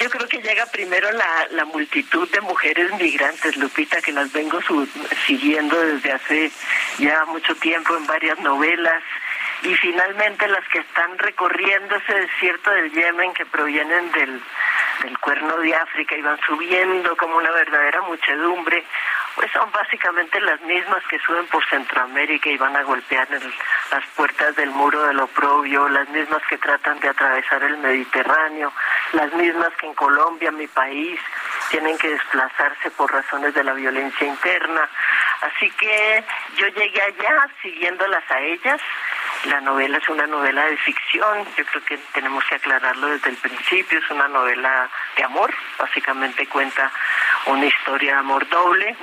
[0.00, 4.58] Yo creo que llega primero la, la multitud de mujeres migrantes, Lupita, que las vengo
[5.26, 6.50] siguiendo desde hace
[6.98, 9.02] ya mucho tiempo en varias novelas
[9.62, 14.42] y finalmente las que están recorriendo ese desierto del Yemen que provienen del,
[15.04, 18.84] del cuerno de África y van subiendo como una verdadera muchedumbre
[19.34, 24.54] pues son básicamente las mismas que suben por Centroamérica y van a golpear las puertas
[24.56, 28.72] del muro del oprobio, las mismas que tratan de atravesar el Mediterráneo,
[29.12, 31.18] las mismas que en Colombia, mi país,
[31.70, 34.88] tienen que desplazarse por razones de la violencia interna.
[35.40, 36.24] Así que
[36.56, 38.80] yo llegué allá siguiéndolas a ellas.
[39.46, 43.36] La novela es una novela de ficción, yo creo que tenemos que aclararlo desde el
[43.36, 46.90] principio, es una novela de amor, básicamente cuenta
[47.46, 48.96] una historia de amor doble,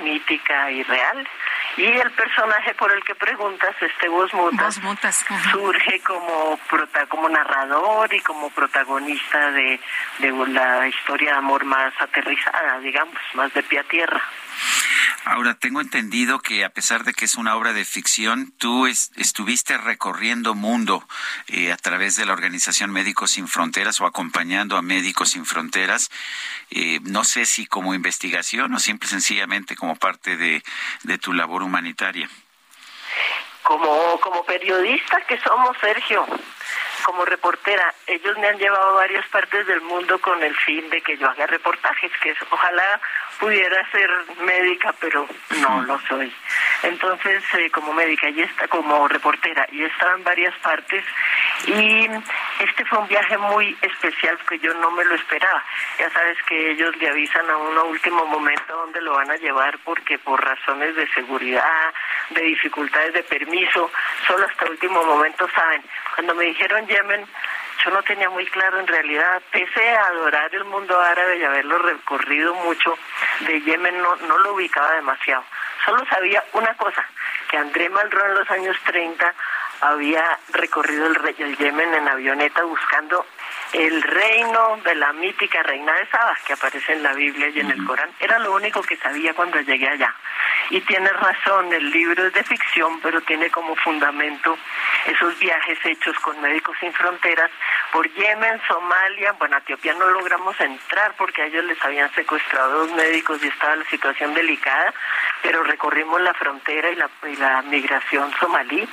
[0.70, 1.28] y real.
[1.76, 8.20] Y el personaje por el que preguntas, este Mutas, surge como, prota como narrador y
[8.20, 9.80] como protagonista de,
[10.18, 14.22] de la historia de amor más aterrizada, digamos, más de pie a tierra.
[15.24, 19.78] Ahora, tengo entendido que a pesar de que es una obra de ficción, tú estuviste
[19.78, 21.06] recorriendo mundo
[21.46, 26.10] eh, a través de la organización Médicos Sin Fronteras o acompañando a Médicos Sin Fronteras.
[26.70, 30.62] Eh, no sé si como investigación o simple sencillamente como parte de,
[31.04, 32.28] de tu labor humanitaria.
[33.62, 36.26] Como, como periodista que somos, Sergio,
[37.02, 41.00] como reportera, ellos me han llevado a varias partes del mundo con el fin de
[41.00, 43.00] que yo haga reportajes, que ojalá
[43.38, 44.10] pudiera ser
[44.44, 45.26] médica, pero
[45.60, 46.32] no lo soy.
[46.82, 51.04] Entonces, eh, como médica y está como reportera, y he estado en varias partes
[51.66, 52.08] y
[52.60, 55.62] este fue un viaje muy especial que yo no me lo esperaba.
[55.98, 59.78] Ya sabes que ellos le avisan a uno último momento dónde lo van a llevar
[59.84, 61.94] porque por razones de seguridad,
[62.30, 63.90] de dificultades de permiso,
[64.26, 65.82] solo hasta último momento saben.
[66.14, 67.26] Cuando me dijeron Yemen,
[67.84, 71.78] yo no tenía muy claro en realidad, pese a adorar el mundo árabe y haberlo
[71.78, 72.96] recorrido mucho,
[73.40, 75.44] de Yemen no, no lo ubicaba demasiado.
[75.84, 77.04] Solo sabía una cosa,
[77.50, 79.34] que André Malraux en los años 30
[79.80, 83.26] había recorrido el, el Yemen en avioneta buscando
[83.72, 87.70] el reino de la mítica reina de Saba, que aparece en la Biblia y en
[87.70, 88.10] el Corán.
[88.20, 90.14] Era lo único que sabía cuando llegué allá.
[90.70, 94.56] Y tiene razón, el libro es de ficción, pero tiene como fundamento
[95.06, 97.50] esos viajes hechos con Médicos Sin Fronteras
[97.92, 102.86] por Yemen, Somalia, bueno, a Etiopía no logramos entrar porque a ellos les habían secuestrado
[102.86, 104.94] dos médicos y estaba la situación delicada,
[105.42, 108.88] pero recorrimos la frontera y la, y la migración somalí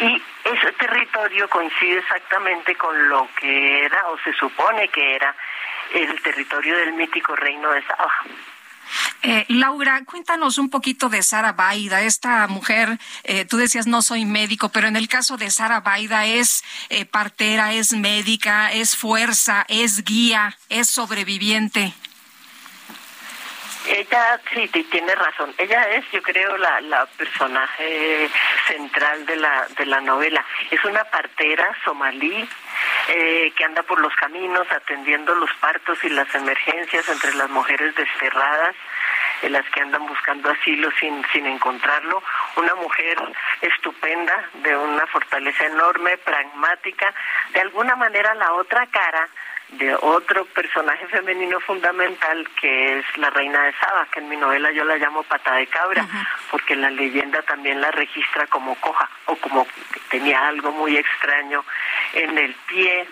[0.00, 5.34] y ese territorio coincide exactamente con lo que era o se supone que era
[5.94, 8.12] el territorio del mítico reino de Saba.
[9.22, 14.26] Eh, Laura, cuéntanos un poquito de Sara Baida, esta mujer, eh, tú decías no soy
[14.26, 19.64] médico, pero en el caso de Sara Baida es eh, partera, es médica, es fuerza,
[19.68, 21.94] es guía, es sobreviviente.
[23.86, 25.54] Ella sí, tiene razón.
[25.58, 28.30] Ella es, yo creo, la, la personaje
[28.66, 30.44] central de la, de la novela.
[30.70, 32.48] Es una partera somalí
[33.08, 37.94] eh, que anda por los caminos atendiendo los partos y las emergencias entre las mujeres
[37.94, 38.74] desterradas,
[39.42, 42.22] eh, las que andan buscando asilo sin, sin encontrarlo.
[42.56, 43.18] Una mujer
[43.60, 47.12] estupenda, de una fortaleza enorme, pragmática.
[47.52, 49.28] De alguna manera la otra cara
[49.78, 54.70] de otro personaje femenino fundamental que es la reina de Saba, que en mi novela
[54.72, 56.06] yo la llamo pata de cabra,
[56.50, 61.64] porque la leyenda también la registra como coja o como que tenía algo muy extraño
[62.14, 63.06] en el pie.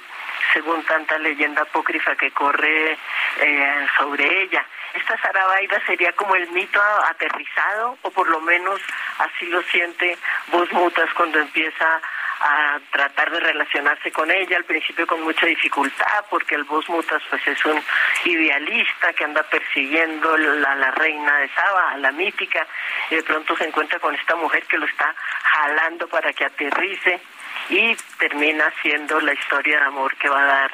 [0.52, 2.98] según tanta leyenda apócrifa que corre
[3.40, 4.66] eh, sobre ella.
[4.92, 8.78] Esta Sarabaida sería como el mito aterrizado, o por lo menos
[9.18, 10.18] así lo siente
[10.48, 12.02] Vos Mutas cuando empieza
[12.42, 17.22] a tratar de relacionarse con ella, al principio con mucha dificultad, porque el Vos Mutas
[17.30, 17.80] pues es un
[18.24, 20.38] idealista que anda persiguiendo a
[20.74, 22.66] la, reina de Saba, a la mítica,
[23.10, 25.14] y de pronto se encuentra con esta mujer que lo está
[25.44, 27.20] jalando para que aterrice
[27.68, 30.70] y termina siendo la historia de amor que va a dar,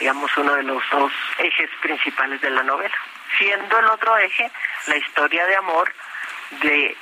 [0.00, 2.96] digamos, uno de los dos ejes principales de la novela,
[3.38, 4.50] siendo el otro eje
[4.88, 5.92] la historia de amor
[6.60, 6.96] de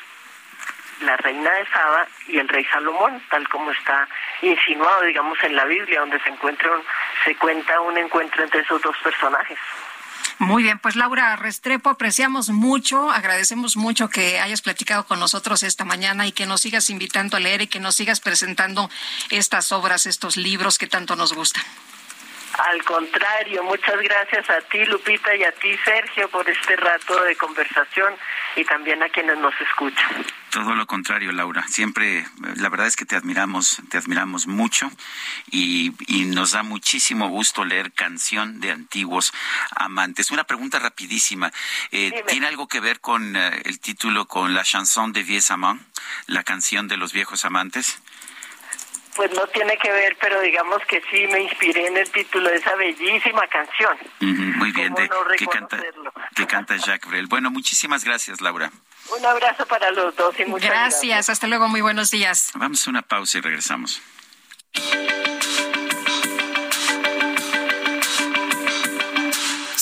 [1.03, 4.09] la reina de Saba y el rey Salomón, tal como está
[4.41, 6.71] insinuado, digamos, en la Biblia, donde se encuentra
[7.25, 9.59] se cuenta un encuentro entre esos dos personajes.
[10.39, 15.85] Muy bien, pues Laura Restrepo, apreciamos mucho, agradecemos mucho que hayas platicado con nosotros esta
[15.85, 18.91] mañana y que nos sigas invitando a leer y que nos sigas presentando
[19.31, 21.63] estas obras, estos libros que tanto nos gustan.
[22.59, 27.35] Al contrario, muchas gracias a ti, Lupita, y a ti, Sergio, por este rato de
[27.37, 28.15] conversación
[28.57, 30.25] y también a quienes nos escuchan.
[30.51, 31.67] Todo lo contrario, Laura.
[31.67, 32.27] Siempre,
[32.57, 34.91] la verdad es que te admiramos, te admiramos mucho
[35.51, 35.93] y,
[36.33, 39.33] nos da muchísimo gusto leer Canción de Antiguos
[39.75, 40.31] Amantes.
[40.31, 41.53] Una pregunta rapidísima.
[41.91, 45.85] Eh, ¿Tiene algo que ver con eh, el título, con la chanson de Vieux Amants,
[46.27, 47.99] la canción de los viejos amantes?
[49.15, 52.57] Pues no tiene que ver, pero digamos que sí me inspiré en el título de
[52.57, 53.97] esa bellísima canción.
[54.21, 55.79] muy bien, de, que, canta,
[56.35, 57.27] que canta Jacques Brel.
[57.27, 58.71] Bueno, muchísimas gracias, Laura.
[59.17, 61.03] Un abrazo para los dos y muchas gracias.
[61.03, 62.53] Gracias, hasta luego, muy buenos días.
[62.55, 64.01] Vamos a una pausa y regresamos.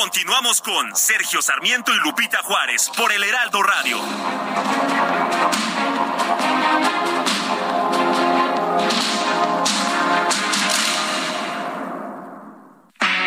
[0.00, 3.98] Continuamos con Sergio Sarmiento y Lupita Juárez por el Heraldo Radio.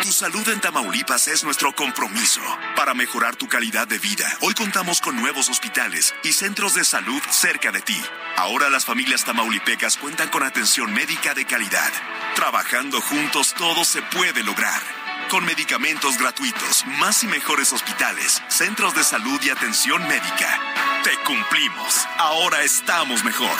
[0.02, 2.40] Tu salud en Tamaulipas es nuestro compromiso.
[2.76, 7.20] Para mejorar tu calidad de vida, hoy contamos con nuevos hospitales y centros de salud
[7.30, 8.00] cerca de ti.
[8.36, 11.90] Ahora las familias tamaulipecas cuentan con atención médica de calidad.
[12.36, 14.99] Trabajando juntos todo se puede lograr
[15.30, 20.60] con medicamentos gratuitos, más y mejores hospitales, centros de salud y atención médica.
[21.04, 22.06] Te cumplimos.
[22.18, 23.56] Ahora estamos mejor.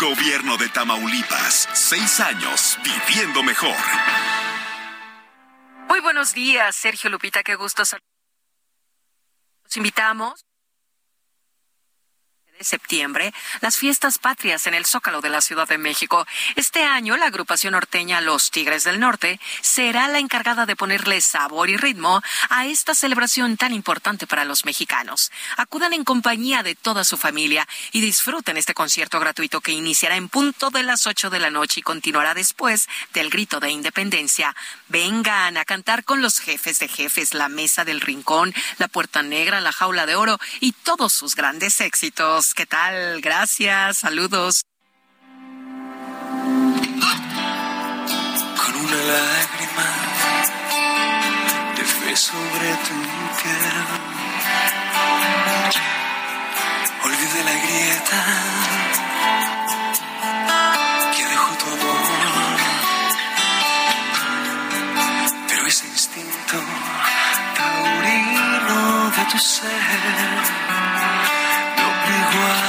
[0.00, 1.68] Gobierno de Tamaulipas.
[1.74, 3.76] Seis años viviendo mejor.
[5.88, 7.42] Muy buenos días, Sergio Lupita.
[7.42, 7.82] Qué gusto.
[7.82, 10.46] Los invitamos
[12.64, 16.26] septiembre las fiestas patrias en el Zócalo de la Ciudad de México.
[16.56, 21.70] Este año la agrupación norteña Los Tigres del Norte será la encargada de ponerle sabor
[21.70, 25.30] y ritmo a esta celebración tan importante para los mexicanos.
[25.56, 30.28] Acudan en compañía de toda su familia y disfruten este concierto gratuito que iniciará en
[30.28, 34.54] punto de las 8 de la noche y continuará después del grito de independencia.
[34.88, 39.60] Vengan a cantar con los jefes de jefes, la mesa del rincón, la puerta negra,
[39.60, 42.51] la jaula de oro y todos sus grandes éxitos.
[42.54, 43.20] ¿Qué tal?
[43.20, 44.62] Gracias, saludos.
[48.56, 49.88] Con una lágrima
[51.76, 52.96] de fe sobre tu
[53.42, 53.76] piel,
[57.04, 58.24] olvide la grieta
[61.16, 62.58] que dejó tu amor,
[65.48, 66.58] pero ese instinto
[67.56, 70.71] taurino de tu ser
[72.22, 72.62] llegó a.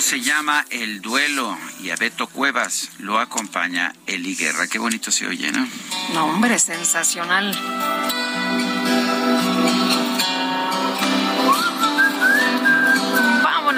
[0.00, 4.66] se llama El Duelo y a Beto Cuevas lo acompaña Eli Guerra.
[4.66, 5.66] Qué bonito se oye, ¿no?
[6.14, 7.54] No, hombre, sensacional.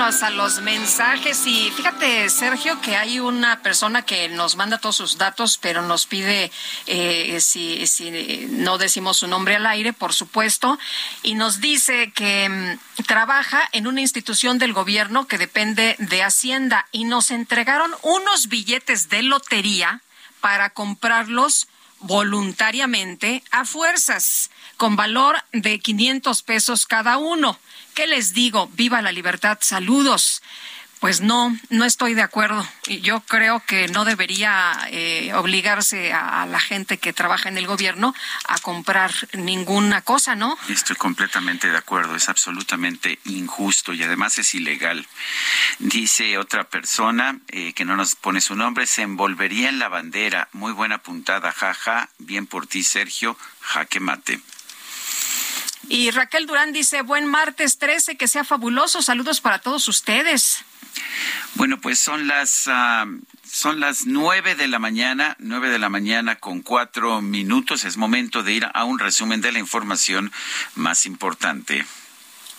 [0.03, 1.47] Vámonos a los mensajes.
[1.47, 6.07] Y fíjate, Sergio, que hay una persona que nos manda todos sus datos, pero nos
[6.07, 6.51] pide
[6.87, 10.77] eh, si, si no decimos su nombre al aire, por supuesto,
[11.23, 16.89] y nos dice que mm, trabaja en una institución del gobierno que depende de Hacienda.
[16.91, 20.01] Y nos entregaron unos billetes de lotería
[20.41, 21.69] para comprarlos
[22.01, 24.51] voluntariamente a fuerzas,
[24.83, 27.57] con valor de 500 pesos cada uno.
[27.95, 28.69] ¿Qué les digo?
[28.75, 29.59] Viva la libertad.
[29.61, 30.43] Saludos.
[30.99, 32.67] Pues no, no estoy de acuerdo.
[33.01, 38.13] Yo creo que no debería eh, obligarse a, la gente que trabaja en el gobierno
[38.49, 40.59] a comprar ninguna cosa, ¿no?
[40.69, 42.17] Estoy completamente de acuerdo.
[42.17, 45.07] Es absolutamente injusto y además es ilegal.
[45.79, 50.49] Dice otra persona eh, que no nos pone su nombre, se envolvería en la bandera.
[50.51, 52.09] Muy buena puntada, jaja.
[52.19, 53.39] Bien por ti, Sergio.
[53.61, 54.41] Jaque mate.
[55.89, 59.03] Y Raquel Durán dice, buen martes 13, que sea fabuloso.
[59.03, 60.65] Saludos para todos ustedes.
[61.55, 63.21] Bueno, pues son las uh,
[63.53, 67.85] son las nueve de la mañana, nueve de la mañana con cuatro minutos.
[67.85, 70.33] Es momento de ir a un resumen de la información
[70.75, 71.85] más importante.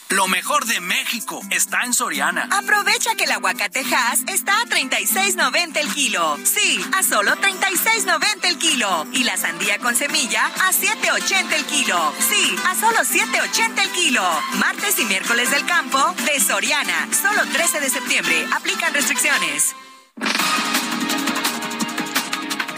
[0.10, 2.48] Lo mejor de México está en Soriana.
[2.52, 6.38] Aprovecha que el aguacatejas está a 36.90 el kilo.
[6.44, 9.08] Sí, a solo 36.90 el kilo.
[9.12, 12.14] Y la sandía con semilla a 7.80 el kilo.
[12.20, 14.24] Sí, a solo 7.80 el kilo.
[14.60, 17.08] Martes y miércoles del campo de Soriana.
[17.12, 18.46] Solo 13 de septiembre.
[18.54, 19.76] Aplican restricciones.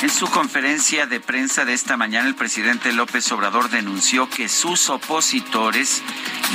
[0.02, 4.90] En su conferencia de prensa de esta mañana, el presidente López Obrador denunció que sus
[4.90, 6.04] opositores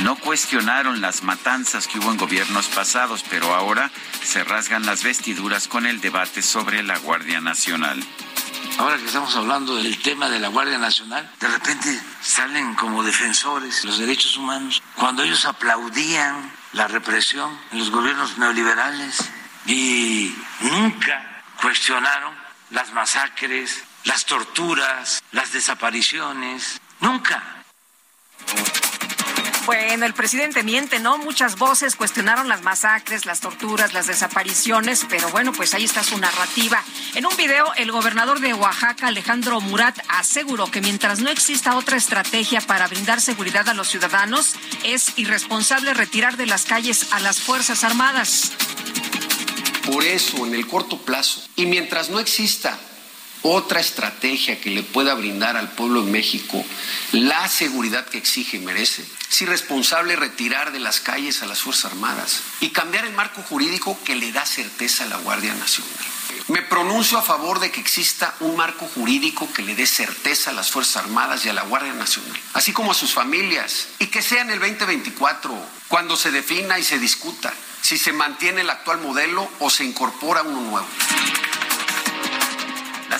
[0.03, 3.91] no cuestionaron las matanzas que hubo en gobiernos pasados, pero ahora
[4.23, 8.01] se rasgan las vestiduras con el debate sobre la Guardia Nacional.
[8.77, 13.81] Ahora que estamos hablando del tema de la Guardia Nacional, de repente salen como defensores
[13.81, 19.29] de los derechos humanos, cuando ellos aplaudían la represión en los gobiernos neoliberales
[19.65, 22.40] y nunca cuestionaron
[22.71, 26.81] las masacres, las torturas, las desapariciones.
[26.99, 27.63] Nunca.
[29.65, 31.19] Bueno, el presidente miente, ¿no?
[31.19, 36.17] Muchas voces cuestionaron las masacres, las torturas, las desapariciones, pero bueno, pues ahí está su
[36.17, 36.83] narrativa.
[37.13, 41.97] En un video, el gobernador de Oaxaca, Alejandro Murat, aseguró que mientras no exista otra
[41.97, 47.39] estrategia para brindar seguridad a los ciudadanos, es irresponsable retirar de las calles a las
[47.39, 48.53] Fuerzas Armadas.
[49.85, 52.79] Por eso, en el corto plazo, y mientras no exista
[53.43, 56.63] otra estrategia que le pueda brindar al pueblo de México
[57.11, 61.91] la seguridad que exige y merece, es irresponsable retirar de las calles a las Fuerzas
[61.91, 65.91] Armadas y cambiar el marco jurídico que le da certeza a la Guardia Nacional.
[66.47, 70.53] Me pronuncio a favor de que exista un marco jurídico que le dé certeza a
[70.53, 74.21] las Fuerzas Armadas y a la Guardia Nacional, así como a sus familias, y que
[74.21, 75.55] sea en el 2024,
[75.87, 80.43] cuando se defina y se discuta si se mantiene el actual modelo o se incorpora
[80.43, 80.87] uno nuevo.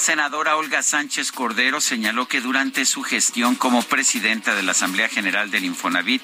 [0.01, 5.51] Senadora Olga Sánchez Cordero señaló que durante su gestión como presidenta de la Asamblea General
[5.51, 6.23] del Infonavit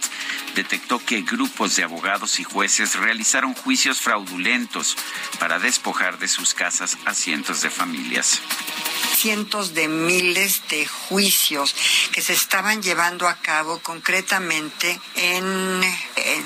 [0.55, 4.97] detectó que grupos de abogados y jueces realizaron juicios fraudulentos
[5.37, 8.41] para despojar de sus casas a cientos de familias
[9.17, 11.73] cientos de miles de juicios
[12.11, 15.81] que se estaban llevando a cabo concretamente en,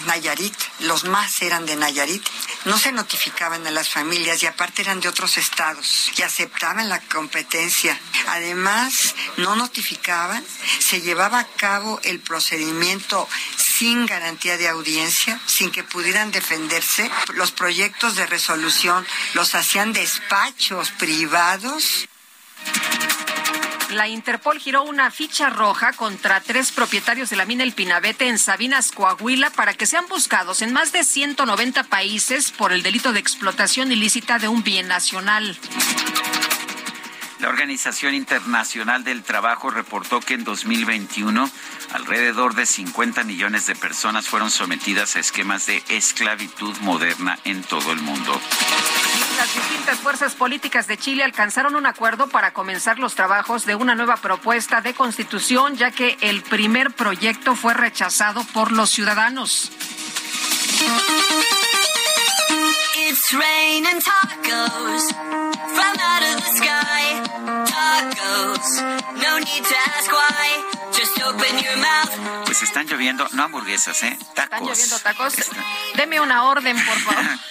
[0.05, 0.55] Nayarit.
[0.79, 2.23] Los más eran de Nayarit.
[2.65, 6.99] No se notificaban a las familias y aparte eran de otros estados y aceptaban la
[7.21, 7.95] competencia.
[8.29, 10.43] Además, no notificaban,
[10.79, 17.11] se llevaba a cabo el procedimiento sin garantía de audiencia, sin que pudieran defenderse.
[17.35, 22.07] Los proyectos de resolución los hacían despachos privados
[23.91, 28.39] la Interpol giró una ficha roja contra tres propietarios de la mina El Pinabete en
[28.39, 33.19] Sabinas, Coahuila, para que sean buscados en más de 190 países por el delito de
[33.19, 35.57] explotación ilícita de un bien nacional.
[37.41, 41.49] La Organización Internacional del Trabajo reportó que en 2021
[41.91, 47.93] alrededor de 50 millones de personas fueron sometidas a esquemas de esclavitud moderna en todo
[47.93, 48.39] el mundo.
[49.37, 53.95] Las distintas fuerzas políticas de Chile alcanzaron un acuerdo para comenzar los trabajos de una
[53.95, 59.71] nueva propuesta de constitución, ya que el primer proyecto fue rechazado por los ciudadanos.
[63.03, 65.05] It's tacos
[65.75, 67.03] from out of the sky.
[67.65, 68.69] Tacos,
[69.21, 70.71] no need to ask why.
[70.93, 72.45] Just open your mouth.
[72.45, 74.17] Pues están lloviendo, no hamburguesas, ¿eh?
[74.35, 74.43] Tacos.
[74.43, 75.33] Están lloviendo tacos.
[75.95, 77.25] Deme una orden, por favor.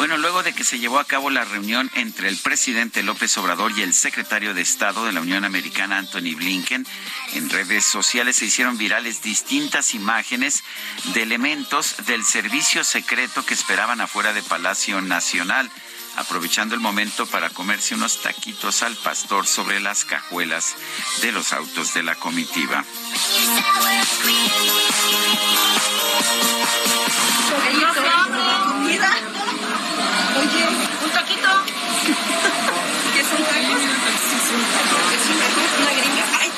[0.00, 3.70] Bueno, luego de que se llevó a cabo la reunión entre el presidente López Obrador
[3.76, 6.86] y el secretario de Estado de la Unión Americana, Anthony Blinken,
[7.34, 10.64] en redes sociales se hicieron virales distintas imágenes
[11.12, 15.70] de elementos del servicio secreto que esperaban afuera de Palacio Nacional
[16.16, 20.76] aprovechando el momento para comerse unos taquitos al pastor sobre las cajuelas
[21.20, 22.84] de los autos de la comitiva
[31.02, 31.48] un taquito.
[33.14, 33.82] ¿Qué son tacos?
[35.14, 35.24] Es
[35.80, 36.24] una gringa.
[36.40, 36.50] Ay,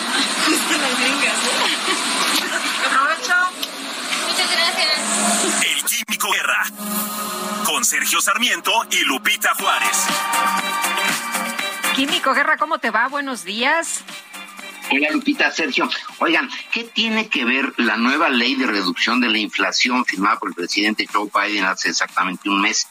[0.46, 1.38] justo las gringas.
[2.86, 3.36] Aprovecho.
[4.28, 4.90] Muchas gracias.
[5.62, 6.60] El Químico Guerra.
[7.82, 10.06] Con Sergio Sarmiento y Lupita Juárez.
[11.96, 13.08] Químico Guerra, ¿cómo te va?
[13.08, 14.04] Buenos días.
[14.92, 15.90] Hola Lupita, Sergio.
[16.18, 20.50] Oigan, ¿qué tiene que ver la nueva ley de reducción de la inflación firmada por
[20.50, 22.86] el presidente Joe Biden hace exactamente un mes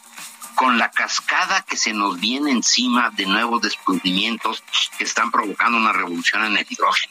[0.56, 4.62] con la cascada que se nos viene encima de nuevos descubrimientos
[4.98, 7.11] que están provocando una revolución en el hidrógeno.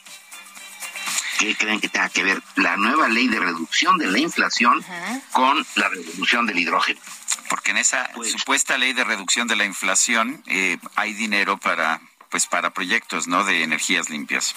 [1.38, 4.84] ¿Qué creen que tenga que ver la nueva ley de reducción de la inflación
[5.32, 7.00] con la revolución del hidrógeno?
[7.48, 12.00] Porque en esa pues, supuesta ley de reducción de la inflación eh, hay dinero para,
[12.28, 13.44] pues, para proyectos, ¿no?
[13.44, 14.54] De energías limpias.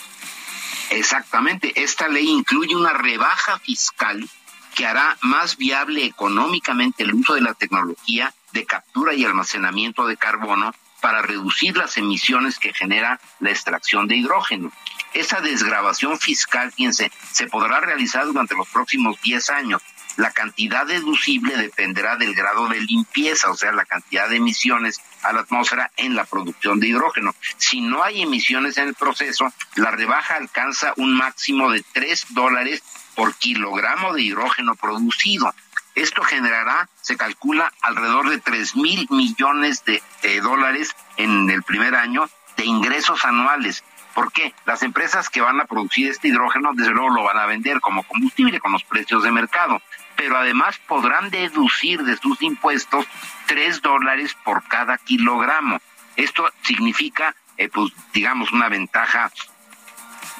[0.89, 1.71] Exactamente.
[1.81, 4.29] Esta ley incluye una rebaja fiscal
[4.75, 10.17] que hará más viable económicamente el uso de la tecnología de captura y almacenamiento de
[10.17, 14.71] carbono para reducir las emisiones que genera la extracción de hidrógeno.
[15.13, 19.81] Esa desgrabación fiscal, fíjense, se podrá realizar durante los próximos 10 años.
[20.15, 25.33] La cantidad deducible dependerá del grado de limpieza, o sea, la cantidad de emisiones a
[25.33, 27.33] la atmósfera en la producción de hidrógeno.
[27.57, 32.83] Si no hay emisiones en el proceso, la rebaja alcanza un máximo de 3 dólares
[33.15, 35.53] por kilogramo de hidrógeno producido.
[35.95, 40.01] Esto generará, se calcula, alrededor de 3 mil millones de,
[40.41, 42.27] dólares en el primer año
[42.57, 43.83] de ingresos anuales.
[44.13, 44.53] ¿Por qué?
[44.65, 48.03] Las empresas que van a producir este hidrógeno, desde luego lo van a vender como
[48.03, 49.81] combustible con los precios de mercado,
[50.15, 53.05] pero además podrán deducir de sus impuestos
[53.47, 55.79] 3 dólares por cada kilogramo.
[56.15, 59.31] Esto significa, eh, pues, digamos, una ventaja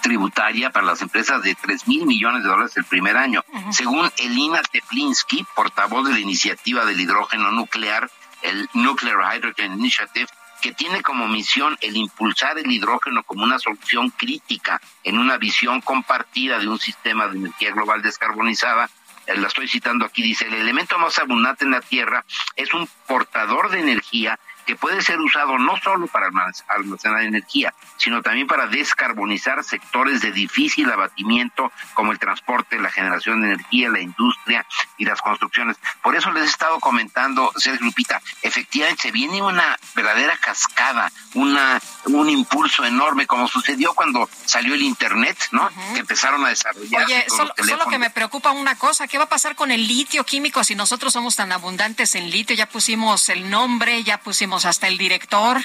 [0.02, 3.44] tributaria para las empresas de 3 mil millones de dólares el primer año.
[3.72, 10.28] Según Elina Teplinsky, portavoz de la iniciativa del hidrógeno nuclear, el Nuclear Hydrogen Initiative,
[10.64, 15.82] que tiene como misión el impulsar el hidrógeno como una solución crítica en una visión
[15.82, 18.90] compartida de un sistema de energía global descarbonizada,
[19.28, 22.24] eh, la estoy citando aquí, dice, el elemento más abundante en la Tierra
[22.56, 26.30] es un portador de energía que puede ser usado no solo para
[26.68, 33.42] almacenar energía, sino también para descarbonizar sectores de difícil abatimiento como el transporte, la generación
[33.42, 34.66] de energía, la industria
[34.98, 35.78] y las construcciones.
[36.02, 41.80] Por eso les he estado comentando, Sergio Lupita, efectivamente se viene una verdadera cascada, una
[42.06, 45.70] un impulso enorme, como sucedió cuando salió el Internet, ¿no?
[45.94, 47.06] Que empezaron a desarrollar.
[47.06, 50.26] Oye, solo, solo que me preocupa una cosa, ¿qué va a pasar con el litio
[50.26, 52.56] químico si nosotros somos tan abundantes en litio?
[52.56, 55.64] Ya pusimos el nombre, ya pusimos hasta el director.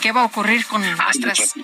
[0.00, 1.54] ¿Qué va a ocurrir con nuestras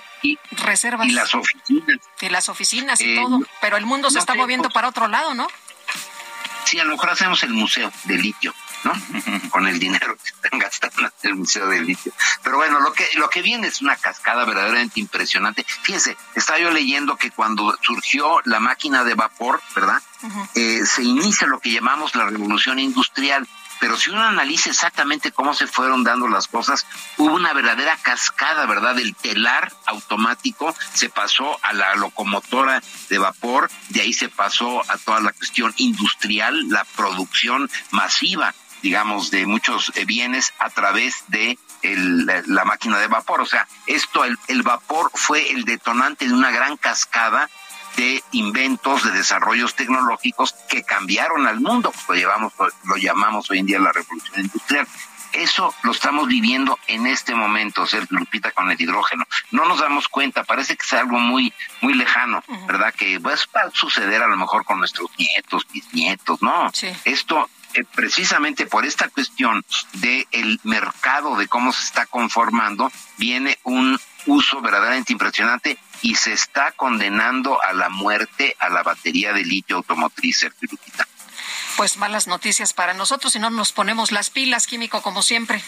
[0.51, 1.07] reservas?
[1.07, 1.97] Y las oficinas.
[2.19, 3.39] Y las oficinas y eh, todo.
[3.61, 5.47] Pero el mundo se está moviendo pues para otro lado, ¿no?
[6.65, 8.53] Sí, a lo mejor hacemos el museo de litio.
[8.85, 8.93] ¿no?
[9.49, 12.13] Con el dinero que están gastando en el Museo de Litio.
[12.43, 15.65] Pero bueno, lo que, lo que viene es una cascada verdaderamente impresionante.
[15.81, 20.01] Fíjense, estaba yo leyendo que cuando surgió la máquina de vapor, ¿verdad?
[20.53, 23.47] Eh, se inicia lo que llamamos la revolución industrial
[23.79, 26.85] pero si uno analiza exactamente cómo se fueron dando las cosas,
[27.17, 28.95] hubo una verdadera cascada, ¿verdad?
[28.95, 34.97] Del telar automático se pasó a la locomotora de vapor, de ahí se pasó a
[34.97, 41.57] toda la cuestión industrial, la producción masiva digamos, de muchos eh, bienes a través de
[42.45, 43.41] la, máquina de vapor.
[43.41, 47.49] O sea, esto, el, vapor fue el detonante de una gran cascada
[47.95, 52.53] de inventos, de desarrollos tecnológicos que cambiaron al mundo, lo, llevamos,
[52.83, 54.87] lo llamamos hoy en día la revolución industrial.
[55.33, 59.25] Eso lo estamos viviendo en este momento, Sergio Lupita, con el hidrógeno.
[59.51, 62.93] No nos damos cuenta, parece que es algo muy, muy lejano, ¿verdad?
[62.93, 66.71] Que va a suceder a lo mejor con nuestros nietos, bisnietos, ¿no?
[67.03, 73.59] Esto eh, precisamente por esta cuestión del el mercado, de cómo se está conformando, viene
[73.63, 79.43] un uso verdaderamente impresionante y se está condenando a la muerte a la batería de
[79.43, 80.69] litio automotriz, Sergio
[81.77, 85.61] Pues malas noticias para nosotros si no nos ponemos las pilas, químico, como siempre.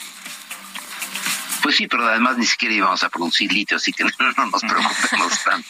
[1.61, 5.39] Pues sí, pero además ni siquiera íbamos a producir litio, así que no, nos preocupemos
[5.43, 5.67] tanto.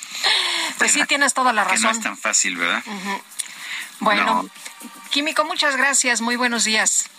[0.78, 1.84] pues sí, tienes toda la razón.
[1.84, 2.84] no es tan fácil, ¿verdad?
[4.00, 4.50] Bueno,
[5.10, 6.22] Químico, muchas gracias.
[6.22, 7.10] Muy buenos días.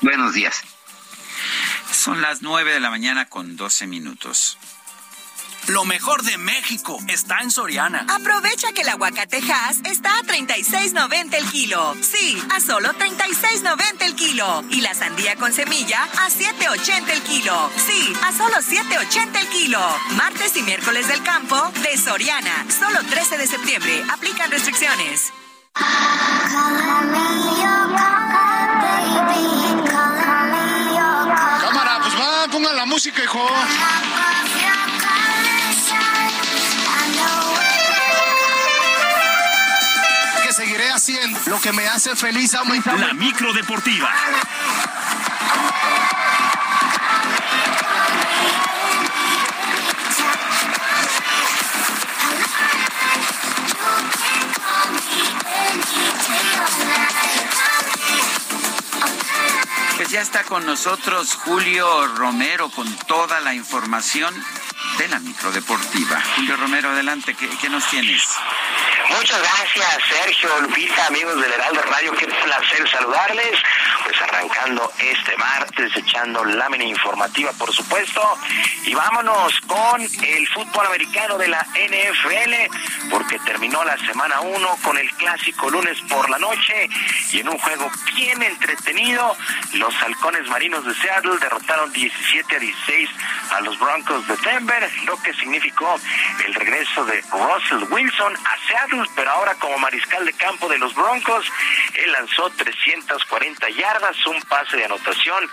[0.00, 0.62] Buenos días.
[1.90, 4.58] Son las 9 de la mañana con 12 minutos.
[5.68, 8.04] Lo mejor de México está en Soriana.
[8.08, 11.96] Aprovecha que el aguacatejas está a 36.90 el kilo.
[12.02, 14.62] Sí, a solo 36.90 el kilo.
[14.70, 17.70] Y la sandía con semilla a 7.80 el kilo.
[17.76, 19.80] Sí, a solo 7.80 el kilo.
[20.16, 22.66] Martes y miércoles del campo de Soriana.
[22.68, 24.04] Solo 13 de septiembre.
[24.12, 25.32] Aplican restricciones.
[31.60, 33.48] Cámara, pues va, pongan la música, hijo.
[40.74, 42.98] Seguiré haciendo lo que me hace feliz aumentar.
[42.98, 44.10] La micro deportiva.
[59.96, 64.34] Pues ya está con nosotros Julio Romero con toda la información
[64.98, 66.20] de la microdeportiva.
[66.36, 68.22] Julio Romero, adelante, ¿qué, qué nos tienes?
[69.10, 72.12] Muchas gracias, Sergio, Lupita, amigos del Heraldo Radio.
[72.12, 73.52] Qué placer saludarles.
[74.04, 78.20] Pues arrancando este martes, echando lámina informativa, por supuesto.
[78.84, 84.98] Y vámonos con el fútbol americano de la NFL, porque terminó la semana 1 con
[84.98, 86.88] el clásico lunes por la noche.
[87.32, 89.36] Y en un juego bien entretenido,
[89.72, 93.10] los halcones marinos de Seattle derrotaron 17 a 16
[93.52, 95.98] a los Broncos de Denver, lo que significó
[96.46, 100.94] el regreso de Russell Wilson a Seattle pero ahora como mariscal de campo de los
[100.94, 101.46] Broncos,
[101.94, 103.93] él lanzó 340 yardas,
[104.26, 105.48] un pase de anotación,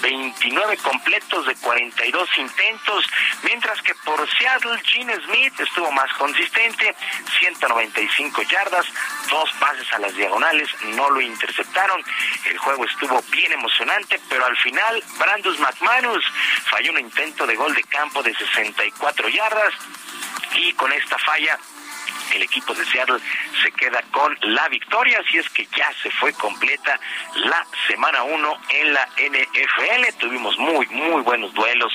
[0.00, 3.04] 29 completos de 42 intentos,
[3.42, 6.94] mientras que por Seattle, Gene Smith estuvo más consistente,
[7.38, 8.86] 195 yardas,
[9.28, 12.02] dos pases a las diagonales, no lo interceptaron,
[12.46, 16.24] el juego estuvo bien emocionante, pero al final Brandus McManus
[16.70, 19.74] falló un intento de gol de campo de 64 yardas
[20.54, 21.58] y con esta falla
[22.36, 23.18] el equipo de Seattle
[23.62, 26.98] se queda con la victoria, así es que ya se fue completa
[27.34, 30.18] la semana 1 en la NFL.
[30.18, 31.92] Tuvimos muy, muy buenos duelos.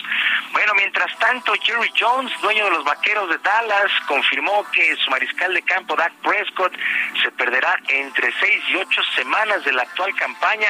[0.51, 5.53] Bueno, mientras tanto, Jerry Jones, dueño de los Vaqueros de Dallas, confirmó que su mariscal
[5.53, 6.73] de campo, Dak Prescott,
[7.21, 10.69] se perderá entre seis y ocho semanas de la actual campaña,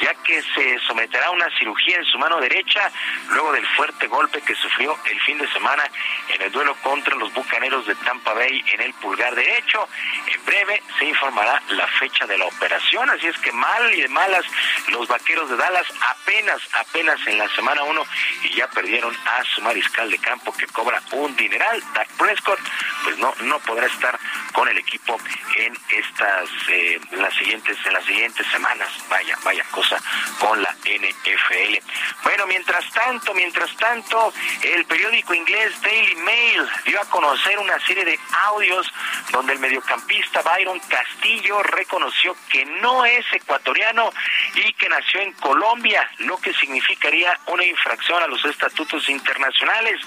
[0.00, 2.90] ya que se someterá a una cirugía en su mano derecha
[3.30, 5.84] luego del fuerte golpe que sufrió el fin de semana
[6.28, 9.88] en el duelo contra los Bucaneros de Tampa Bay en el pulgar derecho.
[10.26, 14.08] En breve se informará la fecha de la operación, así es que mal y de
[14.08, 14.44] malas
[14.88, 18.06] los vaqueros de Dallas apenas, apenas en la semana 1
[18.44, 21.82] y ya perdieron a su mariscal de campo que cobra un dineral.
[21.94, 22.60] Dak Prescott,
[23.04, 24.18] pues no, no podrá estar
[24.52, 25.18] con el equipo
[25.56, 28.88] en estas, eh, las siguientes, en las siguientes semanas.
[29.08, 29.98] Vaya, vaya cosa
[30.38, 31.78] con la NFL.
[32.22, 38.04] Bueno, mientras tanto, mientras tanto, el periódico inglés Daily Mail dio a conocer una serie
[38.04, 38.91] de audios
[39.30, 44.12] donde el mediocampista Byron Castillo reconoció que no es ecuatoriano
[44.54, 50.00] y que nació en Colombia, lo que significaría una infracción a los estatutos internacionales.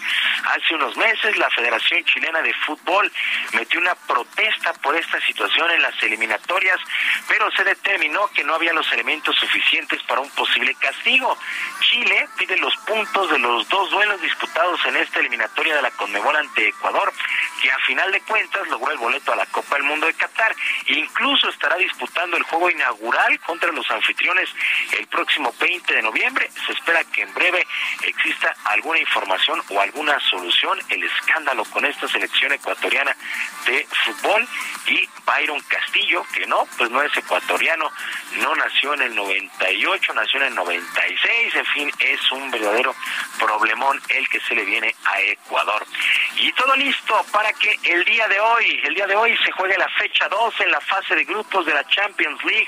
[0.45, 3.11] Hace unos meses la Federación Chilena de Fútbol
[3.53, 6.79] metió una protesta por esta situación en las eliminatorias,
[7.27, 11.37] pero se determinó que no había los elementos suficientes para un posible castigo.
[11.81, 16.35] Chile pide los puntos de los dos duelos disputados en esta eliminatoria de la Conmebol
[16.35, 17.11] ante Ecuador,
[17.61, 20.55] que a final de cuentas logró el boleto a la Copa del Mundo de Qatar.
[20.87, 24.49] Incluso estará disputando el juego inaugural contra los anfitriones
[24.97, 26.49] el próximo 20 de noviembre.
[26.65, 27.65] Se espera que en breve
[28.03, 30.79] exista alguna información o alguna solución.
[30.89, 33.15] El escándalo con esta selección ecuatoriana
[33.65, 34.47] de fútbol
[34.87, 37.91] y Byron Castillo, que no, pues no es ecuatoriano,
[38.37, 42.95] no nació en el 98, nació en el 96, en fin, es un verdadero
[43.39, 45.85] problemón el que se le viene a Ecuador.
[46.37, 49.77] Y todo listo para que el día de hoy, el día de hoy se juegue
[49.77, 52.67] la fecha 2 en la fase de grupos de la Champions League,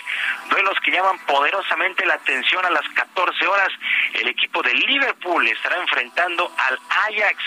[0.49, 3.69] duelos que llaman poderosamente la atención a las 14 horas.
[4.13, 7.37] El equipo de Liverpool estará enfrentando al Ajax,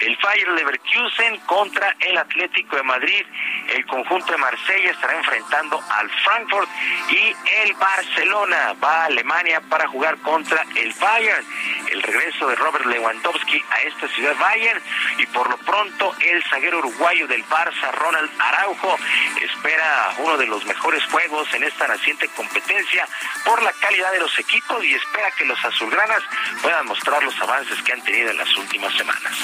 [0.00, 3.26] el Fire Leverkusen contra el Atlético de Madrid,
[3.68, 6.68] el conjunto de Marsella estará enfrentando al Frankfurt
[7.10, 11.44] y el Barcelona va a Alemania para jugar contra el Bayern.
[11.90, 14.82] El regreso de Robert Lewandowski a esta ciudad Bayern
[15.18, 18.96] y por lo pronto el zaguero uruguayo del Barça, Ronald Araujo,
[19.40, 23.06] espera uno de los mejores juegos en esta naciente competencia
[23.44, 26.22] por la calidad de los equipos y espera que los azulgranas
[26.62, 29.36] puedan mostrar los avances que han tenido en las últimas semanas.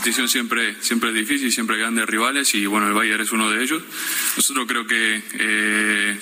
[0.00, 3.50] competición siempre, siempre es difícil, siempre hay grandes rivales y bueno, el Bayern es uno
[3.50, 3.82] de ellos.
[4.34, 6.18] Nosotros creo que, eh,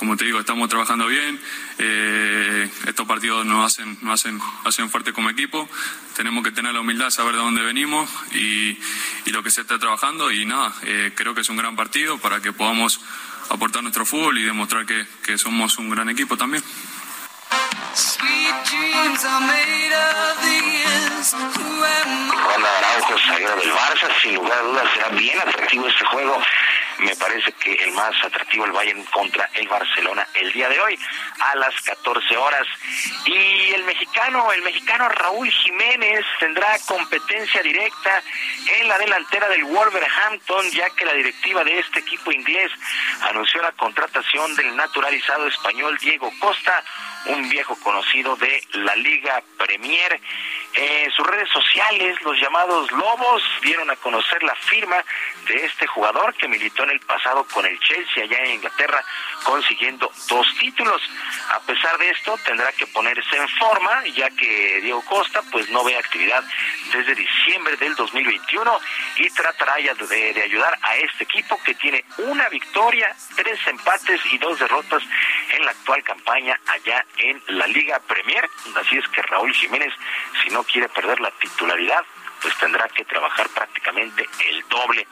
[0.00, 1.38] como te digo, estamos trabajando bien.
[1.76, 5.68] Eh, estos partidos nos hacen, nos hacen, hacen fuerte como equipo.
[6.16, 8.78] Tenemos que tener la humildad, saber de dónde venimos y,
[9.26, 10.32] lo que se está trabajando.
[10.32, 12.98] Y nada, eh, creo que es un gran partido para que podamos
[13.50, 16.64] aportar nuestro fútbol y demostrar que, que somos un gran equipo también.
[22.32, 26.40] Ronda Araujo, zaguero del Barça, sin lugar a dudas será bien atractivo este juego.
[26.98, 30.98] Me parece que el más atractivo el Bayern contra el Barcelona el día de hoy
[31.38, 32.66] a las 14 horas.
[33.24, 38.22] Y el mexicano, el mexicano Raúl Jiménez tendrá competencia directa
[38.80, 42.70] en la delantera del Wolverhampton, ya que la directiva de este equipo inglés
[43.22, 46.84] anunció la contratación del naturalizado español Diego Costa,
[47.26, 50.20] un viejo conocido de la Liga Premier.
[50.72, 54.96] En sus redes sociales, los llamados Lobos dieron a conocer la firma
[55.46, 59.04] de este jugador que militó en el pasado con el Chelsea allá en Inglaterra,
[59.44, 61.02] consiguiendo dos títulos.
[61.50, 65.84] A pesar de esto, tendrá que ponerse en forma, ya que Diego Costa pues no
[65.84, 66.44] ve actividad
[66.92, 68.80] desde diciembre del 2021
[69.16, 74.38] y tratará de, de ayudar a este equipo que tiene una victoria, tres empates y
[74.38, 75.02] dos derrotas
[75.52, 78.48] en la actual campaña allá en la Liga Premier.
[78.76, 79.92] Así es que Raúl Jiménez,
[80.42, 82.04] si no quiere perder la titularidad,
[82.40, 85.06] pues tendrá que trabajar prácticamente el doble.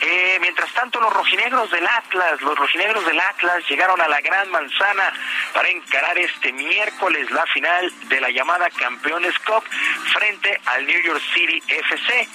[0.00, 4.50] Eh, mientras tanto, los rojinegros del Atlas, los rojinegros del Atlas llegaron a la Gran
[4.50, 5.12] Manzana
[5.52, 9.64] para encarar este miércoles la final de la llamada Campeones Cup
[10.12, 12.28] frente al New York City FC.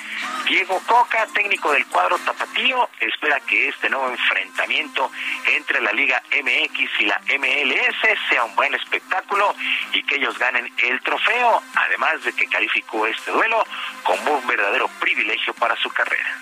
[0.45, 5.11] Diego Coca, técnico del cuadro tapatío, espera que este nuevo enfrentamiento
[5.45, 9.55] entre la Liga MX y la MLS sea un buen espectáculo
[9.93, 13.63] y que ellos ganen el trofeo, además de que calificó este duelo
[14.03, 16.37] como un verdadero privilegio para su carrera.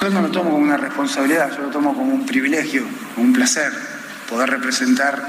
[0.00, 2.84] Yo no lo tomo como una responsabilidad, yo lo tomo como un privilegio,
[3.14, 3.70] como un placer
[4.28, 5.22] poder representar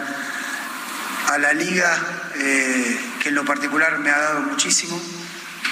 [1.28, 1.98] a la liga
[2.36, 5.00] eh, que en lo particular me ha dado muchísimo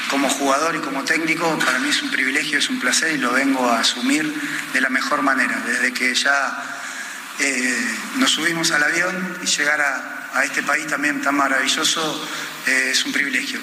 [0.09, 3.33] como jugador y como técnico, para mí es un privilegio, es un placer y lo
[3.33, 4.31] vengo a asumir
[4.73, 5.61] de la mejor manera.
[5.65, 6.63] Desde que ya
[7.39, 10.13] eh, nos subimos al avión y llegar a,
[10.43, 12.29] este país también tan maravilloso
[12.67, 13.59] eh, es un privilegio.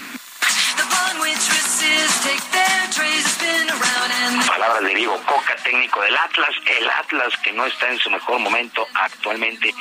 [4.46, 8.38] Palabras de Diego Coca, técnico del Atlas, el Atlas que no está en su mejor
[8.38, 9.74] momento actualmente.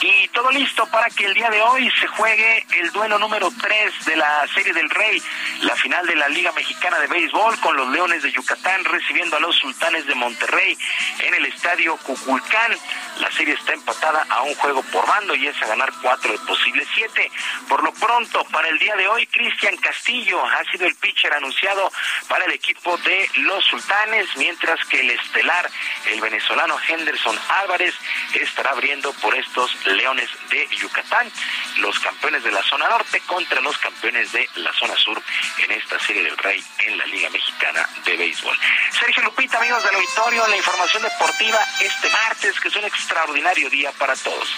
[0.00, 4.04] Y todo listo para que el día de hoy se juegue el duelo número 3
[4.06, 5.22] de la Serie del Rey,
[5.62, 9.40] la final de la Liga Mexicana de Béisbol con los Leones de Yucatán recibiendo a
[9.40, 10.76] los Sultanes de Monterrey
[11.20, 12.72] en el estadio Cuculcán.
[13.20, 16.38] La serie está empatada a un juego por bando y es a ganar cuatro de
[16.40, 17.30] posibles siete.
[17.68, 21.90] Por lo pronto, para el día de hoy, Cristian Castillo ha el pitcher anunciado
[22.28, 25.70] para el equipo de los Sultanes, mientras que el estelar,
[26.06, 27.94] el venezolano Henderson Álvarez,
[28.34, 31.30] estará abriendo por estos Leones de Yucatán,
[31.78, 35.20] los campeones de la zona norte contra los campeones de la zona sur
[35.58, 38.56] en esta serie del Rey en la Liga Mexicana de Béisbol.
[38.98, 43.92] Sergio Lupita, amigos del auditorio, la información deportiva este martes, que es un extraordinario día
[43.92, 44.48] para todos.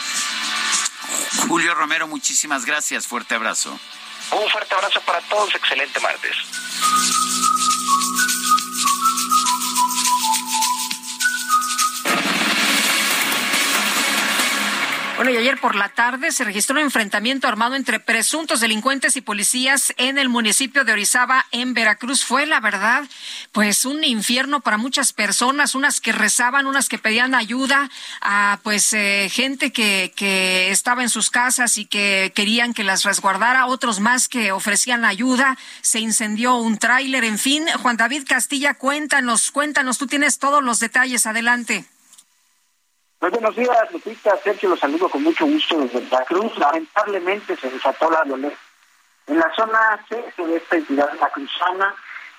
[1.49, 3.07] Julio Romero, muchísimas gracias.
[3.07, 3.79] Fuerte abrazo.
[4.33, 5.55] Un fuerte abrazo para todos.
[5.55, 6.37] Excelente martes.
[15.17, 19.23] Bueno, y ayer por la tarde se registró un enfrentamiento armado entre presuntos delincuentes y
[19.23, 22.23] policías en el municipio de Orizaba, en Veracruz.
[22.23, 23.03] Fue, la verdad,
[23.51, 27.89] pues un infierno para muchas personas, unas que rezaban, unas que pedían ayuda
[28.21, 33.05] a pues eh, gente que, que estaba en sus casas y que querían que las
[33.05, 35.57] resguardara, otros más que ofrecían ayuda.
[35.81, 37.65] Se incendió un tráiler, en fin.
[37.81, 41.25] Juan David Castilla, cuéntanos, cuéntanos, tú tienes todos los detalles.
[41.25, 41.87] Adelante.
[43.19, 44.37] Pues buenos días, Lupita.
[44.39, 46.57] Sergio, los saludo con mucho gusto desde Veracruz.
[46.59, 48.59] Lamentablemente se desató la violencia
[49.27, 51.95] en la zona C de esta entidad la cruzana.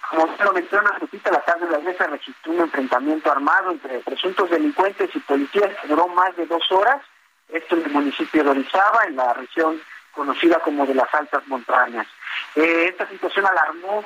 [0.10, 4.00] Como usted lo menciona, Lupita, la tarde de la mesa registró un enfrentamiento armado entre
[4.00, 7.02] presuntos delincuentes y policías que duró más de dos horas.
[7.50, 9.82] Esto en el municipio de Orizaba, en la región
[10.12, 12.08] conocida como de las altas montañas.
[12.56, 14.04] Eh, esta situación alarmó,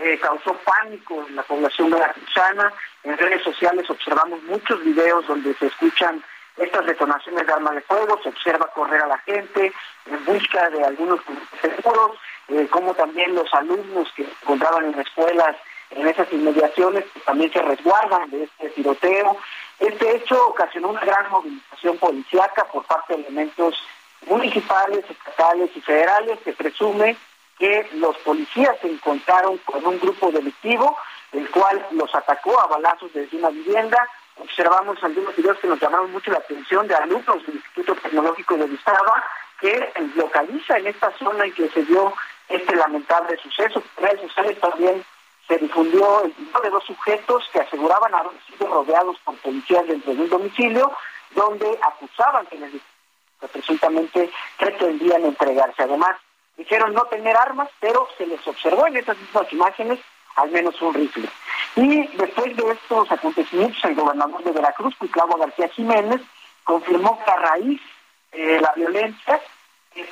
[0.00, 2.72] eh, causó pánico en la población de la cruzana
[3.02, 6.22] en redes sociales observamos muchos videos donde se escuchan
[6.56, 9.72] estas detonaciones de armas de fuego, se observa correr a la gente
[10.06, 11.20] en busca de algunos
[11.62, 12.18] seguros,
[12.48, 15.56] eh, como también los alumnos que se encontraban en escuelas
[15.90, 19.36] en esas inmediaciones pues, también se resguardan de este tiroteo.
[19.78, 23.82] Este hecho ocasionó una gran movilización policíaca por parte de elementos
[24.26, 27.16] municipales, estatales y federales que presume
[27.60, 30.96] que los policías se encontraron con un grupo delictivo,
[31.32, 34.08] el cual los atacó a balazos desde una vivienda.
[34.38, 38.64] Observamos algunos videos que nos llamaron mucho la atención de alumnos del Instituto Tecnológico de
[38.64, 39.22] Vistaba,
[39.60, 42.14] que localiza en esta zona en que se dio
[42.48, 43.82] este lamentable suceso.
[43.98, 45.04] Redes sociales también
[45.46, 50.14] se difundió el video de dos sujetos que aseguraban haber sido rodeados por policías dentro
[50.14, 50.90] de un domicilio,
[51.32, 52.72] donde acusaban que les
[53.52, 55.82] presuntamente pretendían entregarse.
[55.82, 56.16] Además,
[56.60, 59.98] dijeron no tener armas, pero se les observó en esas mismas imágenes
[60.36, 61.28] al menos un rifle.
[61.76, 66.20] Y después de estos acontecimientos, el gobernador de Veracruz, Cuitlavo García Jiménez,
[66.64, 67.80] confirmó que a raíz
[68.32, 69.40] de la violencia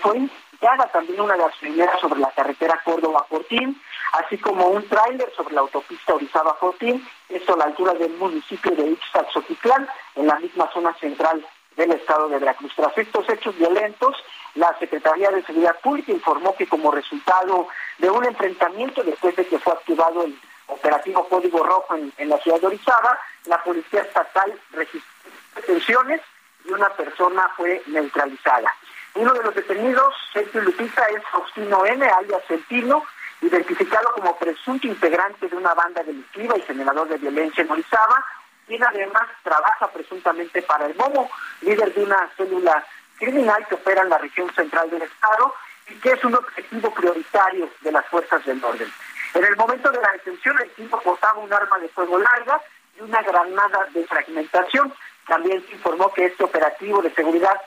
[0.01, 3.81] fue iniciada también una gasolinera sobre la carretera Córdoba-Fortín,
[4.13, 8.89] así como un tráiler sobre la autopista Orizaba-Fortín, esto a la altura del municipio de
[8.89, 11.45] Ixtaxotitlán, en la misma zona central
[11.77, 12.73] del estado de Veracruz.
[12.75, 14.17] Tras estos hechos violentos,
[14.59, 17.69] la Secretaría de Seguridad Pública informó que como resultado
[17.99, 20.37] de un enfrentamiento después de que fue activado el
[20.67, 25.09] operativo Código Rojo en, la ciudad de Orizaba, la Policía Estatal registró
[25.55, 26.21] detenciones
[26.65, 28.73] y una persona fue neutralizada.
[29.15, 33.05] Uno de los detenidos, Sergio Lupita, es Faustino N., alias Centino,
[33.41, 38.25] identificado como presunto integrante de una banda delictiva y generador de violencia en Orizaba,
[38.67, 41.31] quien además trabaja presuntamente para el MOMO,
[41.63, 42.85] líder de una célula
[43.19, 45.55] criminal que opera en la región central del Estado
[45.89, 48.89] y que es un objetivo prioritario de las fuerzas del orden.
[49.35, 52.61] En el momento de la detención, el tipo portaba un arma de fuego larga
[52.99, 54.93] y una granada de fragmentación.
[55.27, 57.61] También se informó que este operativo de seguridad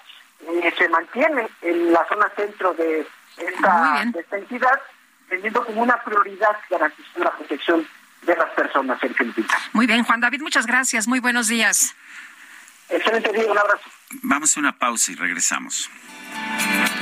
[0.48, 3.08] eh, se mantiene en la zona centro de
[3.38, 4.82] esta, de esta entidad,
[5.30, 7.88] teniendo como una prioridad garantizar la protección
[8.24, 9.52] de las personas en Filipinas.
[9.74, 11.08] Muy bien, Juan David, muchas gracias.
[11.08, 11.96] Muy buenos días.
[12.92, 13.84] Excelente día, un abrazo.
[14.24, 15.90] Vamos a una pausa y regresamos.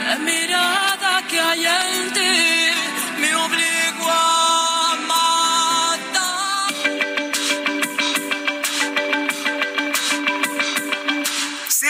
[0.06, 3.36] La mirada que hay en ti me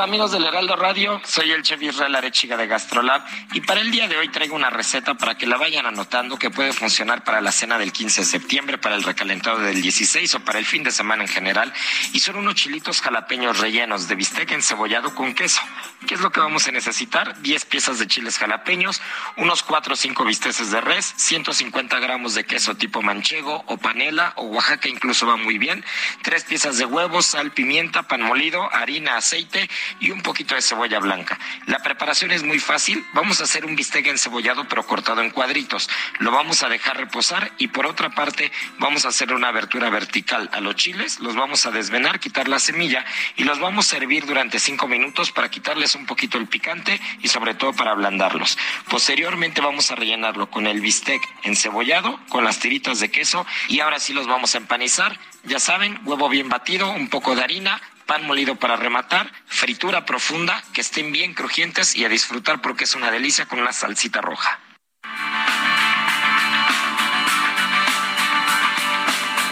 [0.00, 3.22] Hola amigos del Heraldo Radio, soy el chef Israel Arechiga de Gastrolab
[3.52, 6.48] y para el día de hoy traigo una receta para que la vayan anotando que
[6.48, 10.40] puede funcionar para la cena del 15 de septiembre, para el recalentado del 16 o
[10.40, 11.70] para el fin de semana en general
[12.14, 15.60] y son unos chilitos jalapeños rellenos de bistec encebollado con queso.
[16.08, 17.38] ¿Qué es lo que vamos a necesitar?
[17.42, 19.02] 10 piezas de chiles jalapeños,
[19.36, 24.32] unos 4 o 5 bisteces de res, 150 gramos de queso tipo manchego o panela
[24.36, 25.84] o Oaxaca incluso va muy bien,
[26.22, 29.68] 3 piezas de huevos, sal, pimienta, pan molido, harina, aceite
[29.98, 31.38] y un poquito de cebolla blanca.
[31.66, 33.04] La preparación es muy fácil.
[33.12, 35.88] Vamos a hacer un bistec encebollado pero cortado en cuadritos.
[36.18, 40.48] Lo vamos a dejar reposar y por otra parte vamos a hacer una abertura vertical
[40.52, 41.20] a los chiles.
[41.20, 43.04] Los vamos a desvenar, quitar la semilla
[43.36, 47.28] y los vamos a hervir durante cinco minutos para quitarles un poquito el picante y
[47.28, 48.58] sobre todo para ablandarlos.
[48.88, 53.98] Posteriormente vamos a rellenarlo con el bistec encebollado, con las tiritas de queso y ahora
[53.98, 55.18] sí los vamos a empanizar.
[55.44, 57.80] Ya saben, huevo bien batido, un poco de harina,
[58.10, 62.96] pan molido para rematar, fritura profunda, que estén bien crujientes y a disfrutar porque es
[62.96, 64.58] una delicia con una salsita roja.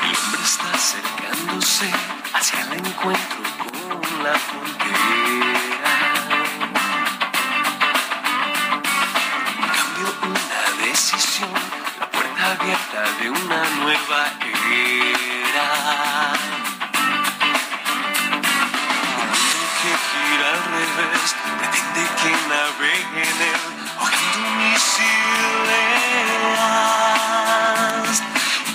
[0.02, 1.88] El hombre está acercándose
[2.34, 5.94] hacia el encuentro con la frontera.
[9.76, 11.52] Cambio, una decisión,
[12.00, 15.37] la puerta abierta de una nueva era.
[20.48, 23.56] al revés, pretende que navegue en el
[24.00, 24.88] ojito misileas.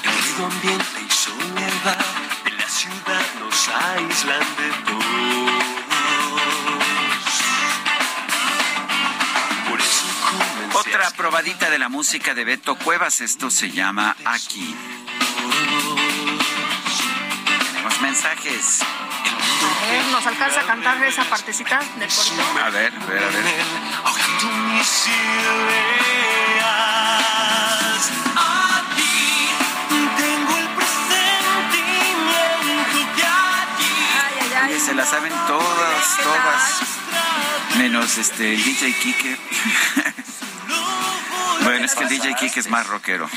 [0.03, 2.05] El ruido ambiente y soledad
[2.45, 5.03] de la ciudad nos aíslan de todos.
[9.69, 10.05] Por eso
[10.79, 14.75] Otra probadita de la música de Beto Cuevas, esto se llama Aquí.
[17.71, 18.83] Tenemos mensajes.
[19.65, 22.43] A ver, ¿nos alcanza a cantar esa partecita del corito?
[22.63, 23.43] A ver, a ver, a ver.
[34.83, 36.81] se la saben todas, todas.
[37.77, 39.37] Menos este, el DJ Kike.
[41.63, 43.29] bueno, es que el DJ Kike es más rockero.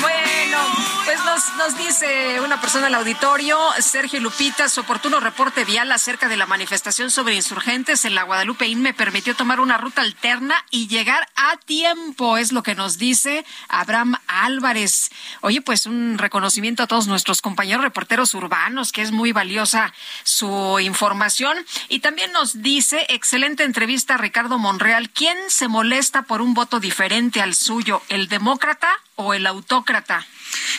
[0.00, 0.58] Bueno,
[1.08, 6.28] pues nos, nos dice una persona del auditorio, Sergio Lupita, su oportuno reporte vial acerca
[6.28, 10.86] de la manifestación sobre insurgentes en la Guadalupe me permitió tomar una ruta alterna y
[10.86, 15.10] llegar a tiempo, es lo que nos dice Abraham Álvarez.
[15.40, 19.94] Oye, pues un reconocimiento a todos nuestros compañeros reporteros urbanos, que es muy valiosa
[20.24, 21.56] su información.
[21.88, 26.80] Y también nos dice, excelente entrevista a Ricardo Monreal, ¿quién se molesta por un voto
[26.80, 30.26] diferente al suyo, el demócrata o el autócrata?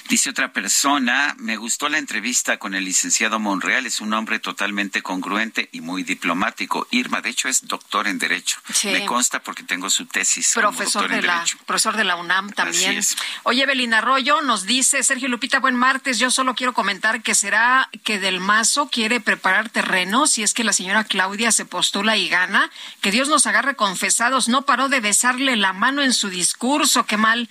[0.08, 5.02] Dice otra persona, me gustó la entrevista con el licenciado Monreal, es un hombre totalmente
[5.02, 6.88] congruente y muy diplomático.
[6.91, 8.60] Irma, de hecho, es doctor en Derecho.
[8.74, 8.88] Sí.
[8.90, 10.54] Me consta porque tengo su tesis.
[10.54, 11.58] como Profesor en de, la, Derecho.
[11.66, 12.98] profesor de la UNAM también.
[12.98, 13.18] Así es.
[13.44, 16.18] Oye, Evelyn Arroyo nos dice, Sergio Lupita, buen martes.
[16.20, 20.64] Yo solo quiero comentar que será que Del Mazo quiere preparar terreno si es que
[20.64, 22.72] la señora Claudia se postula y gana.
[23.02, 24.50] Que Dios nos agarre confesados.
[24.50, 27.06] No paró de besarle la mano en su discurso.
[27.06, 27.50] Qué mal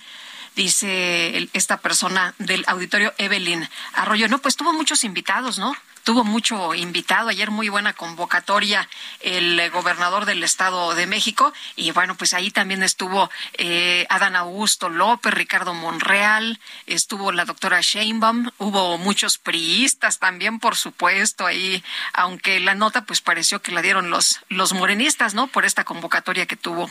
[0.59, 4.27] dice esta persona del auditorio Evelyn Arroyo.
[4.27, 5.73] No, pues tuvo muchos invitados, ¿no?
[6.03, 8.89] Tuvo mucho invitado, ayer muy buena convocatoria
[9.21, 14.89] el gobernador del Estado de México y bueno, pues ahí también estuvo eh, Adán Augusto
[14.89, 21.81] López, Ricardo Monreal, estuvo la doctora Sheinbaum, hubo muchos priistas también, por supuesto, ahí,
[22.13, 25.47] aunque la nota pues pareció que la dieron los, los morenistas, ¿no?
[25.47, 26.89] Por esta convocatoria que tuvo.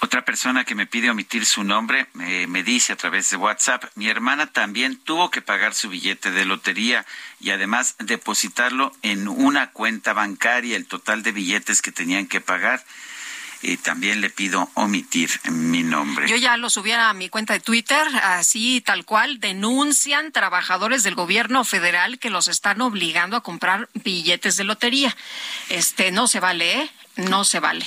[0.00, 4.08] Otra persona que me pide omitir su nombre me, dice a través de WhatsApp, mi
[4.08, 7.06] hermana también tuvo que pagar su billete de lotería
[7.40, 12.84] y además depositarlo en una cuenta bancaria, el total de billetes que tenían que pagar.
[13.62, 16.28] Y también le pido omitir mi nombre.
[16.28, 21.14] Yo ya lo subí a mi cuenta de Twitter, así tal cual, denuncian trabajadores del
[21.14, 25.16] gobierno federal que los están obligando a comprar billetes de lotería.
[25.68, 26.90] Este, no se vale, ¿eh?
[27.16, 27.86] No se vale.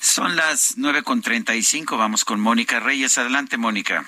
[0.00, 3.18] Son las 9.35, vamos con Mónica Reyes.
[3.18, 4.04] Adelante, Mónica.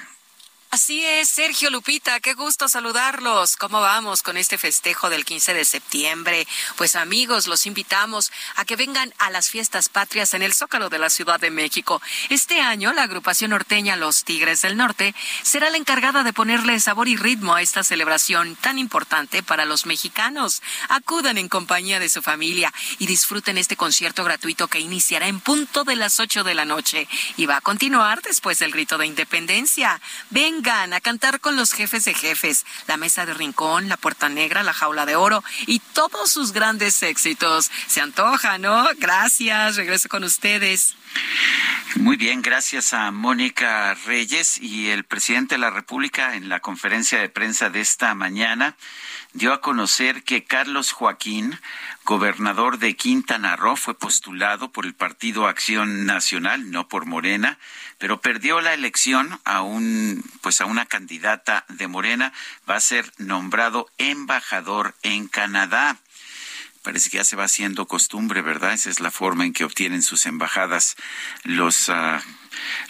[0.70, 3.56] Así es, Sergio Lupita, qué gusto saludarlos.
[3.56, 6.46] ¿Cómo vamos con este festejo del 15 de septiembre?
[6.76, 10.98] Pues amigos, los invitamos a que vengan a las fiestas patrias en el Zócalo de
[10.98, 12.02] la Ciudad de México.
[12.28, 17.08] Este año, la agrupación norteña Los Tigres del Norte será la encargada de ponerle sabor
[17.08, 20.60] y ritmo a esta celebración tan importante para los mexicanos.
[20.90, 25.84] Acudan en compañía de su familia y disfruten este concierto gratuito que iniciará en punto
[25.84, 27.08] de las 8 de la noche
[27.38, 29.98] y va a continuar después del grito de independencia.
[30.28, 34.64] Vengan a cantar con los jefes de jefes, la mesa de rincón, la puerta negra,
[34.64, 37.70] la jaula de oro y todos sus grandes éxitos.
[37.86, 38.88] Se antoja, ¿no?
[38.98, 40.96] Gracias, regreso con ustedes.
[41.94, 47.20] Muy bien, gracias a Mónica Reyes y el presidente de la República en la conferencia
[47.20, 48.76] de prensa de esta mañana
[49.32, 51.58] dio a conocer que Carlos Joaquín,
[52.08, 57.58] gobernador de Quintana Roo, fue postulado por el Partido Acción Nacional, no por Morena,
[57.98, 62.32] pero perdió la elección a un pues a una candidata de Morena,
[62.68, 65.98] va a ser nombrado embajador en Canadá.
[66.80, 68.72] Parece que ya se va haciendo costumbre, ¿verdad?
[68.72, 70.96] Esa es la forma en que obtienen sus embajadas
[71.44, 72.22] los, ah,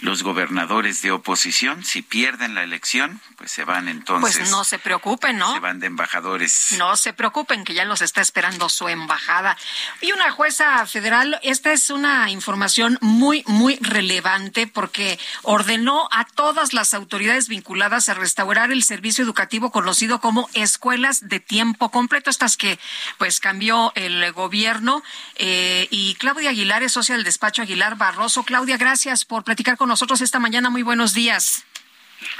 [0.00, 1.84] los gobernadores de oposición.
[1.84, 4.38] Si pierden la elección, pues se van entonces.
[4.38, 5.52] Pues no se preocupen, ¿no?
[5.52, 6.74] Se van de embajadores.
[6.78, 9.56] No se preocupen, que ya los está esperando su embajada.
[10.00, 16.72] Y una jueza federal, esta es una información muy, muy relevante porque ordenó a todas
[16.72, 22.56] las autoridades vinculadas a restaurar el servicio educativo conocido como escuelas de tiempo completo, estas
[22.56, 22.78] que
[23.18, 25.02] pues cambió el gobierno.
[25.36, 28.42] Eh, y Claudia Aguilar es socia del despacho Aguilar Barroso.
[28.42, 30.70] Claudia, gracias por platicar con nosotros esta mañana.
[30.70, 31.64] Muy buenos días.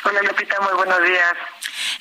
[0.04, 1.34] Hola Lupita, muy buenos días.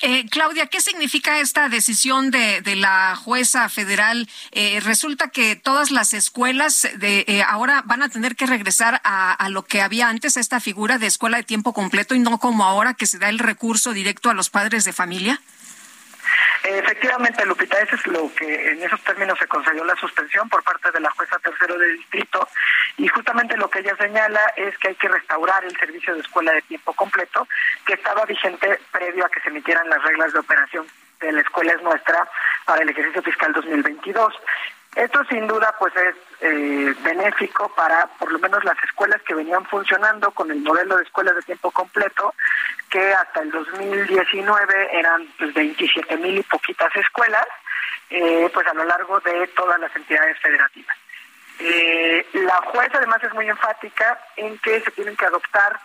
[0.00, 4.28] Eh, Claudia, ¿qué significa esta decisión de, de la jueza federal?
[4.50, 9.32] Eh, resulta que todas las escuelas de eh, ahora van a tener que regresar a,
[9.32, 12.64] a lo que había antes, esta figura de escuela de tiempo completo y no como
[12.64, 15.40] ahora que se da el recurso directo a los padres de familia.
[16.64, 20.90] Efectivamente, Lupita, eso es lo que en esos términos se concedió la suspensión por parte
[20.90, 22.48] de la jueza tercero de distrito
[22.96, 26.52] y justamente lo que ella señala es que hay que restaurar el servicio de escuela
[26.52, 27.46] de tiempo completo
[27.86, 30.86] que estaba vigente previo a que se emitieran las reglas de operación
[31.20, 32.28] de la escuela es nuestra
[32.64, 34.34] para el ejercicio fiscal 2022.
[34.96, 39.64] Esto sin duda pues es eh, benéfico para por lo menos las escuelas que venían
[39.66, 42.34] funcionando con el modelo de escuelas de tiempo completo
[42.90, 47.46] que hasta el 2019 eran pues 27 mil y poquitas escuelas,
[48.10, 50.96] eh, pues a lo largo de todas las entidades federativas.
[51.60, 55.80] Eh, la jueza además es muy enfática en que se tienen que adoptar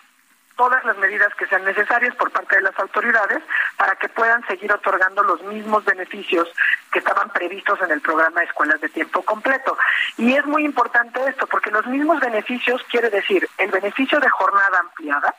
[0.56, 3.42] todas las medidas que sean necesarias por parte de las autoridades
[3.76, 6.48] para que puedan seguir otorgando los mismos beneficios
[6.92, 9.76] que estaban previstos en el programa de escuelas de tiempo completo.
[10.16, 14.78] Y es muy importante esto, porque los mismos beneficios quiere decir el beneficio de jornada
[14.78, 15.34] ampliada,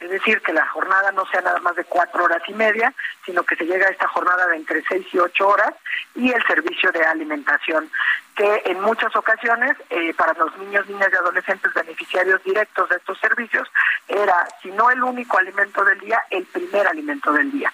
[0.00, 2.94] es decir, que la jornada no sea nada más de cuatro horas y media,
[3.24, 5.74] sino que se llega a esta jornada de entre seis y ocho horas,
[6.14, 7.90] y el servicio de alimentación,
[8.36, 13.18] que en muchas ocasiones, eh, para los niños, niñas y adolescentes beneficiarios directos de estos
[13.18, 13.68] servicios,
[14.06, 17.72] era, si no el único alimento del día, el primer alimento del día.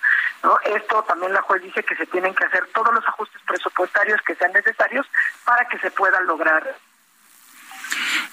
[0.65, 4.35] Esto también la juez dice que se tienen que hacer todos los ajustes presupuestarios que
[4.35, 5.07] sean necesarios
[5.45, 6.75] para que se pueda lograr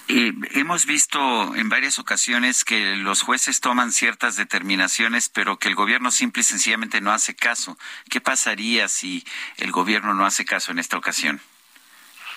[0.08, 5.76] eh, hemos visto en varias ocasiones que los jueces toman ciertas determinaciones, pero que el
[5.76, 7.78] gobierno simple y sencillamente no hace caso.
[8.10, 9.26] ¿Qué pasaría si
[9.58, 11.42] el gobierno no hace caso en esta ocasión?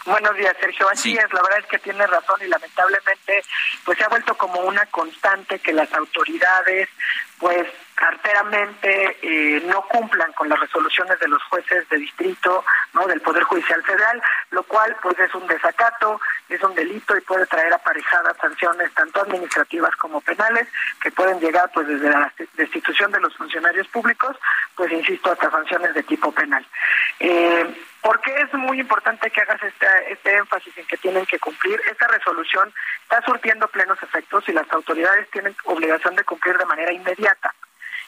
[0.04, 0.88] Buenos días, Sergio.
[0.90, 3.42] Así es, la verdad es que tiene razón y lamentablemente
[3.84, 6.88] pues se ha vuelto como una constante que las autoridades
[7.38, 13.20] pues carteramente eh, no cumplan con las resoluciones de los jueces de distrito, no del
[13.20, 17.72] Poder Judicial Federal, lo cual pues es un desacato, es un delito y puede traer
[17.72, 20.68] aparejadas sanciones tanto administrativas como penales
[21.00, 24.36] que pueden llegar pues desde la destitución de los funcionarios públicos,
[24.76, 26.66] pues insisto hasta sanciones de tipo penal.
[27.20, 31.38] Eh, ¿Por qué es muy importante que hagas este, este énfasis en que tienen que
[31.38, 31.80] cumplir?
[31.90, 32.70] Esta resolución
[33.02, 37.54] está surtiendo plenos efectos y las autoridades tienen obligación de cumplir de manera inmediata.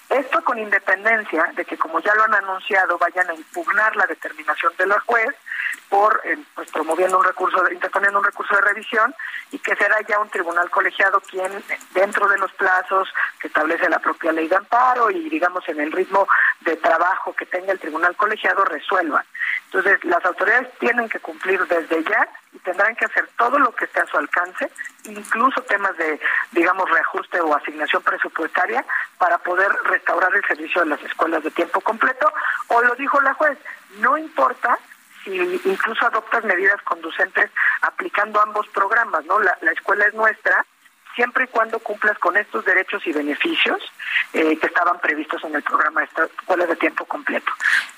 [0.08, 4.72] Esto con independencia de que, como ya lo han anunciado, vayan a impugnar la determinación
[4.78, 5.34] de la juez
[5.88, 9.14] por eh, pues, promoviendo un recurso, de, interponiendo un recurso de revisión
[9.50, 11.52] y que será ya un tribunal colegiado quien,
[11.92, 15.90] dentro de los plazos que establece la propia ley de amparo y, digamos, en el
[15.90, 16.28] ritmo
[16.60, 19.24] de trabajo que tenga el tribunal colegiado, resuelva.
[19.66, 23.84] Entonces, las autoridades tienen que cumplir desde ya y tendrán que hacer todo lo que
[23.86, 24.70] esté a su alcance,
[25.06, 26.20] incluso temas de,
[26.52, 28.84] digamos, reajuste o asignación presupuestaria
[29.18, 32.32] para poder restaurar el servicio de las escuelas de tiempo completo.
[32.68, 33.58] O lo dijo la juez,
[33.98, 34.78] no importa
[35.24, 37.50] si incluso adoptas medidas conducentes
[37.82, 39.38] aplicando ambos programas, ¿no?
[39.40, 40.64] La, la escuela es nuestra,
[41.16, 43.80] siempre y cuando cumplas con estos derechos y beneficios
[44.32, 47.51] eh, que estaban previstos en el programa de escuelas de tiempo completo.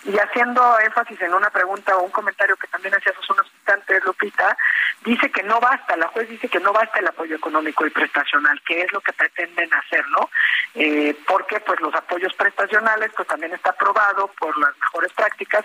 [0.05, 4.05] Y haciendo énfasis en una pregunta o un comentario que también hacías hace unos instantes,
[4.05, 4.57] Lupita,
[5.05, 8.61] dice que no basta, la juez dice que no basta el apoyo económico y prestacional,
[8.62, 10.31] que es lo que pretenden hacer, ¿no?
[10.74, 15.65] Eh, porque pues los apoyos prestacionales pues también está aprobado por las mejores prácticas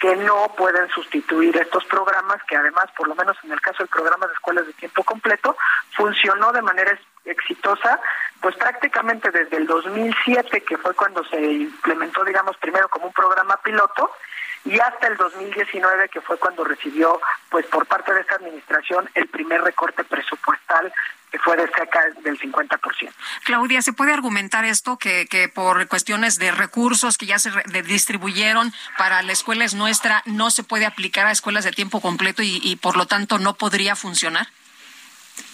[0.00, 3.88] que no pueden sustituir estos programas que además, por lo menos en el caso del
[3.88, 5.56] programa de escuelas de tiempo completo,
[5.96, 6.93] funcionó de manera
[7.24, 8.00] exitosa,
[8.40, 13.56] pues prácticamente desde el 2007, que fue cuando se implementó, digamos, primero como un programa
[13.62, 14.10] piloto,
[14.64, 17.20] y hasta el 2019, que fue cuando recibió,
[17.50, 20.92] pues por parte de esta administración, el primer recorte presupuestal
[21.30, 23.10] que fue de cerca del 50%.
[23.42, 27.50] Claudia, ¿se puede argumentar esto que, que por cuestiones de recursos que ya se
[27.82, 32.42] distribuyeron para la escuela es nuestra, no se puede aplicar a escuelas de tiempo completo
[32.42, 34.46] y, y por lo tanto no podría funcionar?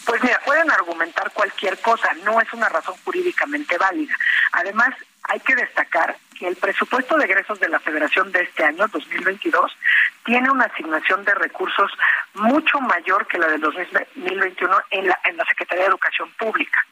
[0.06, 4.14] Pues mira, pueden argumentar cualquier cosa, no es una razón jurídicamente válida.
[4.52, 4.90] Además,
[5.24, 9.76] hay que destacar que el presupuesto de egresos de la Federación de este año, 2022,
[10.24, 11.90] tiene una asignación de recursos
[12.34, 16.84] mucho mayor que la del 2021 en la, en la Secretaría de Educación Pública.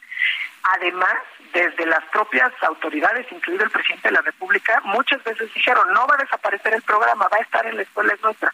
[0.75, 1.17] Además,
[1.53, 6.15] desde las propias autoridades, incluido el presidente de la República, muchas veces dijeron, no va
[6.15, 8.53] a desaparecer el programa, va a estar en la escuela es nuestra.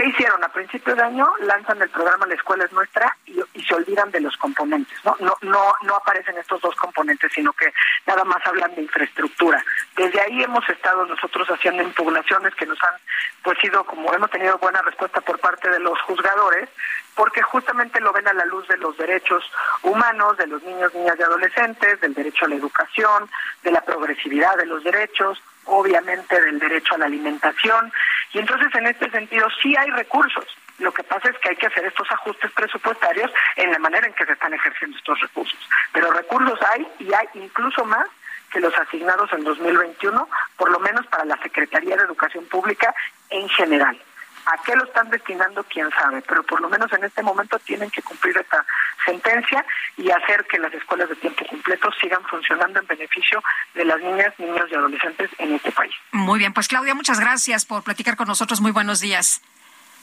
[0.00, 0.42] ¿Qué hicieron?
[0.42, 4.22] A principios de año lanzan el programa La Escuela es Nuestra y, se olvidan de
[4.22, 5.14] los componentes, ¿no?
[5.20, 7.70] No, no, no aparecen estos dos componentes, sino que
[8.06, 9.62] nada más hablan de infraestructura.
[9.98, 12.94] Desde ahí hemos estado nosotros haciendo impugnaciones que nos han,
[13.42, 16.70] pues sido como hemos tenido buena respuesta por parte de los juzgadores,
[17.14, 19.44] porque justamente lo ven a la luz de los derechos
[19.82, 23.28] humanos, de los niños, niñas y adolescentes, del derecho a la educación,
[23.62, 27.92] de la progresividad de los derechos, obviamente del derecho a la alimentación.
[28.32, 30.44] Y entonces en este sentido sí hay recursos.
[30.78, 34.14] Lo que pasa es que hay que hacer estos ajustes presupuestarios en la manera en
[34.14, 35.58] que se están ejerciendo estos recursos.
[35.92, 38.06] Pero recursos hay y hay incluso más
[38.50, 42.92] que los asignados en 2021, por lo menos para la Secretaría de Educación Pública
[43.28, 43.96] en general.
[44.46, 45.64] ¿A qué lo están destinando?
[45.64, 48.64] Quién sabe, pero por lo menos en este momento tienen que cumplir esta
[49.04, 49.64] sentencia
[49.96, 53.42] y hacer que las escuelas de tiempo completo sigan funcionando en beneficio
[53.74, 55.94] de las niñas, niños y adolescentes en este país.
[56.12, 58.60] Muy bien, pues Claudia, muchas gracias por platicar con nosotros.
[58.60, 59.42] Muy buenos días.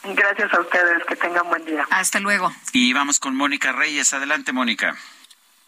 [0.04, 1.86] Gracias a ustedes, que tengan buen día.
[1.90, 2.52] Hasta luego.
[2.72, 4.14] Y vamos con Mónica Reyes.
[4.14, 4.96] Adelante, Mónica.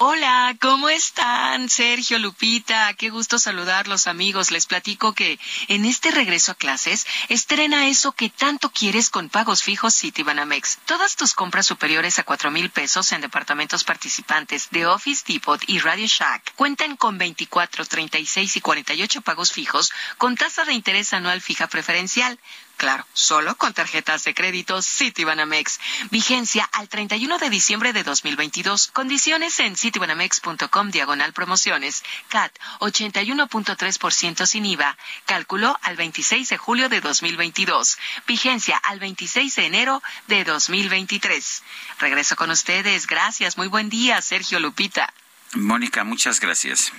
[0.01, 1.67] Hola, ¿cómo están?
[1.67, 4.49] Sergio, Lupita, qué gusto saludarlos amigos.
[4.49, 5.37] Les platico que
[5.67, 10.77] en este regreso a clases estrena eso que tanto quieres con pagos fijos Citibanamex.
[10.85, 15.79] Todas tus compras superiores a cuatro mil pesos en departamentos participantes de Office Depot y
[15.79, 21.41] Radio Shack cuentan con 24, 36 y 48 pagos fijos con tasa de interés anual
[21.41, 22.39] fija preferencial.
[22.79, 25.81] Claro, solo con tarjetas de crédito Citibanamex.
[26.11, 28.91] Vigencia al 31 de diciembre de 2022.
[28.93, 32.05] Condiciones en citibanamex.com diagonal promociones.
[32.29, 34.97] CAT 81.3% sin IVA.
[35.25, 37.97] Cálculo al 26 de julio de 2022.
[38.25, 41.63] Vigencia al 26 de enero de 2023.
[41.99, 43.07] Regreso con ustedes.
[43.07, 43.57] Gracias.
[43.57, 45.13] Muy buen día, Sergio Lupita.
[45.53, 46.91] Mónica, muchas gracias.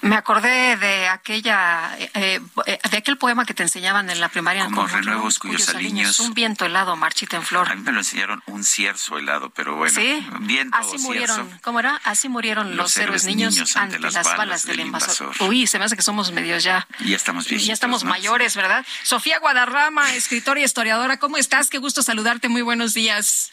[0.00, 4.64] Me acordé de aquella, eh, eh, de aquel poema que te enseñaban en la primaria.
[4.64, 6.18] Como renuevos cuyos, aliños.
[6.20, 7.68] Un viento helado marchita en flor.
[7.68, 9.94] A mí me lo enseñaron un cierzo helado, pero bueno.
[9.94, 10.26] Sí.
[10.40, 12.00] Viento Así murieron, ¿cómo era?
[12.04, 15.32] Así murieron los, héroes niños, ante, las, balas, del, invasor.
[15.40, 16.86] Uy, se me hace que somos medios ya.
[17.04, 17.66] Ya estamos viejitos.
[17.68, 18.84] Ya estamos mayores, ¿verdad?
[19.04, 21.70] Sofía Guadarrama, escritora y historiadora, ¿cómo estás?
[21.70, 22.48] Qué gusto saludarte.
[22.48, 23.52] Muy buenos días.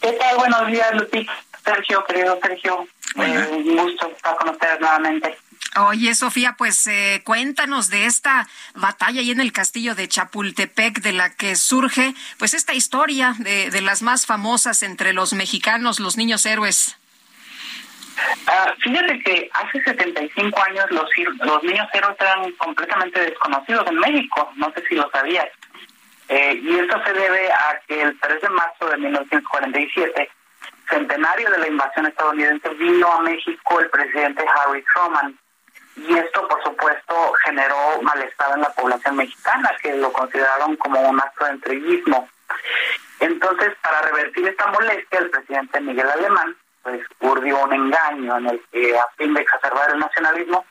[0.00, 0.36] ¿Qué tal?
[0.36, 1.32] Buenos días, Lupita.
[1.64, 2.88] Sergio, querido Sergio.
[3.16, 5.36] Eh, un gusto estar con ustedes nuevamente.
[5.76, 11.12] Oye, Sofía, pues eh, cuéntanos de esta batalla ahí en el castillo de Chapultepec, de
[11.12, 16.16] la que surge, pues esta historia de, de las más famosas entre los mexicanos, los
[16.18, 16.98] niños héroes.
[18.46, 21.08] Ah, fíjate que hace 75 años los,
[21.40, 25.48] los niños héroes eran completamente desconocidos en México, no sé si lo sabías.
[26.28, 30.30] Eh, y esto se debe a que el 3 de marzo de 1947
[30.92, 35.38] centenario de la invasión estadounidense vino a México el presidente Harry Truman.
[35.96, 41.20] Y esto, por supuesto, generó malestar en la población mexicana, que lo consideraron como un
[41.20, 42.28] acto de entreguismo.
[43.20, 48.62] Entonces, para revertir esta molestia, el presidente Miguel Alemán pues urdió un engaño en el
[48.72, 50.64] que, a fin de exacerbar el nacionalismo,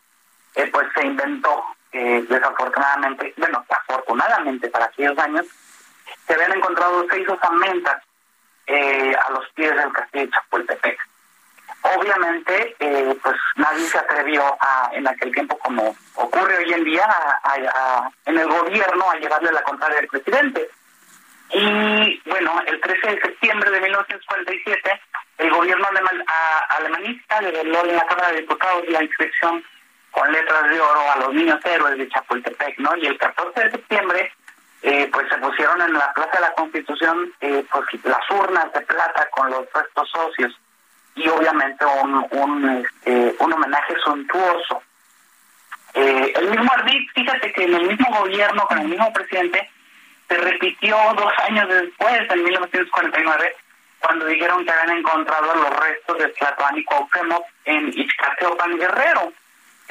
[0.56, 5.46] eh, pues se inventó, eh, desafortunadamente, bueno, afortunadamente para aquellos años,
[6.28, 8.04] se habían encontrado seis osamentas
[8.72, 10.98] eh, a los pies del castillo de Chapultepec.
[11.84, 17.08] Obviamente, eh, pues nadie se atrevió a, en aquel tiempo, como ocurre hoy en día,
[18.26, 20.70] en el gobierno a llevarle la contraria al presidente.
[21.54, 25.02] Y bueno, el 13 de septiembre de 1947,
[25.40, 25.88] el gobierno
[26.70, 29.64] alemanista reveló en la Cámara de Diputados la inscripción
[30.12, 32.96] con letras de oro a los niños héroes de Chapultepec, ¿no?
[32.98, 34.32] Y el 14 de septiembre
[34.84, 38.82] eh, pues se pusieron en la Plaza de la Constitución eh, pues las urnas de
[38.82, 40.60] plata con los restos socios
[41.16, 44.82] y obviamente un, un, este, un homenaje suntuoso.
[45.94, 49.70] Eh, el mismo ardid, fíjate que en el mismo gobierno, con el mismo presidente,
[50.30, 53.56] se repitió dos años después, en 1949,
[54.00, 59.34] cuando dijeron que habían encontrado los restos de Tlatoani y Cuauhtémoc en Ixcateopan Guerrero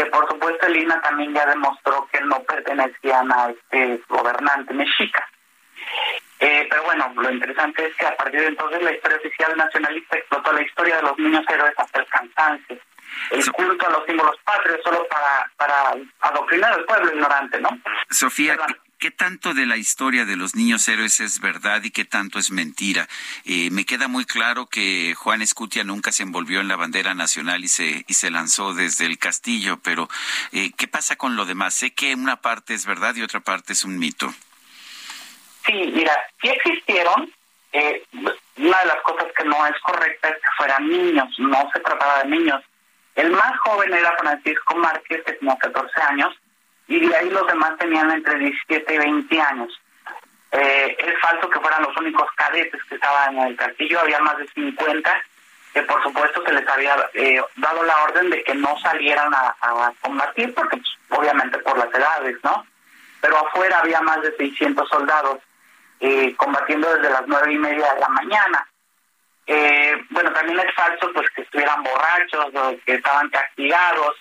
[0.00, 5.28] que por supuesto el INA también ya demostró que no pertenecían a este gobernante mexica.
[6.38, 10.16] Eh, pero bueno, lo interesante es que a partir de entonces la historia oficial nacionalista
[10.16, 12.78] explotó la historia de los niños héroes hasta el cansancio.
[13.30, 17.68] El culto a los símbolos patrios solo para, para adoctrinar al pueblo ignorante, ¿no?
[18.08, 18.56] Sofía,
[19.00, 22.50] ¿Qué tanto de la historia de los niños héroes es verdad y qué tanto es
[22.50, 23.08] mentira?
[23.46, 27.64] Eh, me queda muy claro que Juan Escutia nunca se envolvió en la bandera nacional
[27.64, 30.06] y se, y se lanzó desde el castillo, pero
[30.52, 31.74] eh, ¿qué pasa con lo demás?
[31.74, 34.34] Sé que una parte es verdad y otra parte es un mito.
[35.64, 36.12] Sí, mira,
[36.42, 37.32] sí existieron.
[37.72, 41.80] Eh, una de las cosas que no es correcta es que fueran niños, no se
[41.80, 42.62] trataba de niños.
[43.14, 46.36] El más joven era Francisco Márquez, que tenía 14 años,
[46.90, 49.80] y de ahí los demás tenían entre 17 y 20 años.
[50.50, 54.36] Eh, es falso que fueran los únicos cadetes que estaban en el castillo, había más
[54.38, 55.22] de 50
[55.72, 59.92] que por supuesto se les había eh, dado la orden de que no salieran a,
[60.00, 62.66] combatir, porque pues, obviamente por las edades, ¿no?
[63.20, 65.38] Pero afuera había más de 600 soldados
[66.00, 68.66] eh, combatiendo desde las nueve y media de la mañana.
[70.10, 72.52] bueno, también es falso pues que estuvieran borrachos
[72.84, 74.16] que estaban castigados.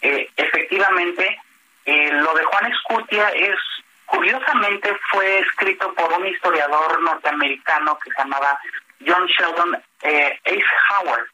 [0.00, 1.40] efectivamente,
[1.84, 3.58] eh, lo de Juan Escutia es,
[4.06, 8.58] curiosamente, fue escrito por un historiador norteamericano que se llamaba
[9.06, 11.26] John Sheldon eh, Eisenhower,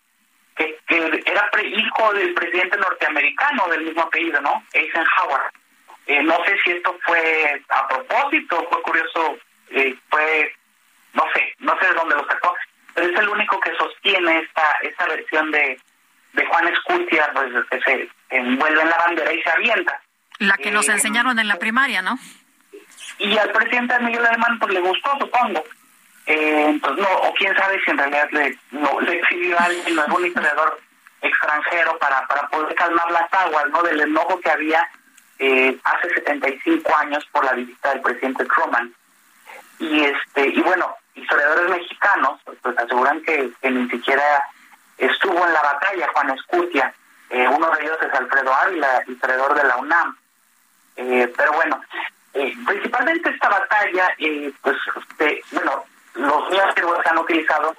[0.57, 4.65] que, que era hijo del presidente norteamericano del mismo apellido, ¿no?
[4.73, 5.51] Eisenhower.
[6.07, 9.39] Eh, no sé si esto fue a propósito, fue curioso,
[9.71, 10.53] eh, fue,
[11.13, 12.57] no sé, no sé de dónde lo sacó,
[12.95, 15.79] pero es el único que sostiene esta esta versión de,
[16.33, 20.01] de Juan Escutia, pues que se envuelve en la bandera y se avienta.
[20.41, 22.19] La que nos eh, enseñaron en la primaria, ¿no?
[23.19, 25.63] Y al presidente Miguel Alemán pues le gustó, supongo.
[26.27, 30.27] Eh, entonces, no, o quién sabe si en realidad le, no, le a alguien, algún
[30.27, 30.81] historiador
[31.23, 33.83] extranjero para, para poder calmar las aguas, ¿no?
[33.83, 34.89] Del enojo que había
[35.39, 38.95] eh, hace 75 años por la visita del presidente Truman.
[39.79, 44.23] Y este y bueno, historiadores mexicanos pues aseguran que, ni siquiera
[44.99, 46.95] estuvo en la batalla Juan Escutia.
[47.31, 50.17] Eh, uno de ellos es Alfredo Ávila, historiador de la UNAM.
[50.97, 51.81] Eh, pero bueno,
[52.35, 54.15] eh, principalmente esta batalla,
[54.63, 57.77] pues, este, bueno, los niños que se han utilizado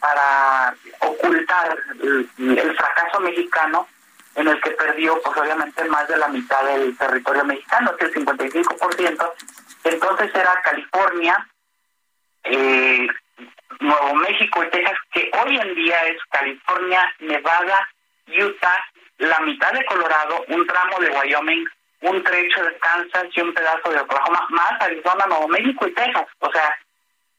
[0.00, 3.86] para ocultar el, fracaso mexicano
[4.34, 8.14] en el que perdió pues obviamente más de la mitad del territorio mexicano, que el
[8.14, 9.32] 55%,
[9.84, 11.48] entonces era California,
[12.44, 13.06] eh,
[13.78, 17.88] Nuevo México y Texas, que hoy en día es California, Nevada,
[18.26, 18.84] Utah,
[19.18, 21.68] la mitad de Colorado, un tramo de Wyoming,
[22.02, 26.26] un trecho de Kansas y un pedazo de Oklahoma, más Arizona, Nuevo México y Texas.
[26.40, 26.76] O sea,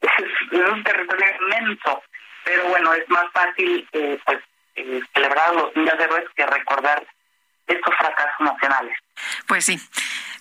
[0.00, 2.02] es, un territorio inmenso.
[2.44, 4.38] Pero bueno, es más fácil eh, pues
[4.76, 7.06] eh, celebrar los días de héroes que recordar
[7.66, 8.96] estos fracasos nacionales.
[9.46, 9.78] Pues sí.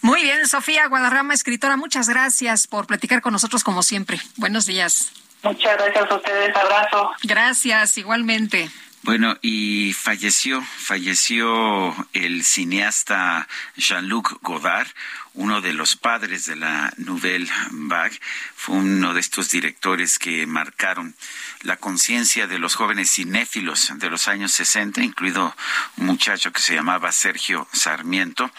[0.01, 4.17] Muy bien, Sofía Guadarrama, escritora, muchas gracias por platicar con nosotros como siempre.
[4.35, 5.13] Buenos días.
[5.43, 7.11] Muchas gracias a ustedes, abrazo.
[7.23, 8.69] Gracias, igualmente.
[9.03, 14.87] Bueno, y falleció, falleció el cineasta Jean-Luc Godard,
[15.33, 18.17] uno de los padres de la Nouvelle Vague,
[18.55, 21.15] fue uno de estos directores que marcaron
[21.63, 25.55] la conciencia de los jóvenes cinéfilos de los años 60, incluido
[25.97, 28.51] un muchacho que se llamaba Sergio Sarmiento.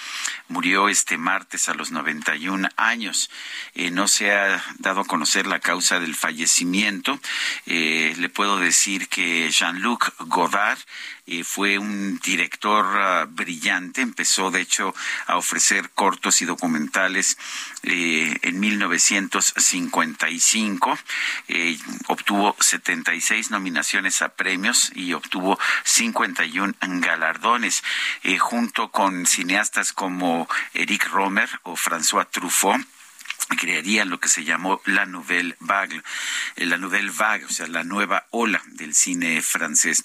[0.49, 3.31] Murió este martes a los 91 años.
[3.75, 7.21] Eh, no se ha dado a conocer la causa del fallecimiento.
[7.67, 10.79] Eh, le puedo decir que Jean-Luc Godard
[11.27, 14.95] eh, fue un director ah, brillante, empezó de hecho
[15.27, 17.39] a ofrecer cortos y documentales
[17.87, 20.99] eh, en 1955,
[21.49, 21.77] eh,
[22.09, 27.85] obtuvo 76 nominaciones a premios y obtuvo 51 galardones,
[28.39, 32.81] junto con cineastas como Eric Romer o François Truffaut
[33.59, 36.03] crearía lo que se llamó la Nouvelle Vague,
[36.57, 40.05] eh, la Nouvelle Vague, o sea, la nueva ola del cine francés.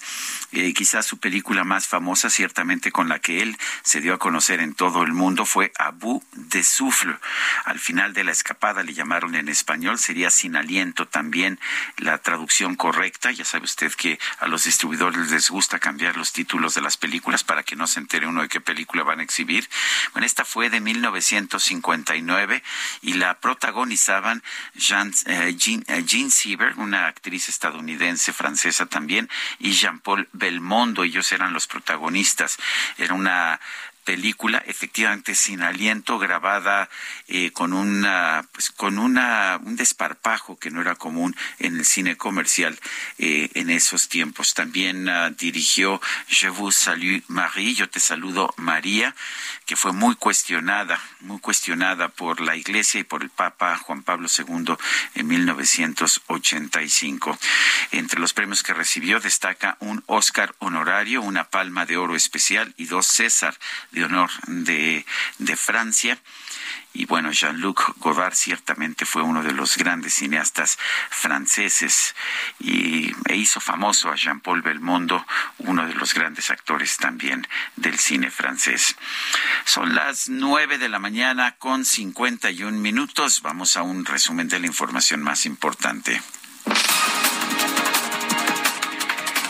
[0.52, 4.60] Eh, quizás su película más famosa, ciertamente con la que él se dio a conocer
[4.60, 7.18] en todo el mundo, fue Abu de Souffle.
[7.66, 11.60] Al final de la escapada le llamaron en español, sería Sin Aliento también
[11.98, 13.32] la traducción correcta.
[13.32, 17.44] Ya sabe usted que a los distribuidores les gusta cambiar los títulos de las películas
[17.44, 19.70] para que no se entere uno de qué película van a exhibir.
[20.14, 22.64] Bueno, esta fue de 1959
[23.02, 24.42] y la protagonizaban
[24.74, 31.04] Jean, eh, Jean, eh, Jean Sieber, una actriz estadounidense, francesa también, y Jean-Paul Belmondo.
[31.04, 32.58] Ellos eran los protagonistas.
[32.98, 33.60] Era una
[34.04, 36.90] película efectivamente sin aliento grabada
[37.28, 42.18] eh, con una pues con una un desparpajo que no era común en el cine
[42.18, 42.80] comercial
[43.18, 44.54] eh, en esos tiempos.
[44.54, 49.16] También uh, dirigió Je vous salue Marie yo te saludo María
[49.66, 54.28] que fue muy cuestionada muy cuestionada por la Iglesia y por el Papa Juan Pablo
[54.28, 54.76] II
[55.16, 57.38] en 1985
[57.92, 62.86] entre los premios que recibió destaca un Oscar honorario una Palma de Oro especial y
[62.86, 63.58] dos César
[63.92, 65.06] de honor de,
[65.38, 66.20] de Francia.
[66.92, 70.80] Y bueno, Jean-Luc Godard ciertamente fue uno de los grandes cineastas
[71.12, 72.16] franceses
[72.60, 75.24] y e hizo famoso a Jean-Paul Belmondo,
[75.60, 78.96] uno de los grandes actores también del cine francés.
[79.66, 83.42] Son las nueve de la mañana con 51 minutos.
[83.44, 86.20] Vamos a un resumen de la información más importante.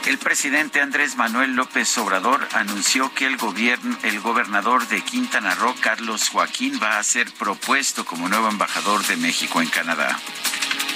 [0.10, 5.76] El presidente Andrés Manuel López Obrador anunció que el, gobierno, el gobernador de Quintana Roo,
[5.82, 10.20] Carlos Joaquín, va a ser propuesto como nuevo embajador de México en Canadá.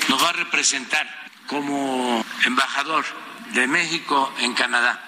[0.09, 1.07] Nos va a representar
[1.45, 3.05] como embajador
[3.53, 4.99] de México en Canadá.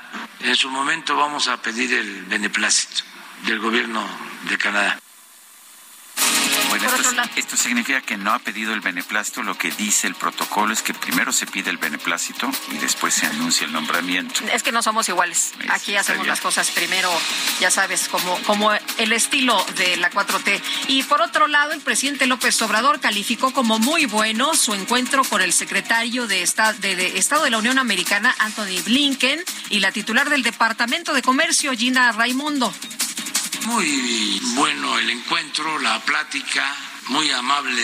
[0.41, 3.01] En su momento vamos a pedir el beneplácito
[3.47, 4.07] del gobierno
[4.47, 4.99] de Canadá.
[6.69, 6.89] Bueno,
[7.35, 9.43] esto, significa que no ha pedido el beneplácito.
[9.43, 13.25] Lo que dice el protocolo es que primero se pide el beneplácito y después se
[13.25, 14.41] anuncia el nombramiento.
[14.51, 15.53] Es que no somos iguales.
[15.69, 17.09] Aquí hacemos las cosas primero,
[17.59, 20.61] ya sabes, como, como el estilo de la 4T.
[20.87, 25.41] Y por otro lado, el presidente López Obrador calificó como muy bueno su encuentro con
[25.41, 26.45] el secretario de,
[26.79, 31.71] de Estado de la Unión Americana, Anthony Blinken, y la titular del Departamento de Comercio,
[31.73, 32.73] Gina Raimundo.
[33.65, 36.63] Muy bueno el encuentro, la plática,
[37.07, 37.83] muy amable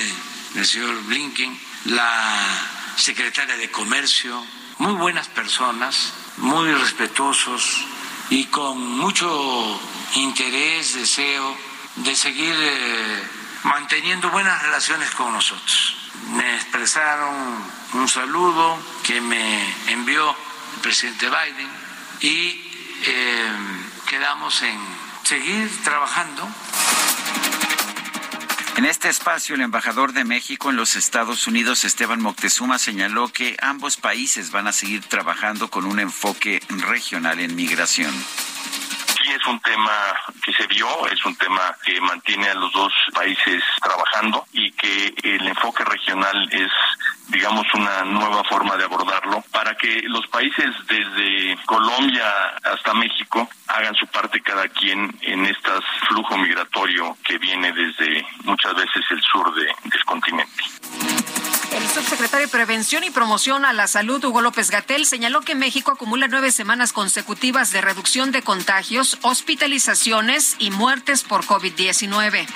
[0.54, 4.46] del señor Blinken, la secretaria de Comercio,
[4.78, 7.84] muy buenas personas, muy respetuosos
[8.30, 9.82] y con mucho
[10.14, 11.58] interés, deseo
[11.96, 13.24] de seguir eh,
[13.64, 15.96] manteniendo buenas relaciones con nosotros.
[16.28, 17.34] Me expresaron
[17.94, 20.30] un saludo que me envió
[20.76, 21.70] el presidente Biden
[22.22, 22.72] y
[23.04, 23.52] eh,
[24.08, 26.48] quedamos en seguir trabajando.
[28.78, 33.58] En este espacio, el embajador de México en los Estados Unidos, Esteban Moctezuma, señaló que
[33.62, 38.12] ambos países van a seguir trabajando con un enfoque regional en migración
[39.22, 42.94] sí es un tema que se vio, es un tema que mantiene a los dos
[43.14, 46.72] países trabajando y que el enfoque regional es
[47.32, 52.26] digamos, una nueva forma de abordarlo para que los países desde Colombia
[52.64, 55.70] hasta México hagan su parte cada quien en este
[56.10, 60.64] flujo migratorio que viene desde muchas veces el sur de, del continente.
[61.72, 65.92] El subsecretario de Prevención y Promoción a la Salud, Hugo López Gatel, señaló que México
[65.92, 72.48] acumula nueve semanas consecutivas de reducción de contagios, hospitalizaciones y muertes por COVID-19.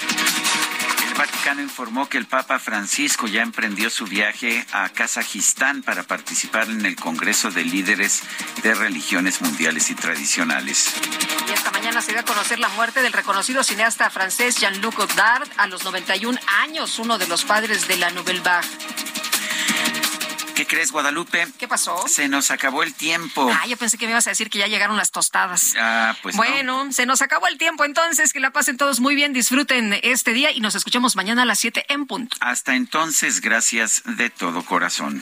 [1.17, 6.85] Vaticano informó que el Papa Francisco ya emprendió su viaje a Kazajistán para participar en
[6.85, 8.21] el Congreso de Líderes
[8.61, 10.93] de Religiones Mundiales y Tradicionales.
[11.47, 15.47] Y esta mañana se dio a conocer la muerte del reconocido cineasta francés Jean-Luc Godard
[15.57, 18.67] a los 91 años, uno de los padres de la Nouvelle Vague.
[20.55, 21.47] ¿Qué crees, Guadalupe?
[21.59, 22.07] ¿Qué pasó?
[22.07, 23.51] Se nos acabó el tiempo.
[23.53, 25.73] Ah, yo pensé que me ibas a decir que ya llegaron las tostadas.
[25.77, 28.31] Ah, pues Bueno, se nos acabó el tiempo entonces.
[28.31, 31.59] Que la pasen todos muy bien, disfruten este día y nos escuchamos mañana a las
[31.59, 32.37] 7 en punto.
[32.39, 35.21] Hasta entonces, gracias de todo corazón.